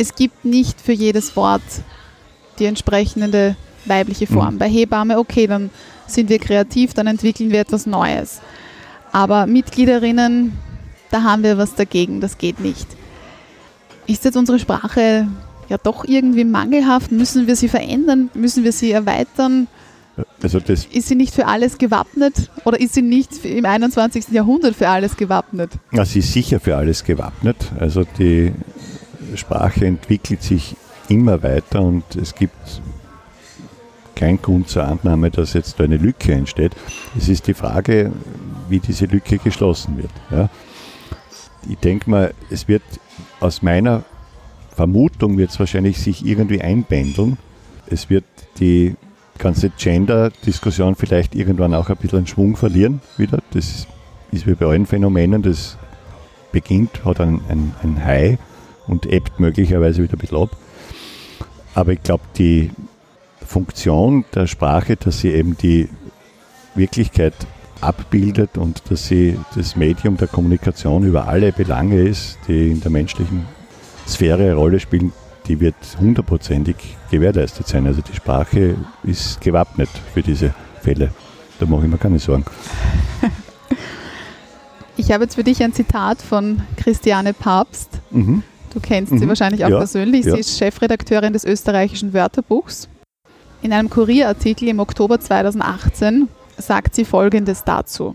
es 0.00 0.14
gibt 0.14 0.46
nicht 0.46 0.80
für 0.80 0.92
jedes 0.92 1.36
Wort 1.36 1.60
die 2.58 2.64
entsprechende 2.64 3.54
weibliche 3.84 4.26
Form. 4.26 4.54
Mhm. 4.54 4.58
Bei 4.58 4.68
Hebamme, 4.68 5.18
okay, 5.18 5.46
dann 5.46 5.68
sind 6.06 6.30
wir 6.30 6.38
kreativ, 6.38 6.94
dann 6.94 7.06
entwickeln 7.06 7.50
wir 7.50 7.60
etwas 7.60 7.84
Neues. 7.84 8.40
Aber 9.12 9.46
Mitgliederinnen, 9.46 10.56
da 11.10 11.22
haben 11.22 11.42
wir 11.42 11.58
was 11.58 11.74
dagegen, 11.74 12.22
das 12.22 12.38
geht 12.38 12.60
nicht. 12.60 12.86
Ist 14.06 14.24
jetzt 14.24 14.36
unsere 14.36 14.58
Sprache 14.58 15.28
ja 15.68 15.76
doch 15.76 16.04
irgendwie 16.06 16.44
mangelhaft? 16.44 17.12
Müssen 17.12 17.46
wir 17.46 17.54
sie 17.54 17.68
verändern? 17.68 18.30
Müssen 18.32 18.64
wir 18.64 18.72
sie 18.72 18.92
erweitern? 18.92 19.68
Also 20.42 20.58
ist 20.58 21.08
sie 21.08 21.14
nicht 21.14 21.34
für 21.34 21.46
alles 21.46 21.76
gewappnet 21.76 22.50
oder 22.64 22.80
ist 22.80 22.94
sie 22.94 23.02
nicht 23.02 23.44
im 23.44 23.66
21. 23.66 24.28
Jahrhundert 24.30 24.76
für 24.76 24.88
alles 24.88 25.16
gewappnet? 25.16 25.72
Ja, 25.92 26.06
sie 26.06 26.20
ist 26.20 26.32
sicher 26.32 26.58
für 26.58 26.76
alles 26.76 27.04
gewappnet. 27.04 27.56
Also 27.78 28.04
die 28.18 28.52
Sprache 29.36 29.86
entwickelt 29.86 30.42
sich 30.42 30.76
immer 31.08 31.42
weiter 31.42 31.82
und 31.82 32.16
es 32.16 32.34
gibt 32.34 32.80
keinen 34.14 34.40
Grund 34.40 34.68
zur 34.68 34.84
Annahme, 34.84 35.30
dass 35.30 35.54
jetzt 35.54 35.80
da 35.80 35.84
eine 35.84 35.96
Lücke 35.96 36.32
entsteht. 36.32 36.76
Es 37.16 37.28
ist 37.28 37.46
die 37.46 37.54
Frage, 37.54 38.12
wie 38.68 38.78
diese 38.78 39.06
Lücke 39.06 39.38
geschlossen 39.38 39.96
wird. 39.96 40.10
Ja. 40.30 40.50
Ich 41.68 41.78
denke 41.78 42.08
mal, 42.10 42.34
es 42.50 42.68
wird 42.68 42.82
aus 43.40 43.62
meiner 43.62 44.04
Vermutung 44.76 45.36
wird 45.36 45.50
es 45.50 45.58
wahrscheinlich 45.58 45.98
sich 45.98 46.24
irgendwie 46.24 46.60
einpendeln. 46.60 47.38
Es 47.86 48.08
wird 48.08 48.24
die 48.58 48.94
ganze 49.38 49.70
Gender-Diskussion 49.70 50.94
vielleicht 50.94 51.34
irgendwann 51.34 51.74
auch 51.74 51.88
ein 51.88 51.96
bisschen 51.96 52.18
einen 52.18 52.26
Schwung 52.26 52.56
verlieren 52.56 53.00
wieder. 53.16 53.42
Das 53.52 53.86
ist 54.32 54.46
wie 54.46 54.54
bei 54.54 54.66
allen 54.66 54.86
Phänomenen, 54.86 55.42
das 55.42 55.76
beginnt, 56.52 57.04
hat 57.04 57.20
ein, 57.20 57.40
ein, 57.48 57.74
ein 57.82 58.04
High 58.04 58.38
und 58.90 59.06
ebbt 59.06 59.38
möglicherweise 59.38 60.02
wieder 60.02 60.14
ein 60.14 60.18
bisschen 60.18 60.38
ab. 60.38 60.56
Aber 61.74 61.92
ich 61.92 62.02
glaube, 62.02 62.24
die 62.36 62.70
Funktion 63.46 64.24
der 64.34 64.46
Sprache, 64.46 64.96
dass 64.96 65.20
sie 65.20 65.30
eben 65.30 65.56
die 65.56 65.88
Wirklichkeit 66.74 67.34
abbildet 67.80 68.58
und 68.58 68.82
dass 68.90 69.06
sie 69.06 69.38
das 69.54 69.76
Medium 69.76 70.16
der 70.16 70.28
Kommunikation 70.28 71.04
über 71.04 71.28
alle 71.28 71.52
Belange 71.52 72.02
ist, 72.02 72.38
die 72.48 72.72
in 72.72 72.80
der 72.80 72.90
menschlichen 72.90 73.46
Sphäre 74.06 74.42
eine 74.42 74.54
Rolle 74.54 74.80
spielen, 74.80 75.12
die 75.46 75.60
wird 75.60 75.76
hundertprozentig 75.98 76.76
gewährleistet 77.10 77.66
sein. 77.68 77.86
Also 77.86 78.02
die 78.02 78.14
Sprache 78.14 78.76
ist 79.04 79.40
gewappnet 79.40 79.88
für 80.12 80.22
diese 80.22 80.52
Fälle. 80.82 81.12
Da 81.58 81.66
mache 81.66 81.84
ich 81.84 81.90
mir 81.90 81.98
keine 81.98 82.18
Sorgen. 82.18 82.44
Ich 84.96 85.10
habe 85.10 85.24
jetzt 85.24 85.36
für 85.36 85.44
dich 85.44 85.62
ein 85.62 85.72
Zitat 85.72 86.20
von 86.20 86.60
Christiane 86.76 87.32
Papst. 87.32 87.88
Mhm. 88.10 88.42
Du 88.72 88.80
kennst 88.80 89.12
mhm. 89.12 89.18
sie 89.18 89.28
wahrscheinlich 89.28 89.64
auch 89.64 89.70
ja, 89.70 89.78
persönlich. 89.78 90.24
Sie 90.24 90.30
ja. 90.30 90.36
ist 90.36 90.58
Chefredakteurin 90.58 91.32
des 91.32 91.44
österreichischen 91.44 92.12
Wörterbuchs. 92.12 92.88
In 93.62 93.72
einem 93.72 93.90
Kurierartikel 93.90 94.68
im 94.68 94.78
Oktober 94.78 95.20
2018 95.20 96.28
sagt 96.56 96.94
sie 96.94 97.04
Folgendes 97.04 97.64
dazu. 97.64 98.14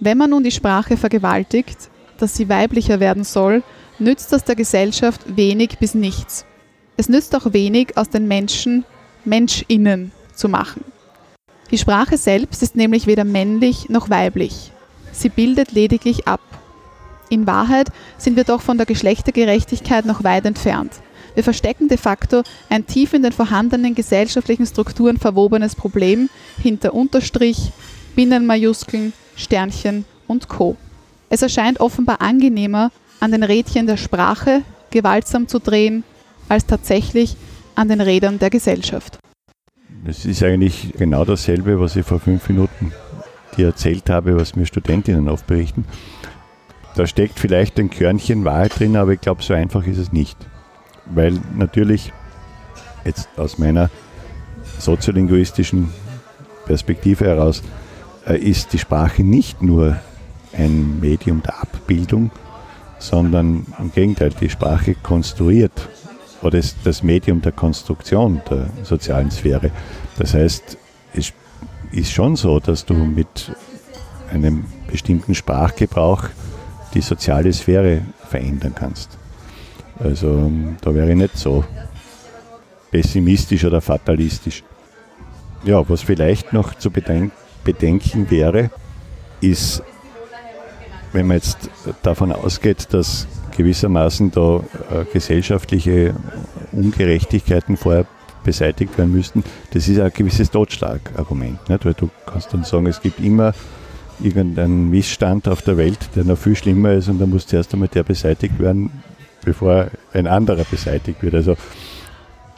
Wenn 0.00 0.18
man 0.18 0.30
nun 0.30 0.44
die 0.44 0.50
Sprache 0.50 0.96
vergewaltigt, 0.96 1.90
dass 2.18 2.34
sie 2.34 2.48
weiblicher 2.48 3.00
werden 3.00 3.24
soll, 3.24 3.62
nützt 3.98 4.32
das 4.32 4.44
der 4.44 4.56
Gesellschaft 4.56 5.36
wenig 5.36 5.78
bis 5.78 5.94
nichts. 5.94 6.44
Es 6.96 7.08
nützt 7.08 7.34
auch 7.34 7.52
wenig, 7.52 7.96
aus 7.96 8.08
den 8.08 8.28
Menschen 8.28 8.84
MenschInnen 9.24 10.12
zu 10.34 10.48
machen. 10.48 10.84
Die 11.70 11.78
Sprache 11.78 12.16
selbst 12.16 12.62
ist 12.62 12.76
nämlich 12.76 13.06
weder 13.06 13.24
männlich 13.24 13.88
noch 13.88 14.10
weiblich. 14.10 14.72
Sie 15.12 15.28
bildet 15.28 15.72
lediglich 15.72 16.26
ab. 16.26 16.40
In 17.30 17.46
Wahrheit 17.46 17.88
sind 18.18 18.36
wir 18.36 18.42
doch 18.42 18.60
von 18.60 18.76
der 18.76 18.86
Geschlechtergerechtigkeit 18.86 20.04
noch 20.04 20.24
weit 20.24 20.44
entfernt. 20.46 20.92
Wir 21.34 21.44
verstecken 21.44 21.86
de 21.86 21.96
facto 21.96 22.42
ein 22.68 22.86
tief 22.86 23.14
in 23.14 23.22
den 23.22 23.30
vorhandenen 23.30 23.94
gesellschaftlichen 23.94 24.66
Strukturen 24.66 25.16
verwobenes 25.16 25.76
Problem 25.76 26.28
hinter 26.60 26.92
Unterstrich, 26.92 27.70
Binnenmajuskeln, 28.16 29.12
Sternchen 29.36 30.04
und 30.26 30.48
Co. 30.48 30.76
Es 31.28 31.42
erscheint 31.42 31.78
offenbar 31.78 32.20
angenehmer, 32.20 32.90
an 33.20 33.30
den 33.30 33.44
Rädchen 33.44 33.86
der 33.86 33.96
Sprache 33.96 34.62
gewaltsam 34.90 35.46
zu 35.46 35.60
drehen, 35.60 36.02
als 36.48 36.66
tatsächlich 36.66 37.36
an 37.76 37.88
den 37.88 38.00
Rädern 38.00 38.40
der 38.40 38.50
Gesellschaft. 38.50 39.18
Es 40.04 40.24
ist 40.24 40.42
eigentlich 40.42 40.94
genau 40.98 41.24
dasselbe, 41.24 41.78
was 41.78 41.94
ich 41.94 42.04
vor 42.04 42.18
fünf 42.18 42.48
Minuten 42.48 42.92
dir 43.56 43.66
erzählt 43.66 44.10
habe, 44.10 44.36
was 44.36 44.56
mir 44.56 44.66
Studentinnen 44.66 45.28
oft 45.28 45.46
berichten. 45.46 45.84
Da 46.94 47.06
steckt 47.06 47.38
vielleicht 47.38 47.78
ein 47.78 47.90
Körnchen 47.90 48.44
Wahrheit 48.44 48.78
drin, 48.78 48.96
aber 48.96 49.12
ich 49.12 49.20
glaube, 49.20 49.42
so 49.42 49.54
einfach 49.54 49.86
ist 49.86 49.98
es 49.98 50.12
nicht. 50.12 50.36
Weil 51.06 51.38
natürlich 51.56 52.12
jetzt 53.04 53.28
aus 53.36 53.58
meiner 53.58 53.90
soziolinguistischen 54.78 55.90
Perspektive 56.66 57.24
heraus 57.24 57.62
äh, 58.26 58.36
ist 58.36 58.72
die 58.72 58.78
Sprache 58.78 59.22
nicht 59.22 59.62
nur 59.62 59.96
ein 60.52 61.00
Medium 61.00 61.42
der 61.42 61.62
Abbildung, 61.62 62.30
sondern 62.98 63.66
im 63.78 63.92
Gegenteil, 63.92 64.30
die 64.40 64.50
Sprache 64.50 64.94
konstruiert 64.94 65.88
oder 66.42 66.58
ist 66.58 66.78
das 66.84 67.02
Medium 67.02 67.40
der 67.40 67.52
Konstruktion 67.52 68.40
der 68.50 68.68
sozialen 68.82 69.30
Sphäre. 69.30 69.70
Das 70.18 70.34
heißt, 70.34 70.76
es 71.14 71.32
ist 71.92 72.12
schon 72.12 72.36
so, 72.36 72.60
dass 72.60 72.84
du 72.84 72.94
mit 72.94 73.52
einem 74.32 74.64
bestimmten 74.90 75.34
Sprachgebrauch 75.34 76.24
die 76.94 77.00
soziale 77.00 77.52
Sphäre 77.52 78.02
verändern 78.28 78.74
kannst. 78.74 79.18
Also 79.98 80.50
da 80.80 80.94
wäre 80.94 81.10
ich 81.10 81.16
nicht 81.16 81.36
so 81.36 81.64
pessimistisch 82.90 83.64
oder 83.64 83.80
fatalistisch. 83.80 84.64
Ja, 85.64 85.86
was 85.88 86.02
vielleicht 86.02 86.52
noch 86.52 86.74
zu 86.74 86.90
bedenken 86.90 88.30
wäre, 88.30 88.70
ist, 89.40 89.82
wenn 91.12 91.26
man 91.26 91.36
jetzt 91.36 91.70
davon 92.02 92.32
ausgeht, 92.32 92.88
dass 92.92 93.26
gewissermaßen 93.56 94.30
da 94.30 94.56
äh, 94.90 95.04
gesellschaftliche 95.12 96.14
Ungerechtigkeiten 96.72 97.76
vorher 97.76 98.06
beseitigt 98.42 98.96
werden 98.96 99.12
müssten, 99.12 99.44
das 99.72 99.86
ist 99.88 100.00
ein 100.00 100.10
gewisses 100.14 100.50
Totschlagargument. 100.50 101.68
Nicht? 101.68 101.84
Weil 101.84 101.94
du 101.94 102.08
kannst 102.24 102.54
dann 102.54 102.64
sagen, 102.64 102.86
es 102.86 103.02
gibt 103.02 103.20
immer 103.20 103.52
irgendeinen 104.22 104.90
Missstand 104.90 105.48
auf 105.48 105.62
der 105.62 105.76
Welt, 105.76 105.98
der 106.14 106.24
noch 106.24 106.38
viel 106.38 106.56
schlimmer 106.56 106.92
ist 106.92 107.08
und 107.08 107.18
da 107.18 107.26
muss 107.26 107.46
zuerst 107.46 107.72
einmal 107.72 107.88
der 107.88 108.02
beseitigt 108.02 108.58
werden, 108.58 108.90
bevor 109.44 109.88
ein 110.12 110.26
anderer 110.26 110.64
beseitigt 110.70 111.22
wird. 111.22 111.34
Also 111.34 111.56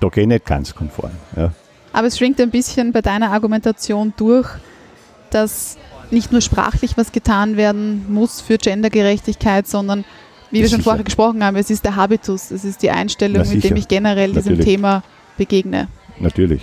da 0.00 0.08
gehe 0.08 0.22
ich 0.22 0.28
nicht 0.28 0.44
ganz 0.44 0.74
konform. 0.74 1.12
Ja. 1.36 1.52
Aber 1.92 2.06
es 2.06 2.18
schwingt 2.18 2.40
ein 2.40 2.50
bisschen 2.50 2.92
bei 2.92 3.02
deiner 3.02 3.30
Argumentation 3.30 4.12
durch, 4.16 4.48
dass 5.30 5.76
nicht 6.10 6.32
nur 6.32 6.40
sprachlich 6.40 6.96
was 6.96 7.12
getan 7.12 7.56
werden 7.56 8.06
muss 8.12 8.40
für 8.40 8.58
Gendergerechtigkeit, 8.58 9.66
sondern 9.66 10.04
wie 10.50 10.60
wir 10.60 10.68
schon 10.68 10.78
sicher. 10.78 10.82
vorher 10.82 11.04
gesprochen 11.04 11.42
haben, 11.42 11.56
es 11.56 11.70
ist 11.70 11.84
der 11.84 11.96
Habitus, 11.96 12.50
es 12.50 12.64
ist 12.64 12.82
die 12.82 12.90
Einstellung, 12.90 13.48
mit 13.48 13.64
dem 13.64 13.76
ich 13.76 13.88
generell 13.88 14.32
Natürlich. 14.32 14.58
diesem 14.58 14.64
Thema 14.64 15.02
begegne. 15.38 15.88
Natürlich. 16.18 16.62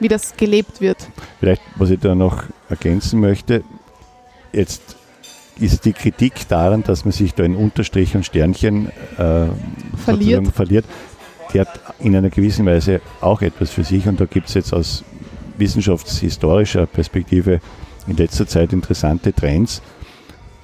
Wie 0.00 0.08
das 0.08 0.36
gelebt 0.36 0.80
wird. 0.80 1.08
Vielleicht, 1.38 1.62
was 1.76 1.90
ich 1.90 2.00
da 2.00 2.14
noch 2.14 2.44
ergänzen 2.68 3.20
möchte, 3.20 3.62
jetzt 4.52 4.96
ist 5.60 5.84
die 5.84 5.92
Kritik 5.92 6.48
daran, 6.48 6.82
dass 6.82 7.04
man 7.04 7.12
sich 7.12 7.34
da 7.34 7.42
in 7.42 7.56
Unterstrich 7.56 8.14
und 8.14 8.24
Sternchen 8.24 8.90
äh, 9.18 9.46
verliert. 9.96 10.48
verliert, 10.48 10.84
die 11.52 11.60
hat 11.60 11.80
in 11.98 12.14
einer 12.14 12.30
gewissen 12.30 12.66
Weise 12.66 13.00
auch 13.20 13.42
etwas 13.42 13.70
für 13.70 13.84
sich 13.84 14.06
und 14.06 14.20
da 14.20 14.26
gibt 14.26 14.48
es 14.48 14.54
jetzt 14.54 14.72
aus 14.72 15.04
wissenschaftshistorischer 15.56 16.86
Perspektive 16.86 17.60
in 18.06 18.16
letzter 18.16 18.46
Zeit 18.46 18.72
interessante 18.72 19.32
Trends, 19.32 19.82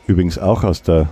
übrigens 0.07 0.39
auch 0.39 0.63
aus 0.63 0.83
der, 0.83 1.09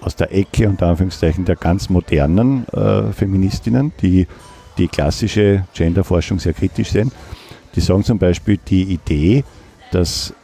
aus 0.00 0.16
der 0.16 0.34
Ecke 0.34 0.68
und 0.68 0.82
Anführungszeichen 0.82 1.44
der 1.44 1.56
ganz 1.56 1.88
modernen 1.88 2.66
äh, 2.68 3.12
Feministinnen, 3.12 3.92
die 4.02 4.26
die 4.78 4.88
klassische 4.88 5.66
Genderforschung 5.74 6.38
sehr 6.38 6.54
kritisch 6.54 6.90
sehen. 6.90 7.12
Die 7.74 7.80
sagen 7.80 8.04
zum 8.04 8.18
Beispiel 8.18 8.58
die 8.68 8.82
Idee, 8.84 9.44
dass 9.92 10.34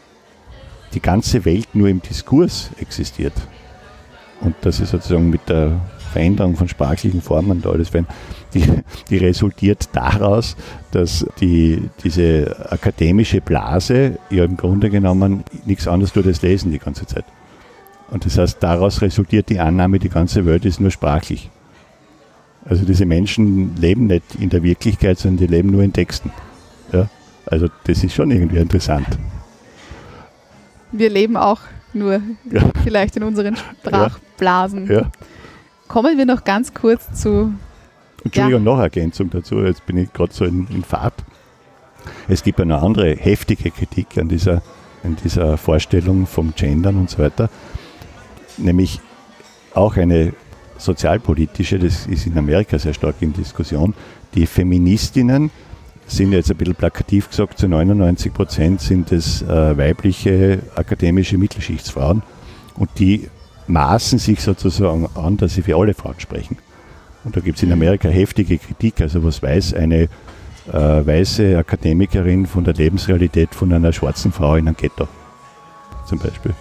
die 0.94 1.00
ganze 1.00 1.44
Welt 1.44 1.74
nur 1.74 1.88
im 1.88 2.02
Diskurs 2.02 2.70
existiert. 2.80 3.34
Und 4.40 4.54
das 4.60 4.80
ist 4.80 4.90
sozusagen 4.90 5.30
mit 5.30 5.48
der 5.48 5.80
Veränderung 6.12 6.56
von 6.56 6.68
sprachlichen 6.68 7.20
Formen 7.20 7.50
und 7.50 7.66
alles, 7.66 7.92
wenn 7.92 8.06
die, 8.54 8.64
die 9.10 9.18
resultiert 9.18 9.88
daraus, 9.92 10.56
dass 10.90 11.26
die, 11.40 11.82
diese 12.02 12.70
akademische 12.70 13.40
Blase 13.40 14.18
ja 14.30 14.44
im 14.44 14.56
Grunde 14.56 14.90
genommen 14.90 15.44
nichts 15.66 15.86
anderes 15.86 16.12
tut 16.12 16.26
als 16.26 16.42
lesen 16.42 16.72
die 16.72 16.78
ganze 16.78 17.06
Zeit. 17.06 17.24
Und 18.10 18.24
das 18.24 18.38
heißt, 18.38 18.62
daraus 18.62 19.02
resultiert 19.02 19.50
die 19.50 19.60
Annahme, 19.60 19.98
die 19.98 20.08
ganze 20.08 20.46
Welt 20.46 20.64
ist 20.64 20.80
nur 20.80 20.90
sprachlich. 20.90 21.50
Also 22.64 22.84
diese 22.84 23.04
Menschen 23.04 23.76
leben 23.76 24.06
nicht 24.06 24.34
in 24.38 24.48
der 24.48 24.62
Wirklichkeit, 24.62 25.18
sondern 25.18 25.46
die 25.46 25.54
leben 25.54 25.70
nur 25.70 25.82
in 25.82 25.92
Texten. 25.92 26.32
Ja? 26.92 27.08
Also 27.44 27.68
das 27.84 28.02
ist 28.02 28.14
schon 28.14 28.30
irgendwie 28.30 28.58
interessant 28.58 29.18
wir 30.92 31.10
leben 31.10 31.36
auch 31.36 31.60
nur 31.92 32.20
ja. 32.50 32.70
vielleicht 32.82 33.16
in 33.16 33.22
unseren 33.22 33.56
Sprachblasen. 33.56 34.90
Ja. 34.90 35.10
Kommen 35.88 36.18
wir 36.18 36.26
noch 36.26 36.44
ganz 36.44 36.74
kurz 36.74 37.20
zu. 37.20 37.52
Entschuldigung, 38.24 38.64
ja. 38.64 38.72
noch 38.72 38.80
Ergänzung 38.80 39.30
dazu, 39.30 39.60
jetzt 39.62 39.86
bin 39.86 39.96
ich 39.96 40.12
gerade 40.12 40.32
so 40.32 40.44
in, 40.44 40.66
in 40.68 40.82
Fahrt. 40.82 41.14
Es 42.28 42.42
gibt 42.42 42.60
eine 42.60 42.80
andere 42.82 43.14
heftige 43.14 43.70
Kritik 43.70 44.18
an 44.18 44.28
dieser, 44.28 44.62
an 45.02 45.16
dieser 45.22 45.56
Vorstellung 45.56 46.26
vom 46.26 46.52
Gendern 46.54 46.96
und 46.96 47.10
so 47.10 47.18
weiter, 47.18 47.48
nämlich 48.56 49.00
auch 49.74 49.96
eine 49.96 50.32
sozialpolitische, 50.78 51.78
das 51.78 52.06
ist 52.06 52.26
in 52.26 52.36
Amerika 52.36 52.78
sehr 52.78 52.94
stark 52.94 53.16
in 53.20 53.32
Diskussion, 53.32 53.94
die 54.34 54.46
Feministinnen 54.46 55.50
sind 56.08 56.32
jetzt 56.32 56.50
ein 56.50 56.56
bisschen 56.56 56.74
plakativ 56.74 57.28
gesagt, 57.30 57.58
zu 57.58 57.68
99 57.68 58.32
Prozent 58.32 58.80
sind 58.80 59.12
es 59.12 59.42
äh, 59.42 59.76
weibliche 59.76 60.60
akademische 60.74 61.38
Mittelschichtsfrauen 61.38 62.22
und 62.76 62.90
die 62.98 63.28
maßen 63.66 64.18
sich 64.18 64.40
sozusagen 64.40 65.08
an, 65.14 65.36
dass 65.36 65.54
sie 65.54 65.62
für 65.62 65.76
alle 65.76 65.94
Frauen 65.94 66.18
sprechen. 66.18 66.56
Und 67.24 67.36
da 67.36 67.40
gibt 67.40 67.58
es 67.58 67.62
in 67.62 67.72
Amerika 67.72 68.08
heftige 68.08 68.58
Kritik. 68.58 69.00
Also 69.00 69.22
was 69.22 69.42
weiß 69.42 69.74
eine 69.74 70.08
äh, 70.72 70.72
weiße 70.72 71.58
Akademikerin 71.58 72.46
von 72.46 72.64
der 72.64 72.74
Lebensrealität 72.74 73.54
von 73.54 73.72
einer 73.72 73.92
schwarzen 73.92 74.32
Frau 74.32 74.56
in 74.56 74.66
einem 74.66 74.76
Ghetto 74.76 75.06
zum 76.06 76.18
Beispiel? 76.18 76.54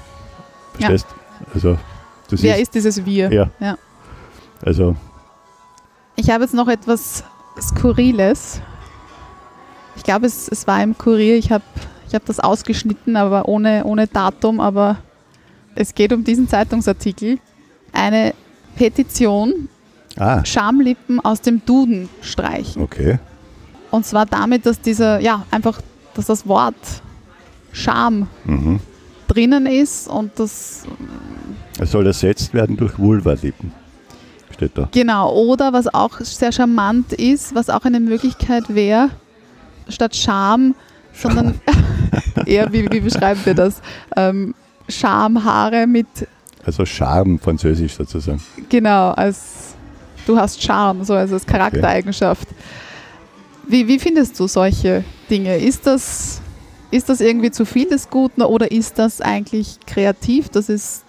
Verstehst? 0.73 1.07
Ja. 1.09 1.47
Also, 1.53 1.77
Wer 2.29 2.37
siehst, 2.37 2.59
ist 2.59 2.75
dieses 2.75 3.05
Wir? 3.05 3.31
Ja. 3.31 3.49
ja. 3.59 3.77
Also. 4.61 4.95
Ich 6.15 6.29
habe 6.29 6.43
jetzt 6.43 6.53
noch 6.53 6.67
etwas 6.67 7.23
Skurriles 7.61 8.61
ich 9.97 10.03
glaube, 10.03 10.27
es, 10.27 10.47
es 10.47 10.67
war 10.67 10.81
im 10.81 10.97
Kurier. 10.97 11.35
Ich 11.35 11.51
habe 11.51 11.63
ich 12.07 12.15
hab 12.15 12.25
das 12.25 12.39
ausgeschnitten, 12.39 13.17
aber 13.17 13.47
ohne, 13.49 13.83
ohne 13.83 14.07
Datum. 14.07 14.59
Aber 14.59 14.97
es 15.75 15.93
geht 15.93 16.13
um 16.13 16.23
diesen 16.23 16.47
Zeitungsartikel. 16.47 17.39
Eine 17.91 18.33
Petition, 18.75 19.67
ah. 20.17 20.45
Schamlippen 20.45 21.19
aus 21.19 21.41
dem 21.41 21.65
Duden 21.65 22.09
streichen. 22.21 22.81
Okay. 22.81 23.19
Und 23.91 24.05
zwar 24.05 24.25
damit, 24.25 24.65
dass 24.65 24.79
dieser, 24.79 25.19
ja, 25.19 25.45
einfach, 25.51 25.81
dass 26.13 26.27
das 26.27 26.47
Wort 26.47 26.75
Scham 27.71 28.27
mhm. 28.45 28.79
drinnen 29.27 29.65
ist 29.65 30.07
und 30.07 30.31
das. 30.37 30.83
Es 31.79 31.91
soll 31.91 32.05
ersetzt 32.07 32.53
werden 32.53 32.77
durch 32.77 32.97
Vulva-Lippen. 32.97 33.71
Steht 34.53 34.71
da. 34.75 34.89
Genau, 34.91 35.33
oder 35.33 35.73
was 35.73 35.93
auch 35.93 36.19
sehr 36.19 36.51
charmant 36.51 37.13
ist, 37.13 37.53
was 37.53 37.69
auch 37.69 37.85
eine 37.85 37.99
Möglichkeit 37.99 38.73
wäre, 38.73 39.09
statt 39.89 40.15
Scham, 40.15 40.75
sondern 41.13 41.59
eher, 42.45 42.71
wie, 42.71 42.89
wie 42.91 42.99
beschreiben 42.99 43.41
wir 43.43 43.53
das? 43.53 43.81
Ähm, 44.15 44.53
Schamhaare 44.89 45.87
mit. 45.87 46.07
Also 46.65 46.85
Charme, 46.85 47.39
französisch 47.39 47.93
sozusagen. 47.93 48.41
Genau, 48.69 49.11
als 49.11 49.75
du 50.25 50.37
hast 50.37 50.61
Charme, 50.61 51.03
so 51.03 51.13
also 51.13 51.35
als 51.35 51.45
Charaktereigenschaft. 51.45 52.47
Okay. 52.47 52.55
Wie, 53.69 53.87
wie 53.87 53.99
findest 53.99 54.39
du 54.39 54.47
solche 54.47 55.03
Dinge? 55.29 55.57
Ist 55.57 55.87
das, 55.87 56.41
ist 56.91 57.09
das 57.09 57.21
irgendwie 57.21 57.51
zu 57.51 57.65
viel 57.65 57.89
des 57.89 58.09
Guten 58.09 58.41
oder 58.41 58.71
ist 58.71 58.97
das 58.99 59.21
eigentlich 59.21 59.79
kreativ? 59.85 60.49
Das 60.49 60.69
ist 60.69 61.03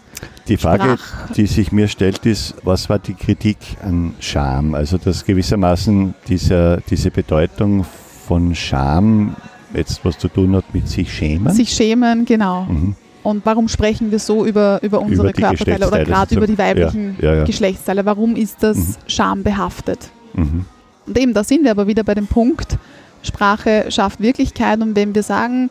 die 0.49 0.57
Frage, 0.57 0.99
Sprach. 0.99 1.33
die 1.33 1.47
sich 1.47 1.73
mir 1.73 1.89
stellt, 1.89 2.25
ist, 2.27 2.55
was 2.65 2.89
war 2.89 2.99
die 2.99 3.15
Kritik 3.15 3.59
an 3.83 4.15
Scham? 4.19 4.75
Also 4.75 4.99
dass 4.99 5.25
gewissermaßen 5.25 6.15
dieser, 6.27 6.79
diese 6.79 7.11
Bedeutung 7.11 7.85
von 8.29 8.55
Scham 8.55 9.35
jetzt 9.75 10.05
was 10.05 10.19
zu 10.19 10.29
tun 10.29 10.55
hat 10.55 10.65
mit 10.75 10.87
sich 10.89 11.13
schämen? 11.13 11.53
Sich 11.53 11.71
schämen, 11.71 12.25
genau. 12.25 12.65
Mhm. 12.65 12.95
Und 13.23 13.45
warum 13.45 13.69
sprechen 13.69 14.11
wir 14.11 14.19
so 14.19 14.47
über, 14.47 14.79
über 14.83 15.01
unsere 15.01 15.33
die 15.33 15.43
Körperteile 15.43 15.87
oder 15.89 16.05
gerade 16.05 16.35
über 16.37 16.47
die 16.47 16.57
weiblichen 16.57 17.17
Ja, 17.21 17.31
ja, 17.33 17.35
ja. 17.39 17.45
Geschlechtsteile? 17.45 18.05
Warum 18.07 18.37
ist 18.37 18.63
das 18.63 18.77
Mhm. 18.79 18.95
schambehaftet? 19.07 20.11
Mhm. 20.35 20.65
Und 21.07 21.19
eben, 21.19 21.35
da 21.35 21.43
sind 21.43 21.65
wir 21.65 21.71
aber 21.73 21.87
wieder 21.87 22.05
bei 22.05 22.15
dem 22.15 22.27
Punkt, 22.27 22.79
Sprache 23.23 23.87
schafft 23.91 24.21
Wirklichkeit 24.21 24.81
und 24.81 24.95
wenn 24.95 25.15
wir 25.15 25.23
sagen, 25.23 25.71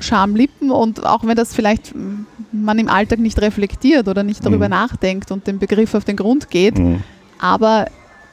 Schamlippen 0.00 0.70
und 0.70 1.04
auch 1.04 1.24
wenn 1.26 1.36
das 1.36 1.54
vielleicht 1.54 1.92
man 2.52 2.78
im 2.78 2.88
Alltag 2.88 3.18
nicht 3.18 3.40
reflektiert 3.42 4.06
oder 4.08 4.22
nicht 4.22 4.44
darüber 4.46 4.66
Mhm. 4.66 4.70
nachdenkt 4.70 5.30
und 5.32 5.46
dem 5.46 5.58
Begriff 5.58 5.94
auf 5.94 6.04
den 6.04 6.16
Grund 6.16 6.50
geht, 6.50 6.78
Mhm. 6.78 7.02
aber 7.40 7.86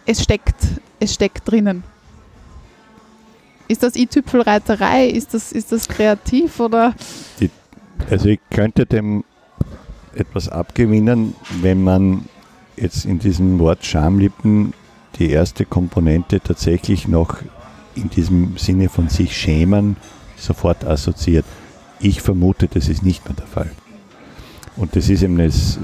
es 0.06 0.22
steckt, 0.22 0.56
es 1.00 1.13
steckt 1.13 1.50
drinnen. 1.50 1.84
Ist 3.67 3.84
das 3.84 3.95
i-Tüpfelreiterei? 3.95 5.08
Ist 5.08 5.34
das, 5.34 5.51
ist 5.51 5.71
das 5.71 5.88
kreativ 5.88 6.60
oder? 6.60 6.93
Also 8.10 8.30
ich 8.30 8.39
könnte 8.49 8.86
dem 8.86 9.23
etwas 10.13 10.49
abgewinnen, 10.49 11.36
wenn 11.62 11.84
man 11.84 12.25
jetzt 12.78 13.06
in 13.06 13.19
diesem 13.19 13.60
Wort 13.60 13.86
Schamlippen 13.86 14.73
die 15.17 15.30
erste 15.30 15.65
Komponente 15.65 16.39
tatsächlich 16.41 17.08
noch 17.08 17.38
in 17.95 18.10
diesem 18.10 18.58
Sinne 18.58 18.89
von 18.89 19.10
sich 19.10 19.36
schämen 19.36 19.97
sofort 20.36 20.84
assoziiert. 20.86 21.45
Ich 21.99 22.21
vermute, 22.21 22.67
das 22.67 22.89
ist 22.89 23.04
nicht 23.04 23.25
mehr 23.25 23.36
der 23.36 23.47
Fall. 23.47 23.71
Und 24.75 24.95
das 24.95 25.10
ist 25.10 25.23
eben 25.23 25.38
das 25.38 25.80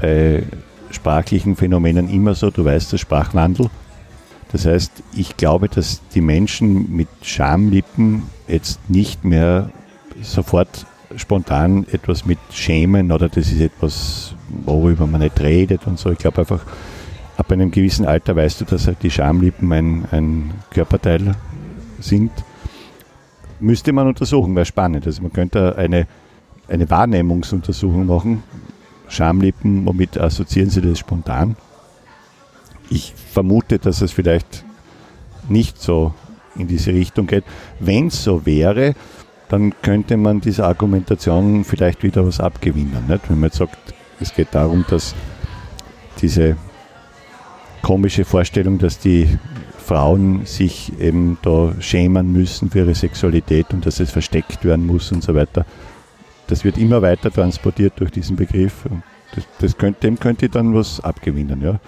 bei 0.00 0.42
sprachlichen 0.90 1.56
Phänomenen 1.56 2.08
immer 2.08 2.34
so, 2.34 2.50
du 2.50 2.64
weißt, 2.64 2.92
der 2.92 2.98
Sprachwandel. 2.98 3.70
Das 4.52 4.64
heißt, 4.64 5.02
ich 5.14 5.36
glaube, 5.36 5.68
dass 5.68 6.00
die 6.14 6.20
Menschen 6.20 6.94
mit 6.94 7.08
Schamlippen 7.22 8.22
jetzt 8.46 8.78
nicht 8.88 9.24
mehr 9.24 9.70
sofort 10.22 10.86
spontan 11.16 11.86
etwas 11.90 12.26
mit 12.26 12.38
Schämen 12.50 13.12
oder 13.12 13.28
das 13.28 13.50
ist 13.50 13.60
etwas, 13.60 14.34
worüber 14.64 15.06
man 15.06 15.20
nicht 15.20 15.40
redet 15.40 15.86
und 15.86 15.98
so. 15.98 16.10
Ich 16.10 16.18
glaube 16.18 16.40
einfach, 16.40 16.60
ab 17.36 17.50
einem 17.52 17.70
gewissen 17.70 18.06
Alter 18.06 18.36
weißt 18.36 18.60
du, 18.60 18.64
dass 18.64 18.86
halt 18.86 19.02
die 19.02 19.10
Schamlippen 19.10 19.72
ein, 19.72 20.04
ein 20.10 20.54
Körperteil 20.70 21.34
sind. 22.00 22.30
Müsste 23.60 23.92
man 23.92 24.06
untersuchen, 24.06 24.54
wäre 24.54 24.66
spannend. 24.66 25.06
Also 25.06 25.22
man 25.22 25.32
könnte 25.32 25.76
eine, 25.76 26.06
eine 26.68 26.88
Wahrnehmungsuntersuchung 26.90 28.06
machen. 28.06 28.42
Schamlippen, 29.08 29.86
womit 29.86 30.18
assoziieren 30.18 30.70
Sie 30.70 30.82
das 30.82 30.98
spontan? 30.98 31.56
Ich 32.90 33.12
vermute, 33.32 33.78
dass 33.78 34.00
es 34.00 34.12
vielleicht 34.12 34.64
nicht 35.48 35.80
so 35.80 36.14
in 36.56 36.68
diese 36.68 36.92
Richtung 36.92 37.26
geht. 37.26 37.44
Wenn 37.80 38.08
es 38.08 38.22
so 38.22 38.46
wäre, 38.46 38.94
dann 39.48 39.74
könnte 39.82 40.16
man 40.16 40.40
dieser 40.40 40.66
Argumentation 40.66 41.64
vielleicht 41.64 42.02
wieder 42.02 42.26
was 42.26 42.40
abgewinnen. 42.40 43.06
Nicht? 43.08 43.28
Wenn 43.28 43.40
man 43.40 43.48
jetzt 43.48 43.58
sagt, 43.58 43.76
es 44.20 44.34
geht 44.34 44.48
darum, 44.52 44.84
dass 44.88 45.14
diese 46.20 46.56
komische 47.82 48.24
Vorstellung, 48.24 48.78
dass 48.78 48.98
die 48.98 49.38
Frauen 49.78 50.46
sich 50.46 50.98
eben 50.98 51.38
da 51.42 51.72
schämen 51.78 52.32
müssen 52.32 52.70
für 52.70 52.80
ihre 52.80 52.94
Sexualität 52.94 53.72
und 53.72 53.86
dass 53.86 54.00
es 54.00 54.10
versteckt 54.10 54.64
werden 54.64 54.86
muss 54.86 55.12
und 55.12 55.22
so 55.22 55.34
weiter, 55.34 55.64
das 56.48 56.64
wird 56.64 56.78
immer 56.78 57.02
weiter 57.02 57.30
transportiert 57.30 57.94
durch 57.96 58.10
diesen 58.10 58.36
Begriff. 58.36 58.84
Das, 59.34 59.44
das 59.60 59.78
könnte, 59.78 60.00
dem 60.00 60.18
könnte 60.18 60.46
ich 60.46 60.52
dann 60.52 60.74
was 60.74 61.00
abgewinnen. 61.00 61.60
Ja. 61.60 61.78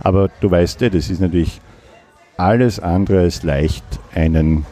Aber 0.00 0.28
du 0.40 0.50
weißt 0.50 0.80
ja, 0.80 0.88
das 0.90 1.10
ist 1.10 1.20
natürlich 1.20 1.60
alles 2.36 2.78
andere 2.80 3.20
als 3.20 3.42
leicht, 3.42 3.84
einen 4.14 4.64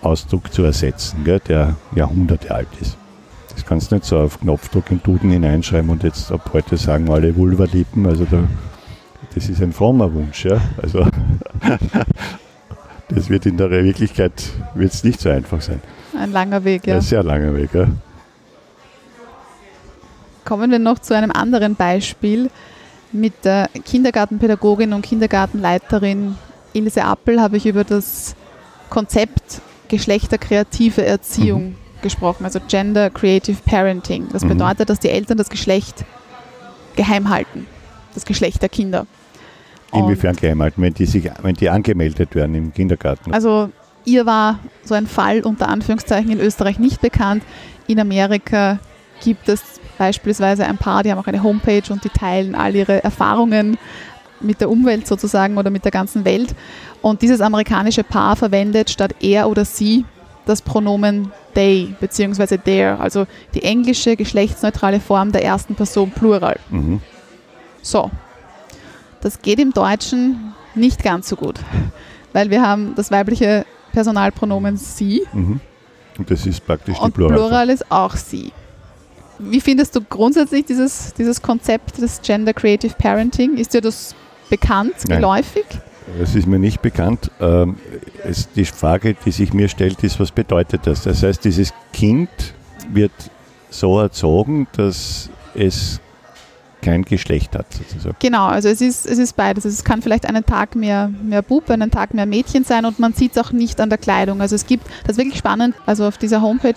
Ausdruck 0.00 0.52
zu 0.52 0.62
ersetzen, 0.62 1.24
gell, 1.24 1.40
der 1.40 1.76
Jahrhunderte 1.94 2.54
alt 2.54 2.68
ist. 2.80 2.96
Das 3.54 3.64
kannst 3.64 3.90
du 3.90 3.96
nicht 3.96 4.04
so 4.04 4.18
auf 4.18 4.40
Knopfdruck 4.40 4.90
in 4.90 5.02
Duden 5.02 5.30
hineinschreiben 5.30 5.90
und 5.90 6.02
jetzt 6.02 6.30
ab 6.30 6.50
heute 6.52 6.76
sagen 6.76 7.10
alle 7.10 7.36
Vulvalippen. 7.36 8.06
Also 8.06 8.24
da, 8.24 8.44
das 9.34 9.48
ist 9.48 9.62
ein 9.62 9.72
frommer 9.72 10.12
Wunsch. 10.12 10.44
Ja? 10.44 10.60
Also 10.82 11.06
das 13.08 13.30
wird 13.30 13.46
in 13.46 13.56
der 13.56 13.70
Wirklichkeit 13.70 14.50
wird's 14.74 15.04
nicht 15.04 15.20
so 15.20 15.30
einfach 15.30 15.60
sein. 15.60 15.80
Ein 16.18 16.32
langer 16.32 16.64
Weg, 16.64 16.86
ja. 16.86 16.96
Ein 16.96 17.00
sehr 17.00 17.22
langer 17.22 17.56
Weg. 17.56 17.74
Ja? 17.74 17.86
Kommen 20.44 20.70
wir 20.70 20.78
noch 20.78 20.98
zu 20.98 21.14
einem 21.14 21.30
anderen 21.30 21.76
Beispiel. 21.76 22.50
Mit 23.14 23.44
der 23.44 23.68
Kindergartenpädagogin 23.84 24.92
und 24.92 25.02
Kindergartenleiterin 25.02 26.36
Ilse 26.72 27.04
Appel 27.04 27.40
habe 27.40 27.56
ich 27.56 27.64
über 27.64 27.84
das 27.84 28.34
Konzept 28.90 29.60
geschlechterkreative 29.86 31.06
Erziehung 31.06 31.76
gesprochen, 32.02 32.44
also 32.44 32.58
Gender 32.66 33.10
Creative 33.10 33.56
Parenting. 33.64 34.26
Das 34.32 34.42
Mhm. 34.42 34.48
bedeutet, 34.48 34.90
dass 34.90 34.98
die 34.98 35.10
Eltern 35.10 35.38
das 35.38 35.48
Geschlecht 35.48 36.04
geheim 36.96 37.28
halten, 37.28 37.68
das 38.14 38.24
Geschlecht 38.24 38.60
der 38.62 38.68
Kinder. 38.68 39.06
Und- 39.92 40.00
Inwiefern 40.00 40.34
geheim 40.34 40.60
halten, 40.60 40.82
wenn 40.82 40.92
die, 40.94 41.06
sich, 41.06 41.30
wenn 41.42 41.54
die 41.54 41.70
angemeldet 41.70 42.34
werden 42.34 42.56
im 42.56 42.74
Kindergarten. 42.74 43.32
Also 43.32 43.70
ihr 44.04 44.26
war 44.26 44.58
so 44.82 44.94
ein 44.94 45.06
Fall 45.06 45.42
unter 45.42 45.68
Anführungszeichen 45.68 46.32
in 46.32 46.40
Österreich 46.40 46.80
nicht 46.80 47.00
bekannt. 47.00 47.44
In 47.86 48.00
Amerika 48.00 48.80
gibt 49.22 49.48
es 49.48 49.62
beispielsweise 49.98 50.66
ein 50.66 50.78
Paar, 50.78 51.02
die 51.02 51.10
haben 51.10 51.18
auch 51.18 51.26
eine 51.26 51.42
Homepage 51.42 51.82
und 51.90 52.04
die 52.04 52.08
teilen 52.08 52.54
all 52.54 52.74
ihre 52.74 53.02
Erfahrungen 53.02 53.78
mit 54.40 54.60
der 54.60 54.70
Umwelt 54.70 55.06
sozusagen 55.06 55.56
oder 55.56 55.70
mit 55.70 55.84
der 55.84 55.92
ganzen 55.92 56.24
Welt. 56.24 56.54
Und 57.00 57.22
dieses 57.22 57.40
amerikanische 57.40 58.04
Paar 58.04 58.36
verwendet 58.36 58.90
statt 58.90 59.14
er 59.20 59.48
oder 59.48 59.64
sie 59.64 60.04
das 60.46 60.60
Pronomen 60.60 61.32
they 61.54 61.94
bzw. 62.00 62.58
their, 62.58 63.00
also 63.00 63.26
die 63.54 63.62
englische 63.62 64.16
geschlechtsneutrale 64.16 65.00
Form 65.00 65.32
der 65.32 65.44
ersten 65.44 65.74
Person 65.74 66.10
Plural. 66.10 66.58
Mhm. 66.70 67.00
So, 67.80 68.10
das 69.20 69.40
geht 69.40 69.58
im 69.58 69.72
Deutschen 69.72 70.52
nicht 70.74 71.02
ganz 71.02 71.28
so 71.28 71.36
gut, 71.36 71.60
weil 72.32 72.50
wir 72.50 72.62
haben 72.62 72.94
das 72.94 73.10
weibliche 73.10 73.64
Personalpronomen 73.92 74.76
sie 74.76 75.22
Mhm. 75.32 75.60
Und 76.16 76.30
das 76.30 76.46
ist 76.46 76.64
praktisch 76.64 76.96
die 76.96 77.04
und 77.04 77.12
Pluralform. 77.12 77.48
Plural 77.48 77.70
ist 77.70 77.90
auch 77.90 78.14
sie. 78.14 78.52
Wie 79.38 79.60
findest 79.60 79.96
du 79.96 80.00
grundsätzlich 80.00 80.64
dieses, 80.64 81.12
dieses 81.14 81.42
Konzept 81.42 81.98
des 81.98 82.20
Gender 82.22 82.52
Creative 82.52 82.94
Parenting? 82.96 83.56
Ist 83.56 83.74
dir 83.74 83.80
das 83.80 84.14
bekannt, 84.48 84.94
Nein. 85.08 85.20
geläufig? 85.20 85.64
Es 86.20 86.34
ist 86.34 86.46
mir 86.46 86.58
nicht 86.58 86.82
bekannt. 86.82 87.30
Ähm, 87.40 87.76
es, 88.22 88.50
die 88.52 88.64
Frage, 88.64 89.16
die 89.24 89.30
sich 89.30 89.52
mir 89.52 89.68
stellt, 89.68 90.02
ist, 90.04 90.20
was 90.20 90.30
bedeutet 90.30 90.86
das? 90.86 91.02
Das 91.02 91.22
heißt, 91.22 91.44
dieses 91.44 91.72
Kind 91.92 92.28
wird 92.92 93.12
so 93.70 93.98
erzogen, 93.98 94.66
dass 94.76 95.30
es 95.54 96.00
kein 96.82 97.02
Geschlecht 97.02 97.56
hat, 97.56 97.66
sozusagen. 97.72 98.16
Genau, 98.18 98.46
also 98.46 98.68
es 98.68 98.82
ist, 98.82 99.06
es 99.06 99.18
ist 99.18 99.34
beides. 99.36 99.64
Es 99.64 99.82
kann 99.84 100.02
vielleicht 100.02 100.26
einen 100.26 100.44
Tag 100.44 100.76
mehr, 100.76 101.08
mehr 101.08 101.40
Bub, 101.40 101.70
einen 101.70 101.90
Tag 101.90 102.12
mehr 102.12 102.26
Mädchen 102.26 102.64
sein 102.64 102.84
und 102.84 102.98
man 102.98 103.14
sieht 103.14 103.32
es 103.32 103.38
auch 103.38 103.52
nicht 103.52 103.80
an 103.80 103.88
der 103.88 103.98
Kleidung. 103.98 104.42
Also 104.42 104.54
es 104.54 104.66
gibt, 104.66 104.86
das 105.04 105.12
ist 105.12 105.18
wirklich 105.18 105.38
spannend, 105.38 105.74
also 105.86 106.06
auf 106.06 106.18
dieser 106.18 106.42
Homepage 106.42 106.74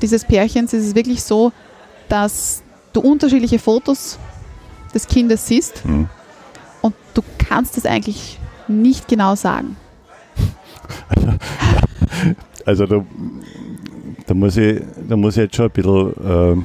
dieses 0.00 0.24
Pärchens 0.24 0.72
ist 0.72 0.86
es 0.86 0.94
wirklich 0.94 1.24
so, 1.24 1.52
dass 2.08 2.62
du 2.92 3.00
unterschiedliche 3.00 3.58
Fotos 3.58 4.18
des 4.94 5.06
Kindes 5.06 5.46
siehst 5.46 5.84
Mhm. 5.84 6.08
und 6.82 6.94
du 7.14 7.22
kannst 7.38 7.76
es 7.78 7.84
eigentlich 7.86 8.38
nicht 8.68 9.08
genau 9.08 9.34
sagen. 9.34 9.76
Also 12.64 12.84
da, 12.86 13.02
da, 14.26 14.34
muss 14.34 14.56
ich, 14.58 14.82
da 15.08 15.16
muss 15.16 15.36
ich 15.38 15.44
jetzt 15.44 15.56
schon 15.56 15.66
ein 15.66 15.70
bisschen 15.70 16.12
ähm, 16.22 16.64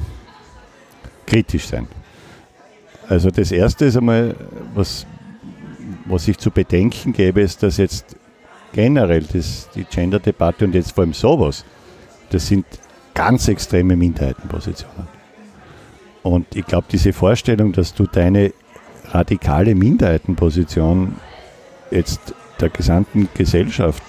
kritisch 1.26 1.66
sein. 1.66 1.86
Also 3.08 3.30
das 3.30 3.50
Erste 3.52 3.86
ist 3.86 3.96
einmal, 3.96 4.34
was, 4.74 5.06
was 6.04 6.28
ich 6.28 6.36
zu 6.36 6.50
bedenken 6.50 7.14
gäbe, 7.14 7.40
ist, 7.40 7.62
dass 7.62 7.78
jetzt 7.78 8.16
generell 8.74 9.22
das, 9.22 9.68
die 9.74 9.84
Gender-Debatte 9.84 10.66
und 10.66 10.74
jetzt 10.74 10.92
vor 10.92 11.04
allem 11.04 11.14
sowas, 11.14 11.64
das 12.28 12.48
sind 12.48 12.66
ganz 13.14 13.48
extreme 13.48 13.96
Minderheitenpositionen. 13.96 15.06
Und 16.24 16.56
ich 16.56 16.66
glaube, 16.66 16.86
diese 16.90 17.12
Vorstellung, 17.12 17.72
dass 17.72 17.94
du 17.94 18.06
deine 18.06 18.52
radikale 19.10 19.74
Minderheitenposition 19.74 21.16
jetzt 21.90 22.34
der 22.60 22.70
gesamten 22.70 23.28
Gesellschaft, 23.34 24.02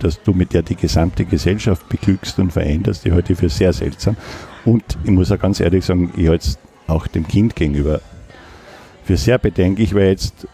dass 0.00 0.20
du 0.22 0.32
mit 0.32 0.52
der 0.52 0.62
die 0.62 0.74
gesamte 0.74 1.24
Gesellschaft 1.24 1.88
beglückst 1.88 2.40
und 2.40 2.52
veränderst, 2.52 3.04
die 3.04 3.10
ich 3.10 3.38
für 3.38 3.48
sehr 3.48 3.72
seltsam. 3.72 4.16
Und 4.64 4.82
ich 5.04 5.10
muss 5.10 5.30
auch 5.30 5.38
ganz 5.38 5.60
ehrlich 5.60 5.84
sagen, 5.84 6.12
ich 6.16 6.28
halte 6.28 6.48
es 6.48 6.58
auch 6.88 7.06
dem 7.06 7.26
Kind 7.26 7.54
gegenüber 7.54 8.00
für 9.04 9.16
sehr 9.16 9.38
bedenklich, 9.38 9.94
weil 9.94 10.08
jetzt 10.08 10.48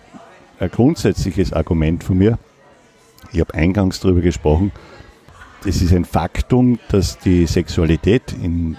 ein 0.61 0.71
grundsätzliches 0.71 1.55
Argument 1.55 2.05
von 2.05 2.19
mir, 2.19 2.39
ich 3.33 3.41
habe 3.41 3.55
eingangs 3.55 4.01
darüber 4.01 4.21
gesprochen, 4.21 4.71
es 5.67 5.81
ist 5.81 5.95
ein 5.95 6.05
Faktum, 6.05 6.79
dass 6.91 7.19
die 7.19 7.47
Sexualität 7.47 8.35
in, 8.43 8.77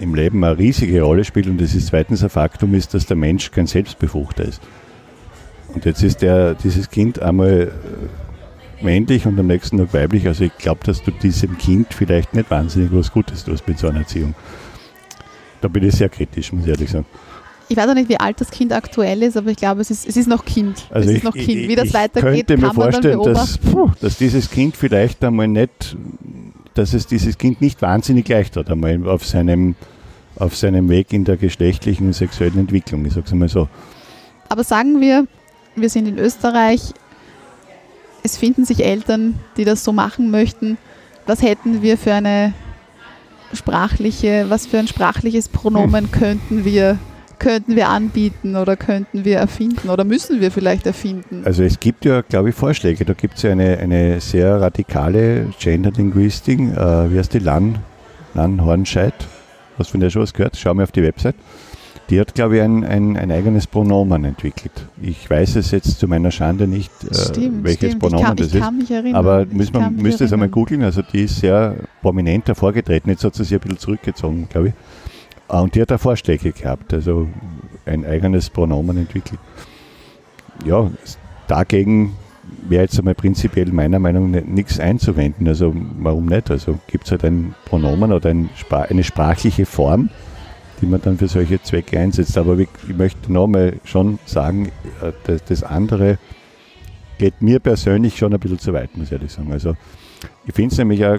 im 0.00 0.14
Leben 0.14 0.42
eine 0.44 0.58
riesige 0.58 1.02
Rolle 1.02 1.24
spielt 1.24 1.46
und 1.46 1.60
das 1.60 1.74
ist 1.74 1.88
zweitens 1.88 2.22
ein 2.22 2.30
Faktum 2.30 2.74
ist, 2.74 2.94
dass 2.94 3.06
der 3.06 3.16
Mensch 3.16 3.50
kein 3.50 3.66
Selbstbefruchter 3.66 4.44
ist. 4.44 4.60
Und 5.74 5.84
jetzt 5.84 6.02
ist 6.02 6.22
der, 6.22 6.54
dieses 6.54 6.90
Kind 6.90 7.20
einmal 7.20 7.72
männlich 8.82 9.26
und 9.26 9.38
am 9.38 9.46
nächsten 9.46 9.78
Tag 9.78 9.92
weiblich. 9.92 10.26
Also 10.26 10.44
ich 10.44 10.56
glaube, 10.58 10.80
dass 10.84 11.02
du 11.02 11.10
diesem 11.10 11.58
Kind 11.58 11.94
vielleicht 11.94 12.34
nicht 12.34 12.50
wahnsinnig 12.50 12.90
was 12.92 13.12
Gutes 13.12 13.44
tust 13.44 13.66
mit 13.68 13.78
so 13.78 13.88
einer 13.88 14.00
Erziehung. 14.00 14.34
Da 15.60 15.68
bin 15.68 15.84
ich 15.84 15.94
sehr 15.94 16.08
kritisch, 16.08 16.52
muss 16.52 16.64
ich 16.64 16.70
ehrlich 16.70 16.90
sagen. 16.90 17.06
Ich 17.68 17.76
weiß 17.76 17.88
auch 17.88 17.94
nicht, 17.94 18.08
wie 18.08 18.18
alt 18.18 18.40
das 18.40 18.50
Kind 18.50 18.72
aktuell 18.72 19.22
ist, 19.22 19.36
aber 19.36 19.50
ich 19.50 19.56
glaube, 19.56 19.80
es 19.80 19.92
ist, 19.92 20.08
es 20.08 20.16
ist 20.16 20.26
noch 20.26 20.44
Kind. 20.44 20.86
Also 20.90 21.08
es 21.08 21.12
ich, 21.12 21.16
ist 21.18 21.24
noch 21.24 21.34
Kind. 21.34 21.68
Wie 21.68 21.76
das 21.76 21.88
ich 21.88 21.94
weitergeht, 21.94 22.48
könnte 22.48 22.66
mir 22.66 22.74
vorstellen, 22.74 23.22
dass, 23.22 23.58
puh, 23.58 23.90
dass 24.00 24.16
dieses 24.16 24.50
Kind 24.50 24.76
vielleicht 24.76 25.22
einmal 25.22 25.46
nicht, 25.46 25.96
dass 26.74 26.94
es 26.94 27.06
dieses 27.06 27.38
Kind 27.38 27.60
nicht 27.60 27.80
wahnsinnig 27.80 28.28
leicht 28.28 28.56
hat, 28.56 28.70
einmal 28.70 29.06
auf 29.08 29.24
seinem, 29.24 29.76
auf 30.40 30.56
seinem 30.56 30.88
Weg 30.88 31.12
in 31.12 31.24
der 31.24 31.36
geschlechtlichen 31.36 32.08
und 32.08 32.12
sexuellen 32.14 32.58
Entwicklung. 32.58 33.04
Ich 33.04 33.12
sage 33.12 33.26
es 33.26 33.32
mal 33.32 33.48
so. 33.48 33.68
Aber 34.48 34.64
sagen 34.64 35.00
wir, 35.00 35.26
wir 35.76 35.88
sind 35.88 36.08
in 36.08 36.18
Österreich, 36.18 36.92
es 38.22 38.36
finden 38.36 38.64
sich 38.64 38.84
Eltern, 38.84 39.38
die 39.56 39.64
das 39.64 39.84
so 39.84 39.92
machen 39.92 40.30
möchten. 40.30 40.76
Was 41.26 41.42
hätten 41.42 41.82
wir 41.82 41.96
für 41.96 42.14
eine 42.14 42.52
sprachliche, 43.52 44.46
was 44.48 44.66
für 44.66 44.78
ein 44.78 44.88
sprachliches 44.88 45.48
Pronomen 45.48 46.10
könnten 46.12 46.64
wir, 46.64 46.98
könnten 47.38 47.76
wir 47.76 47.88
anbieten 47.88 48.56
oder 48.56 48.76
könnten 48.76 49.24
wir 49.24 49.38
erfinden 49.38 49.88
oder 49.88 50.04
müssen 50.04 50.40
wir 50.40 50.50
vielleicht 50.50 50.86
erfinden? 50.86 51.42
Also 51.44 51.62
es 51.62 51.80
gibt 51.80 52.04
ja, 52.04 52.20
glaube 52.22 52.50
ich, 52.50 52.54
Vorschläge. 52.54 53.04
Da 53.04 53.14
gibt 53.14 53.36
es 53.36 53.42
ja 53.42 53.52
eine, 53.52 53.78
eine 53.78 54.20
sehr 54.20 54.60
radikale 54.60 55.46
Gender-Linguistik. 55.58 56.60
Äh, 56.60 57.12
wie 57.12 57.18
heißt 57.18 57.32
die? 57.32 57.38
Lan, 57.38 57.78
Lan 58.34 58.64
Hornscheid. 58.64 59.14
Hast 59.80 59.88
du 59.88 59.92
von 59.92 60.00
der 60.00 60.10
schon 60.10 60.22
was 60.22 60.34
gehört? 60.34 60.56
Schau 60.56 60.74
mal 60.74 60.82
auf 60.84 60.92
die 60.92 61.02
Website. 61.02 61.34
Die 62.10 62.20
hat, 62.20 62.34
glaube 62.34 62.56
ich, 62.56 62.62
ein, 62.62 62.84
ein, 62.84 63.16
ein 63.16 63.30
eigenes 63.30 63.66
Pronomen 63.66 64.24
entwickelt. 64.24 64.72
Ich 65.00 65.30
weiß 65.30 65.56
es 65.56 65.70
jetzt 65.70 65.98
zu 66.00 66.08
meiner 66.08 66.30
Schande 66.30 66.66
nicht, 66.66 66.90
äh, 67.04 67.14
stimmt, 67.14 67.64
welches 67.64 67.90
stimmt. 67.90 68.00
Pronomen 68.00 68.26
kann, 68.26 68.36
das 68.36 68.48
ich 68.48 68.54
ist. 68.56 68.60
kann 68.60 68.76
mich 68.78 68.90
erinnern. 68.90 69.14
Aber 69.14 69.46
müssen 69.46 69.72
man 69.72 69.94
müsste 69.96 70.24
es 70.24 70.32
einmal 70.32 70.48
googeln. 70.48 70.82
Also 70.82 71.02
die 71.02 71.22
ist 71.22 71.40
sehr 71.40 71.76
prominent 72.02 72.48
hervorgetreten. 72.48 73.10
Jetzt 73.10 73.24
hat 73.24 73.34
sie 73.34 73.44
sich 73.44 73.54
ein 73.54 73.60
bisschen 73.60 73.78
zurückgezogen, 73.78 74.48
glaube 74.50 74.68
ich. 74.68 74.74
Ah, 75.48 75.60
Und 75.60 75.74
die 75.74 75.82
hat 75.82 75.90
da 75.90 75.98
Vorschläge 75.98 76.52
gehabt, 76.52 76.92
also 76.94 77.28
ein 77.86 78.04
eigenes 78.04 78.50
Pronomen 78.50 78.98
entwickelt. 78.98 79.40
Ja, 80.64 80.90
dagegen 81.48 82.12
wäre 82.68 82.82
jetzt 82.82 82.98
einmal 82.98 83.14
prinzipiell 83.14 83.70
meiner 83.72 83.98
Meinung 83.98 84.30
nach 84.30 84.42
nichts 84.44 84.78
einzuwenden. 84.78 85.48
Also 85.48 85.74
warum 85.98 86.26
nicht? 86.26 86.50
Also 86.50 86.78
gibt 86.86 87.04
es 87.04 87.10
halt 87.10 87.24
ein 87.24 87.54
Pronomen 87.64 88.12
oder 88.12 88.30
ein, 88.30 88.50
eine 88.70 89.04
sprachliche 89.04 89.66
Form, 89.66 90.10
die 90.80 90.86
man 90.86 91.00
dann 91.02 91.18
für 91.18 91.28
solche 91.28 91.62
Zwecke 91.62 91.98
einsetzt. 91.98 92.36
Aber 92.38 92.58
ich 92.58 92.68
möchte 92.96 93.32
nochmal 93.32 93.74
schon 93.84 94.18
sagen, 94.26 94.66
äh, 95.02 95.12
das, 95.24 95.44
das 95.44 95.62
andere 95.62 96.18
geht 97.18 97.42
mir 97.42 97.60
persönlich 97.60 98.16
schon 98.16 98.32
ein 98.32 98.40
bisschen 98.40 98.58
zu 98.58 98.72
weit, 98.72 98.96
muss 98.96 99.08
ich 99.08 99.12
ehrlich 99.12 99.32
sagen. 99.32 99.52
Also 99.52 99.74
ich 100.46 100.54
finde 100.54 100.72
es 100.72 100.78
nämlich 100.78 101.04
auch, 101.04 101.18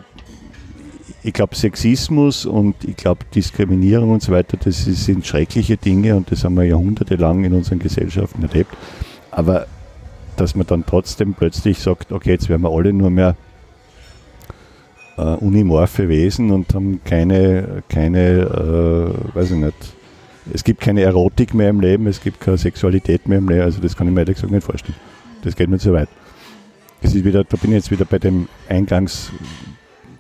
ich 1.23 1.33
glaube 1.33 1.55
Sexismus 1.55 2.45
und 2.45 2.75
ich 2.83 2.95
glaube 2.95 3.25
Diskriminierung 3.35 4.09
und 4.09 4.23
so 4.23 4.31
weiter, 4.31 4.57
das 4.57 4.83
sind 4.83 5.27
schreckliche 5.27 5.77
Dinge 5.77 6.15
und 6.15 6.31
das 6.31 6.43
haben 6.43 6.55
wir 6.55 6.63
jahrhundertelang 6.63 7.43
in 7.43 7.53
unseren 7.53 7.77
Gesellschaften 7.77 8.41
erlebt. 8.41 8.75
Aber 9.29 9.67
dass 10.37 10.55
man 10.55 10.67
dann 10.67 10.85
trotzdem 10.85 11.33
plötzlich 11.33 11.79
sagt, 11.79 12.11
okay, 12.11 12.31
jetzt 12.31 12.49
werden 12.49 12.61
wir 12.61 12.69
alle 12.69 12.93
nur 12.93 13.09
mehr 13.09 13.35
äh, 15.17 15.21
unimorphe 15.21 16.09
Wesen 16.09 16.51
und 16.51 16.73
haben 16.73 17.01
keine, 17.03 17.83
keine 17.89 18.19
äh, 18.39 19.35
weiß 19.35 19.51
ich 19.51 19.57
nicht, 19.57 19.75
es 20.53 20.63
gibt 20.63 20.81
keine 20.81 21.01
Erotik 21.01 21.53
mehr 21.53 21.69
im 21.69 21.79
Leben, 21.79 22.07
es 22.07 22.21
gibt 22.21 22.39
keine 22.39 22.57
Sexualität 22.57 23.27
mehr 23.27 23.37
im 23.37 23.47
Leben, 23.47 23.61
also 23.61 23.81
das 23.81 23.95
kann 23.95 24.07
ich 24.07 24.13
mir 24.13 24.21
ehrlich 24.21 24.35
gesagt 24.35 24.51
nicht 24.51 24.65
vorstellen. 24.65 24.97
Das 25.43 25.55
geht 25.55 25.69
mir 25.69 25.79
zu 25.79 25.93
weit. 25.93 26.09
Das 27.01 27.15
ist 27.15 27.25
wieder, 27.25 27.43
da 27.43 27.57
bin 27.57 27.71
ich 27.71 27.77
jetzt 27.77 27.91
wieder 27.91 28.05
bei 28.05 28.19
dem 28.19 28.47
Eingangs 28.69 29.31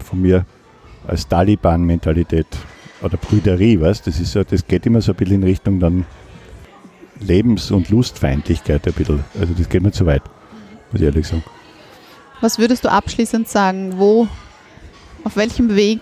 von 0.03 0.21
mir 0.21 0.45
als 1.07 1.27
Taliban-Mentalität 1.27 2.47
oder 3.01 3.17
Brüderie, 3.17 3.79
was? 3.79 4.01
Das 4.01 4.19
das 4.49 4.67
geht 4.67 4.85
immer 4.85 5.01
so 5.01 5.11
ein 5.11 5.15
bisschen 5.15 5.35
in 5.35 5.43
Richtung 5.43 5.79
dann 5.79 6.05
Lebens- 7.21 7.71
und 7.71 7.89
Lustfeindlichkeit 7.89 8.85
ein 8.87 8.93
bisschen. 8.93 9.23
Also 9.39 9.53
das 9.57 9.69
geht 9.69 9.81
mir 9.83 9.91
zu 9.91 10.05
weit, 10.05 10.23
muss 10.91 11.01
ich 11.01 11.07
ehrlich 11.07 11.27
sagen. 11.27 11.43
Was 12.41 12.57
würdest 12.57 12.83
du 12.85 12.91
abschließend 12.91 13.47
sagen? 13.47 13.93
Wo, 13.97 14.27
auf 15.23 15.35
welchem 15.35 15.75
Weg 15.75 16.01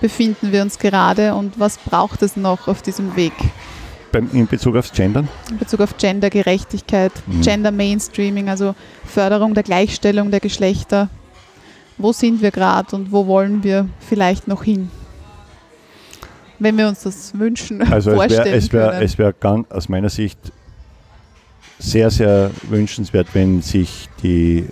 befinden 0.00 0.52
wir 0.52 0.62
uns 0.62 0.78
gerade 0.78 1.34
und 1.34 1.58
was 1.60 1.78
braucht 1.78 2.22
es 2.22 2.36
noch 2.36 2.68
auf 2.68 2.82
diesem 2.82 3.14
Weg 3.16 3.32
Beim, 4.12 4.28
in 4.32 4.46
Bezug 4.46 4.76
aufs 4.76 4.92
Gendern? 4.92 5.28
in 5.50 5.58
Bezug 5.58 5.80
auf 5.80 5.96
Gendergerechtigkeit, 5.96 7.12
Mhm. 7.26 7.40
Gender 7.42 7.70
Mainstreaming, 7.70 8.48
also 8.48 8.74
Förderung 9.04 9.54
der 9.54 9.62
Gleichstellung 9.62 10.30
der 10.30 10.40
Geschlechter? 10.40 11.08
Wo 11.98 12.12
sind 12.12 12.42
wir 12.42 12.50
gerade 12.50 12.96
und 12.96 13.12
wo 13.12 13.26
wollen 13.26 13.62
wir 13.62 13.88
vielleicht 14.00 14.48
noch 14.48 14.64
hin? 14.64 14.90
Wenn 16.58 16.78
wir 16.78 16.88
uns 16.88 17.02
das 17.02 17.36
wünschen, 17.38 17.82
Also 17.90 18.10
es 18.10 18.16
vorstellen 18.16 18.44
wäre 18.46 18.56
es 18.56 18.72
wär, 18.72 19.02
es 19.02 19.18
wär 19.18 19.32
ganz 19.32 19.70
aus 19.70 19.88
meiner 19.88 20.08
Sicht 20.08 20.38
sehr, 21.78 22.10
sehr 22.10 22.50
wünschenswert, 22.68 23.28
wenn 23.34 23.60
sich 23.60 24.08
die, 24.22 24.66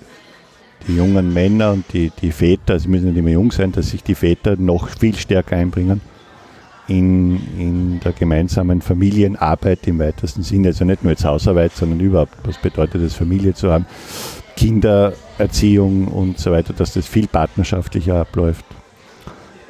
die 0.86 0.96
jungen 0.96 1.32
Männer 1.32 1.72
und 1.72 1.84
die, 1.92 2.10
die 2.20 2.32
Väter, 2.32 2.74
also 2.74 2.88
müssen 2.88 3.08
nicht 3.08 3.18
immer 3.18 3.30
jung 3.30 3.50
sein, 3.50 3.72
dass 3.72 3.90
sich 3.90 4.02
die 4.02 4.14
Väter 4.14 4.56
noch 4.56 4.88
viel 4.88 5.16
stärker 5.16 5.56
einbringen 5.56 6.00
in, 6.88 7.40
in 7.58 8.00
der 8.00 8.12
gemeinsamen 8.12 8.80
Familienarbeit 8.80 9.86
im 9.86 9.98
weitesten 9.98 10.42
Sinne. 10.42 10.68
Also 10.68 10.84
nicht 10.84 11.02
nur 11.02 11.12
jetzt 11.12 11.24
Hausarbeit, 11.24 11.72
sondern 11.72 12.00
überhaupt, 12.00 12.34
was 12.44 12.58
bedeutet 12.58 13.02
es, 13.02 13.14
Familie 13.14 13.54
zu 13.54 13.70
haben, 13.72 13.86
Kindererziehung 14.56 16.08
und 16.08 16.38
so 16.38 16.52
weiter, 16.52 16.72
dass 16.72 16.94
das 16.94 17.06
viel 17.06 17.26
partnerschaftlicher 17.26 18.20
abläuft. 18.20 18.64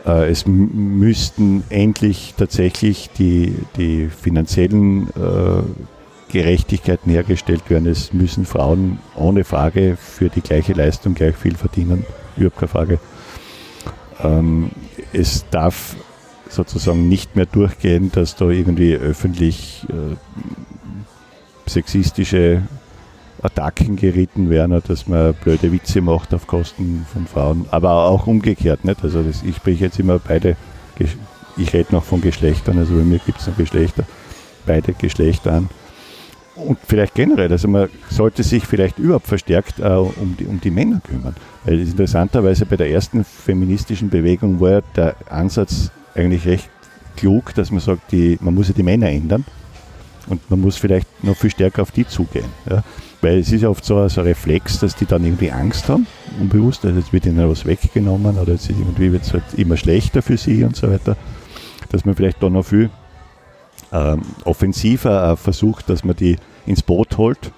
Äh, 0.05 0.31
Es 0.31 0.47
müssten 0.47 1.65
endlich 1.69 2.35
tatsächlich 2.37 3.11
die, 3.19 3.55
die 3.77 4.09
finanziellen 4.09 5.09
äh, 5.11 5.63
Gerechtigkeiten 6.33 7.11
hergestellt 7.11 7.69
werden. 7.69 7.87
Es 7.87 8.13
müssen 8.13 8.47
Frauen 8.47 8.99
ohne 9.15 9.45
Frage 9.45 9.97
für 10.01 10.31
die 10.31 10.41
gleiche 10.41 10.73
Leistung 10.73 11.15
gleich 11.15 11.37
viel 11.37 11.57
verdienen. 11.57 12.05
Überhaupt 12.37 12.59
keine 12.59 12.69
Frage. 12.69 12.99
Ähm, 14.23 14.71
es 15.13 15.45
darf 15.51 15.97
sozusagen 16.49 17.09
nicht 17.09 17.37
mehr 17.37 17.47
durchgehen, 17.47 18.11
dass 18.13 18.37
da 18.37 18.49
irgendwie 18.49 18.95
öffentlich 18.95 19.87
äh, 19.89 20.17
sexistische 21.69 22.63
Attacken 23.43 23.97
geritten 23.97 24.51
werden, 24.51 24.81
dass 24.87 25.09
man 25.09 25.35
blöde 25.35 25.73
Witze 25.73 26.01
macht 26.01 26.33
auf 26.33 26.47
Kosten 26.47 27.07
von 27.13 27.27
Frauen, 27.27 27.67
aber 27.71 28.07
auch 28.07 28.27
umgekehrt. 28.27 28.85
Nicht? 28.85 29.03
Also 29.03 29.23
das, 29.23 29.43
ich 29.43 29.57
spreche 29.57 29.87
jetzt 29.87 29.99
immer 29.99 30.19
beide, 30.19 30.57
ich 31.57 31.73
rede 31.73 31.93
noch 31.93 32.05
von 32.05 32.21
Geschlechtern, 32.21 32.79
also 32.79 32.95
bei 32.95 33.03
mir 33.03 33.19
gibt 33.19 33.41
es 33.41 33.47
noch 33.47 33.57
Geschlechter, 33.57 34.05
beide 34.67 34.93
Geschlechter 34.93 35.53
an. 35.53 35.69
Und 36.55 36.79
vielleicht 36.87 37.15
generell, 37.15 37.51
also 37.51 37.67
man 37.67 37.89
sollte 38.11 38.43
sich 38.43 38.67
vielleicht 38.67 38.99
überhaupt 38.99 39.27
verstärkt 39.27 39.79
äh, 39.79 39.85
um, 39.85 40.37
die, 40.39 40.45
um 40.45 40.61
die 40.61 40.71
Männer 40.71 41.01
kümmern. 41.01 41.35
Weil 41.65 41.81
es 41.81 41.91
interessanterweise 41.91 42.67
bei 42.67 42.77
der 42.77 42.91
ersten 42.91 43.25
feministischen 43.25 44.11
Bewegung 44.11 44.61
war 44.61 44.83
der 44.95 45.17
Ansatz 45.31 45.91
eigentlich 46.15 46.47
recht 46.47 46.69
klug, 47.17 47.55
dass 47.55 47.71
man 47.71 47.81
sagt, 47.81 48.13
die, 48.13 48.39
man 48.41 48.55
muss 48.55 48.69
ja 48.69 48.75
die 48.75 48.83
Männer 48.83 49.09
ändern 49.09 49.45
und 50.27 50.51
man 50.51 50.61
muss 50.61 50.77
vielleicht 50.77 51.25
noch 51.25 51.37
viel 51.37 51.51
stärker 51.51 51.83
auf 51.83 51.91
die 51.91 52.07
zugehen. 52.07 52.47
Ja? 52.69 52.83
Weil 53.23 53.39
es 53.39 53.53
ist 53.53 53.63
ja 53.63 53.69
oft 53.69 53.85
so, 53.85 54.07
so 54.09 54.21
ein 54.21 54.27
Reflex, 54.27 54.81
dass 54.81 54.97
die 54.97 55.07
dann 55.07 55.25
irgendwie 55.25 55.51
Angst 55.53 55.89
haben, 55.89 56.07
unbewusst, 56.41 56.85
also 56.85 56.99
jetzt 56.99 57.13
wird 57.13 57.25
ihnen 57.25 57.49
was 57.49 57.65
weggenommen 57.65 58.37
oder 58.37 58.53
jetzt 58.53 58.69
irgendwie 58.69 59.13
wird 59.13 59.23
es 59.23 59.33
halt 59.33 59.45
immer 59.57 59.77
schlechter 59.77 60.23
für 60.23 60.37
sie 60.37 60.65
und 60.65 60.75
so 60.75 60.91
weiter, 60.91 61.17
dass 61.91 62.05
man 62.05 62.17
vielleicht 62.17 62.43
da 62.43 62.51
noch 62.51 62.65
viel 62.65 62.91
ähm, 63.93 64.23
offensiver 64.45 65.33
äh, 65.33 65.37
versucht, 65.37 65.89
dass 65.89 66.03
man 66.03 66.17
die 66.17 66.37
ins 66.67 66.83
Boot 66.83 67.17
holt 67.17 67.53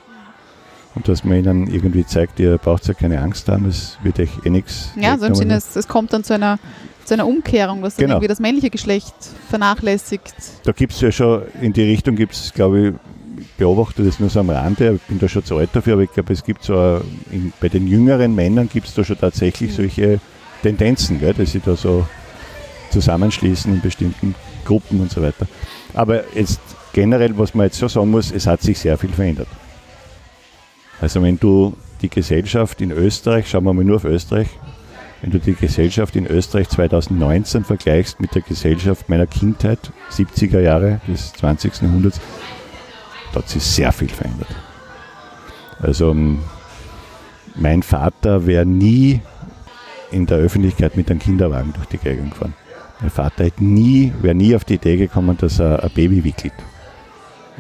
und 0.94 1.08
dass 1.08 1.24
man 1.24 1.38
ihnen 1.38 1.66
irgendwie 1.66 2.04
zeigt, 2.04 2.38
ihr 2.40 2.58
braucht 2.58 2.86
ja 2.86 2.92
keine 2.94 3.20
Angst 3.22 3.48
haben, 3.48 3.66
es 3.66 3.98
wird 4.02 4.20
euch 4.20 4.30
eh 4.44 4.50
nichts 4.50 4.90
Ja, 5.00 5.16
so 5.16 5.26
im. 5.26 5.34
Sinne, 5.34 5.54
es, 5.54 5.74
es 5.76 5.88
kommt 5.88 6.12
dann 6.12 6.24
zu 6.24 6.34
einer, 6.34 6.58
zu 7.06 7.14
einer 7.14 7.26
Umkehrung, 7.26 7.80
dass 7.80 7.94
dann 7.96 8.04
Genau. 8.04 8.14
irgendwie 8.16 8.28
das 8.28 8.38
männliche 8.38 8.68
Geschlecht 8.68 9.14
vernachlässigt. 9.48 10.34
Da 10.64 10.72
gibt 10.72 10.92
es 10.92 11.00
ja 11.00 11.10
schon, 11.10 11.42
in 11.62 11.72
die 11.72 11.82
Richtung 11.84 12.16
gibt 12.16 12.34
es, 12.34 12.52
glaube 12.52 12.80
ich 12.88 12.94
beobachte 13.56 14.02
das 14.04 14.20
nur 14.20 14.30
so 14.30 14.40
am 14.40 14.50
Rande, 14.50 14.94
ich 14.94 15.02
bin 15.02 15.18
da 15.18 15.28
schon 15.28 15.44
zu 15.44 15.56
alt 15.56 15.70
dafür, 15.72 15.94
aber 15.94 16.02
ich 16.02 16.12
glaube, 16.12 16.32
es 16.32 16.44
gibt 16.44 16.64
so, 16.64 17.00
in, 17.30 17.52
bei 17.60 17.68
den 17.68 17.86
jüngeren 17.86 18.34
Männern 18.34 18.68
gibt 18.68 18.88
es 18.88 18.94
da 18.94 19.04
schon 19.04 19.18
tatsächlich 19.18 19.70
Mhm. 19.70 19.74
solche 19.74 20.20
Tendenzen, 20.62 21.20
gell, 21.20 21.34
dass 21.34 21.52
sie 21.52 21.60
da 21.60 21.76
so 21.76 22.06
zusammenschließen 22.90 23.72
in 23.74 23.80
bestimmten 23.80 24.34
Gruppen 24.64 25.00
und 25.00 25.10
so 25.10 25.20
weiter. 25.22 25.46
Aber 25.94 26.24
jetzt 26.34 26.60
generell, 26.92 27.36
was 27.36 27.54
man 27.54 27.66
jetzt 27.66 27.78
schon 27.78 27.88
sagen 27.88 28.10
muss, 28.10 28.30
es 28.30 28.46
hat 28.46 28.62
sich 28.62 28.78
sehr 28.78 28.96
viel 28.96 29.10
verändert. 29.10 29.48
Also 31.00 31.22
wenn 31.22 31.38
du 31.38 31.76
die 32.02 32.08
Gesellschaft 32.08 32.80
in 32.80 32.90
Österreich, 32.92 33.48
schauen 33.48 33.64
wir 33.64 33.72
mal 33.72 33.84
nur 33.84 33.96
auf 33.96 34.04
Österreich, 34.04 34.48
wenn 35.20 35.30
du 35.30 35.38
die 35.38 35.54
Gesellschaft 35.54 36.16
in 36.16 36.26
Österreich 36.26 36.68
2019 36.68 37.64
vergleichst 37.64 38.20
mit 38.20 38.34
der 38.34 38.42
Gesellschaft 38.42 39.08
meiner 39.08 39.26
Kindheit, 39.26 39.78
70er 40.10 40.60
Jahre 40.60 41.00
des 41.08 41.32
20. 41.32 41.82
Jahrhunderts, 41.82 42.20
da 43.34 43.40
hat 43.40 43.48
sich 43.48 43.62
sehr 43.62 43.92
viel 43.92 44.08
verändert. 44.08 44.48
Also 45.80 46.12
ähm, 46.12 46.38
mein 47.56 47.82
Vater 47.82 48.46
wäre 48.46 48.64
nie 48.64 49.20
in 50.10 50.26
der 50.26 50.38
Öffentlichkeit 50.38 50.96
mit 50.96 51.10
einem 51.10 51.18
Kinderwagen 51.18 51.72
durch 51.72 51.86
die 51.86 51.98
Gegend 51.98 52.30
gefahren. 52.32 52.54
Mein 53.00 53.10
Vater 53.10 53.48
nie, 53.58 54.12
wäre 54.22 54.34
nie 54.34 54.54
auf 54.54 54.64
die 54.64 54.74
Idee 54.74 54.96
gekommen, 54.96 55.36
dass 55.36 55.58
er 55.58 55.82
ein 55.82 55.90
Baby 55.90 56.22
wickelt. 56.22 56.54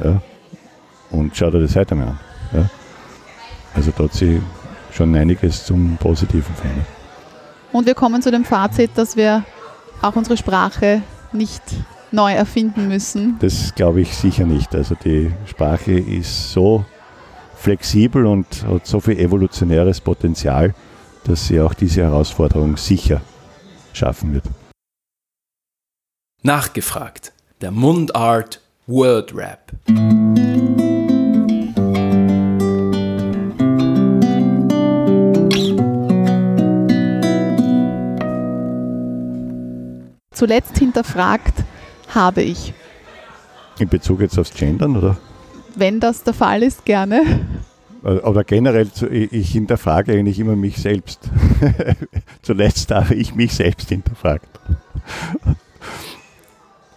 Ja? 0.02 0.22
Und 1.10 1.36
schaut 1.36 1.54
er 1.54 1.60
das 1.60 1.74
heute 1.74 1.96
mal 1.96 2.08
an. 2.08 2.20
Ja? 2.52 2.70
Also 3.74 3.92
da 3.96 4.04
hat 4.04 4.14
sich 4.14 4.40
schon 4.92 5.14
einiges 5.16 5.66
zum 5.66 5.96
Positiven 5.96 6.54
verändert. 6.54 6.86
Und 7.72 7.86
wir 7.86 7.94
kommen 7.94 8.22
zu 8.22 8.30
dem 8.30 8.44
Fazit, 8.44 8.92
dass 8.94 9.16
wir 9.16 9.44
auch 10.00 10.14
unsere 10.14 10.36
Sprache 10.36 11.02
nicht 11.32 11.62
neu 12.14 12.32
erfinden 12.32 12.88
müssen. 12.88 13.36
Das 13.40 13.74
glaube 13.74 14.00
ich 14.00 14.16
sicher 14.16 14.46
nicht. 14.46 14.74
Also 14.74 14.94
die 14.94 15.32
Sprache 15.46 15.92
ist 15.92 16.52
so 16.52 16.84
flexibel 17.56 18.26
und 18.26 18.46
hat 18.66 18.86
so 18.86 19.00
viel 19.00 19.18
evolutionäres 19.18 20.00
Potenzial, 20.00 20.74
dass 21.24 21.48
sie 21.48 21.60
auch 21.60 21.74
diese 21.74 22.02
Herausforderung 22.02 22.76
sicher 22.76 23.20
schaffen 23.92 24.34
wird. 24.34 24.44
Nachgefragt. 26.42 27.32
Der 27.60 27.70
Mundart 27.70 28.60
Word 28.86 29.34
Rap. 29.34 29.72
Zuletzt 40.32 40.76
hinterfragt 40.78 41.64
habe 42.14 42.42
ich. 42.42 42.72
In 43.78 43.88
Bezug 43.88 44.20
jetzt 44.20 44.38
aufs 44.38 44.54
Gendern, 44.54 44.96
oder? 44.96 45.16
Wenn 45.74 46.00
das 46.00 46.22
der 46.22 46.34
Fall 46.34 46.62
ist, 46.62 46.84
gerne. 46.84 47.22
Oder 48.02 48.44
generell, 48.44 48.90
ich 49.10 49.50
hinterfrage 49.50 50.12
eigentlich 50.12 50.38
immer 50.38 50.56
mich 50.56 50.76
selbst. 50.76 51.20
Zuletzt 52.42 52.90
habe 52.90 53.14
ich 53.14 53.34
mich 53.34 53.54
selbst 53.54 53.88
hinterfragt. 53.88 54.46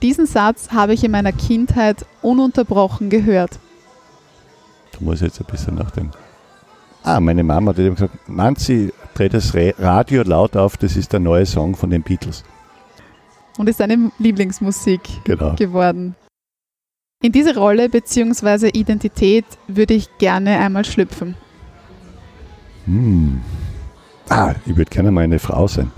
Diesen 0.01 0.25
Satz 0.25 0.71
habe 0.71 0.93
ich 0.93 1.03
in 1.03 1.11
meiner 1.11 1.31
Kindheit 1.31 2.05
ununterbrochen 2.21 3.09
gehört. 3.09 3.57
Da 4.91 4.97
muss 4.99 5.21
ich 5.21 5.27
jetzt 5.27 5.39
ein 5.39 5.47
bisschen 5.47 5.75
nachdenken. 5.75 6.13
Ah, 7.03 7.21
meine 7.21 7.43
Mama 7.43 7.71
hat 7.71 7.79
immer 7.79 7.95
gesagt, 7.95 8.27
Nancy, 8.27 8.91
dreh 9.13 9.29
das 9.29 9.53
Radio 9.55 10.23
laut 10.23 10.57
auf, 10.57 10.75
das 10.75 10.97
ist 10.97 11.13
der 11.13 11.21
neue 11.21 11.45
Song 11.45 11.75
von 11.75 11.89
den 11.89 12.03
Beatles. 12.03 12.43
Und 13.57 13.67
ist 13.67 13.79
deine 13.79 14.11
Lieblingsmusik 14.19 15.01
genau. 15.23 15.55
geworden. 15.55 16.15
In 17.23 17.31
diese 17.31 17.55
Rolle 17.57 17.89
bzw. 17.89 18.69
Identität 18.69 19.45
würde 19.67 19.95
ich 19.95 20.07
gerne 20.19 20.59
einmal 20.59 20.85
schlüpfen. 20.85 21.35
Hm. 22.85 23.41
Ah, 24.29 24.53
ich 24.65 24.75
würde 24.75 24.89
gerne 24.89 25.11
mal 25.11 25.23
eine 25.23 25.39
Frau 25.39 25.67
sein. 25.67 25.91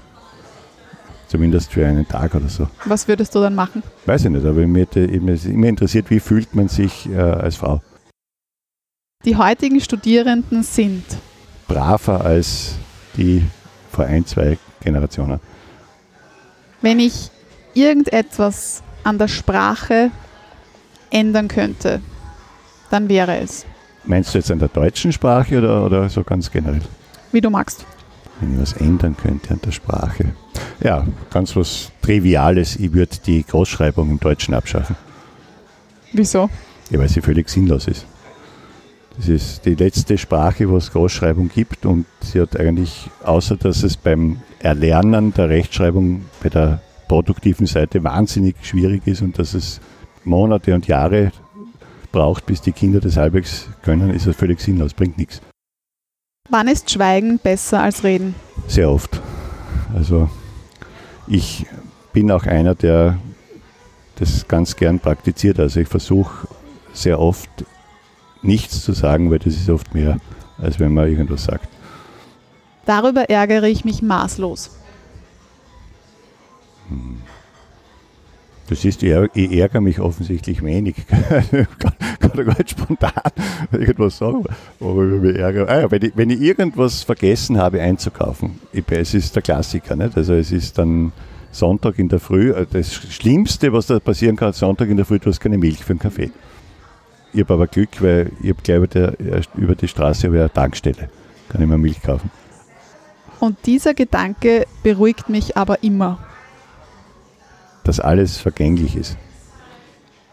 Zumindest 1.27 1.73
für 1.73 1.85
einen 1.85 2.07
Tag 2.07 2.33
oder 2.33 2.47
so. 2.47 2.67
Was 2.85 3.07
würdest 3.07 3.35
du 3.35 3.41
dann 3.41 3.53
machen? 3.53 3.83
Weiß 4.05 4.25
ich 4.25 4.31
nicht, 4.31 4.45
aber 4.45 4.65
mir 4.65 4.87
ist 4.95 5.45
immer 5.45 5.67
interessiert, 5.67 6.09
wie 6.09 6.19
fühlt 6.19 6.55
man 6.55 6.69
sich 6.69 7.07
äh, 7.09 7.19
als 7.19 7.57
Frau. 7.57 7.81
Die 9.25 9.35
heutigen 9.35 9.81
Studierenden 9.81 10.63
sind 10.63 11.03
braver 11.67 12.23
als 12.23 12.75
die 13.17 13.43
vor 13.91 14.05
ein, 14.05 14.25
zwei 14.25 14.57
Generationen. 14.81 15.39
Wenn 16.81 16.99
ich 16.99 17.29
irgendetwas 17.79 18.83
an 19.03 19.17
der 19.17 19.27
Sprache 19.27 20.11
ändern 21.09 21.47
könnte, 21.47 22.01
dann 22.89 23.09
wäre 23.09 23.39
es. 23.39 23.65
Meinst 24.05 24.33
du 24.33 24.39
jetzt 24.39 24.51
an 24.51 24.59
der 24.59 24.69
deutschen 24.69 25.11
Sprache 25.11 25.57
oder, 25.57 25.85
oder 25.85 26.09
so 26.09 26.23
ganz 26.23 26.49
generell? 26.51 26.81
Wie 27.31 27.41
du 27.41 27.49
magst. 27.49 27.85
Wenn 28.39 28.53
ich 28.53 28.61
was 28.61 28.73
ändern 28.73 29.15
könnte 29.15 29.51
an 29.51 29.61
der 29.63 29.71
Sprache. 29.71 30.25
Ja, 30.81 31.05
ganz 31.29 31.55
was 31.55 31.91
Triviales. 32.01 32.77
Ich 32.77 32.93
würde 32.93 33.17
die 33.25 33.43
Großschreibung 33.43 34.09
im 34.09 34.19
Deutschen 34.19 34.53
abschaffen. 34.53 34.95
Wieso? 36.13 36.49
Ja, 36.89 36.99
weil 36.99 37.09
sie 37.09 37.21
völlig 37.21 37.49
sinnlos 37.49 37.87
ist. 37.87 38.05
Das 39.17 39.27
ist 39.27 39.65
die 39.65 39.75
letzte 39.75 40.17
Sprache, 40.17 40.69
wo 40.69 40.77
es 40.77 40.91
Großschreibung 40.91 41.49
gibt 41.49 41.85
und 41.85 42.05
sie 42.21 42.39
hat 42.39 42.57
eigentlich, 42.57 43.09
außer 43.23 43.57
dass 43.57 43.83
es 43.83 43.97
beim 43.97 44.39
Erlernen 44.59 45.33
der 45.33 45.49
Rechtschreibung 45.49 46.25
bei 46.41 46.47
der 46.47 46.81
produktiven 47.09 47.65
Seite 47.65 48.01
wahnsinnig 48.05 48.55
schwierig 48.61 49.05
ist 49.05 49.21
und 49.21 49.37
dass 49.37 49.53
es 49.53 49.81
Monate 50.23 50.73
und 50.73 50.87
Jahre 50.87 51.33
braucht, 52.13 52.45
bis 52.45 52.61
die 52.61 52.71
Kinder 52.71 53.01
das 53.01 53.17
halbwegs 53.17 53.67
können, 53.81 54.11
ist 54.11 54.27
das 54.27 54.37
völlig 54.37 54.61
sinnlos, 54.61 54.93
bringt 54.93 55.17
nichts. 55.17 55.41
Wann 56.49 56.69
ist 56.69 56.89
Schweigen 56.89 57.37
besser 57.39 57.81
als 57.81 58.03
Reden? 58.03 58.33
Sehr 58.67 58.89
oft. 58.89 59.21
Also 59.93 60.29
ich 61.27 61.65
bin 62.13 62.31
auch 62.31 62.45
einer, 62.45 62.75
der 62.75 63.17
das 64.15 64.47
ganz 64.47 64.75
gern 64.75 64.99
praktiziert. 64.99 65.59
Also 65.59 65.81
ich 65.81 65.87
versuche 65.87 66.47
sehr 66.93 67.19
oft 67.19 67.49
nichts 68.41 68.83
zu 68.83 68.93
sagen, 68.93 69.29
weil 69.29 69.39
das 69.39 69.55
ist 69.55 69.69
oft 69.69 69.93
mehr, 69.93 70.17
als 70.57 70.79
wenn 70.79 70.93
man 70.93 71.09
irgendwas 71.09 71.43
sagt. 71.43 71.67
Darüber 72.85 73.29
ärgere 73.29 73.67
ich 73.67 73.85
mich 73.85 74.01
maßlos. 74.01 74.78
Du 78.69 78.75
siehst, 78.75 79.01
ich 79.01 79.11
ärgere 79.11 79.81
mich 79.81 79.99
offensichtlich 79.99 80.61
wenig. 80.63 80.95
kann, 81.07 81.93
kann 82.19 82.45
gar 82.45 82.57
nicht 82.57 82.69
spontan 82.69 83.11
irgendwas 83.71 84.17
sagen, 84.19 84.45
worüber 84.79 85.15
ich 85.15 85.33
mich 85.33 85.41
ärgere. 85.41 85.67
Ah 85.67 85.79
ja, 85.81 85.91
wenn, 85.91 86.03
ich, 86.03 86.11
wenn 86.15 86.29
ich 86.29 86.39
irgendwas 86.39 87.01
vergessen 87.01 87.57
habe 87.57 87.81
einzukaufen, 87.81 88.59
ich, 88.71 88.83
es 88.89 89.15
ist 89.15 89.35
der 89.35 89.41
Klassiker, 89.41 89.95
nicht? 89.95 90.15
also 90.15 90.35
es 90.35 90.51
ist 90.51 90.77
dann 90.77 91.11
Sonntag 91.51 91.97
in 91.97 92.09
der 92.09 92.19
Früh, 92.19 92.51
äh, 92.51 92.67
das 92.71 92.93
Schlimmste, 92.93 93.73
was 93.73 93.87
da 93.87 93.99
passieren 93.99 94.35
kann, 94.35 94.53
Sonntag 94.53 94.87
in 94.89 94.97
der 94.97 95.05
Früh, 95.05 95.17
du 95.17 95.31
hast 95.31 95.39
keine 95.39 95.57
Milch 95.57 95.83
für 95.83 95.93
einen 95.93 95.99
Kaffee. 95.99 96.29
Ich 97.33 97.41
habe 97.41 97.55
aber 97.55 97.65
Glück, 97.65 98.01
weil 98.01 98.31
ich 98.41 98.49
habe 98.49 98.61
gleich 98.61 98.77
über, 98.77 98.87
der, 98.87 99.13
über 99.55 99.73
die 99.73 99.87
Straße 99.87 100.27
eine 100.27 100.51
Tankstelle, 100.53 101.09
kann 101.49 101.61
ich 101.61 101.67
mir 101.67 101.77
Milch 101.79 102.01
kaufen. 102.03 102.29
Und 103.39 103.57
dieser 103.65 103.95
Gedanke 103.95 104.67
beruhigt 104.83 105.29
mich 105.29 105.57
aber 105.57 105.83
immer 105.83 106.19
dass 107.83 107.99
alles 107.99 108.37
vergänglich 108.37 108.95
ist. 108.95 109.17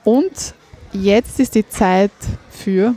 Und 0.05 0.55
jetzt 0.93 1.41
ist 1.41 1.55
die 1.55 1.69
Zeit 1.69 2.13
für? 2.51 2.95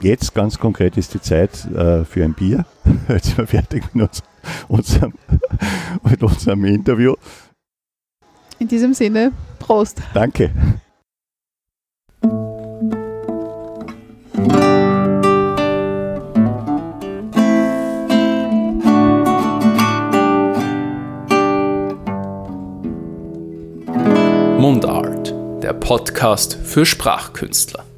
Jetzt 0.00 0.34
ganz 0.34 0.58
konkret 0.58 0.96
ist 0.96 1.14
die 1.14 1.20
Zeit 1.20 1.64
äh, 1.66 2.04
für 2.04 2.24
ein 2.24 2.34
Bier. 2.34 2.64
Jetzt 3.08 3.26
sind 3.26 3.38
wir 3.38 3.46
fertig 3.46 3.84
mit, 3.92 4.08
uns, 4.08 4.22
unserem, 4.68 5.12
mit 6.02 6.22
unserem 6.22 6.64
Interview. 6.64 7.14
In 8.58 8.66
diesem 8.66 8.94
Sinne, 8.94 9.32
Prost. 9.58 10.00
Danke. 10.14 10.50
Mundart, 24.60 25.32
der 25.62 25.72
Podcast 25.72 26.58
für 26.62 26.84
Sprachkünstler. 26.84 27.89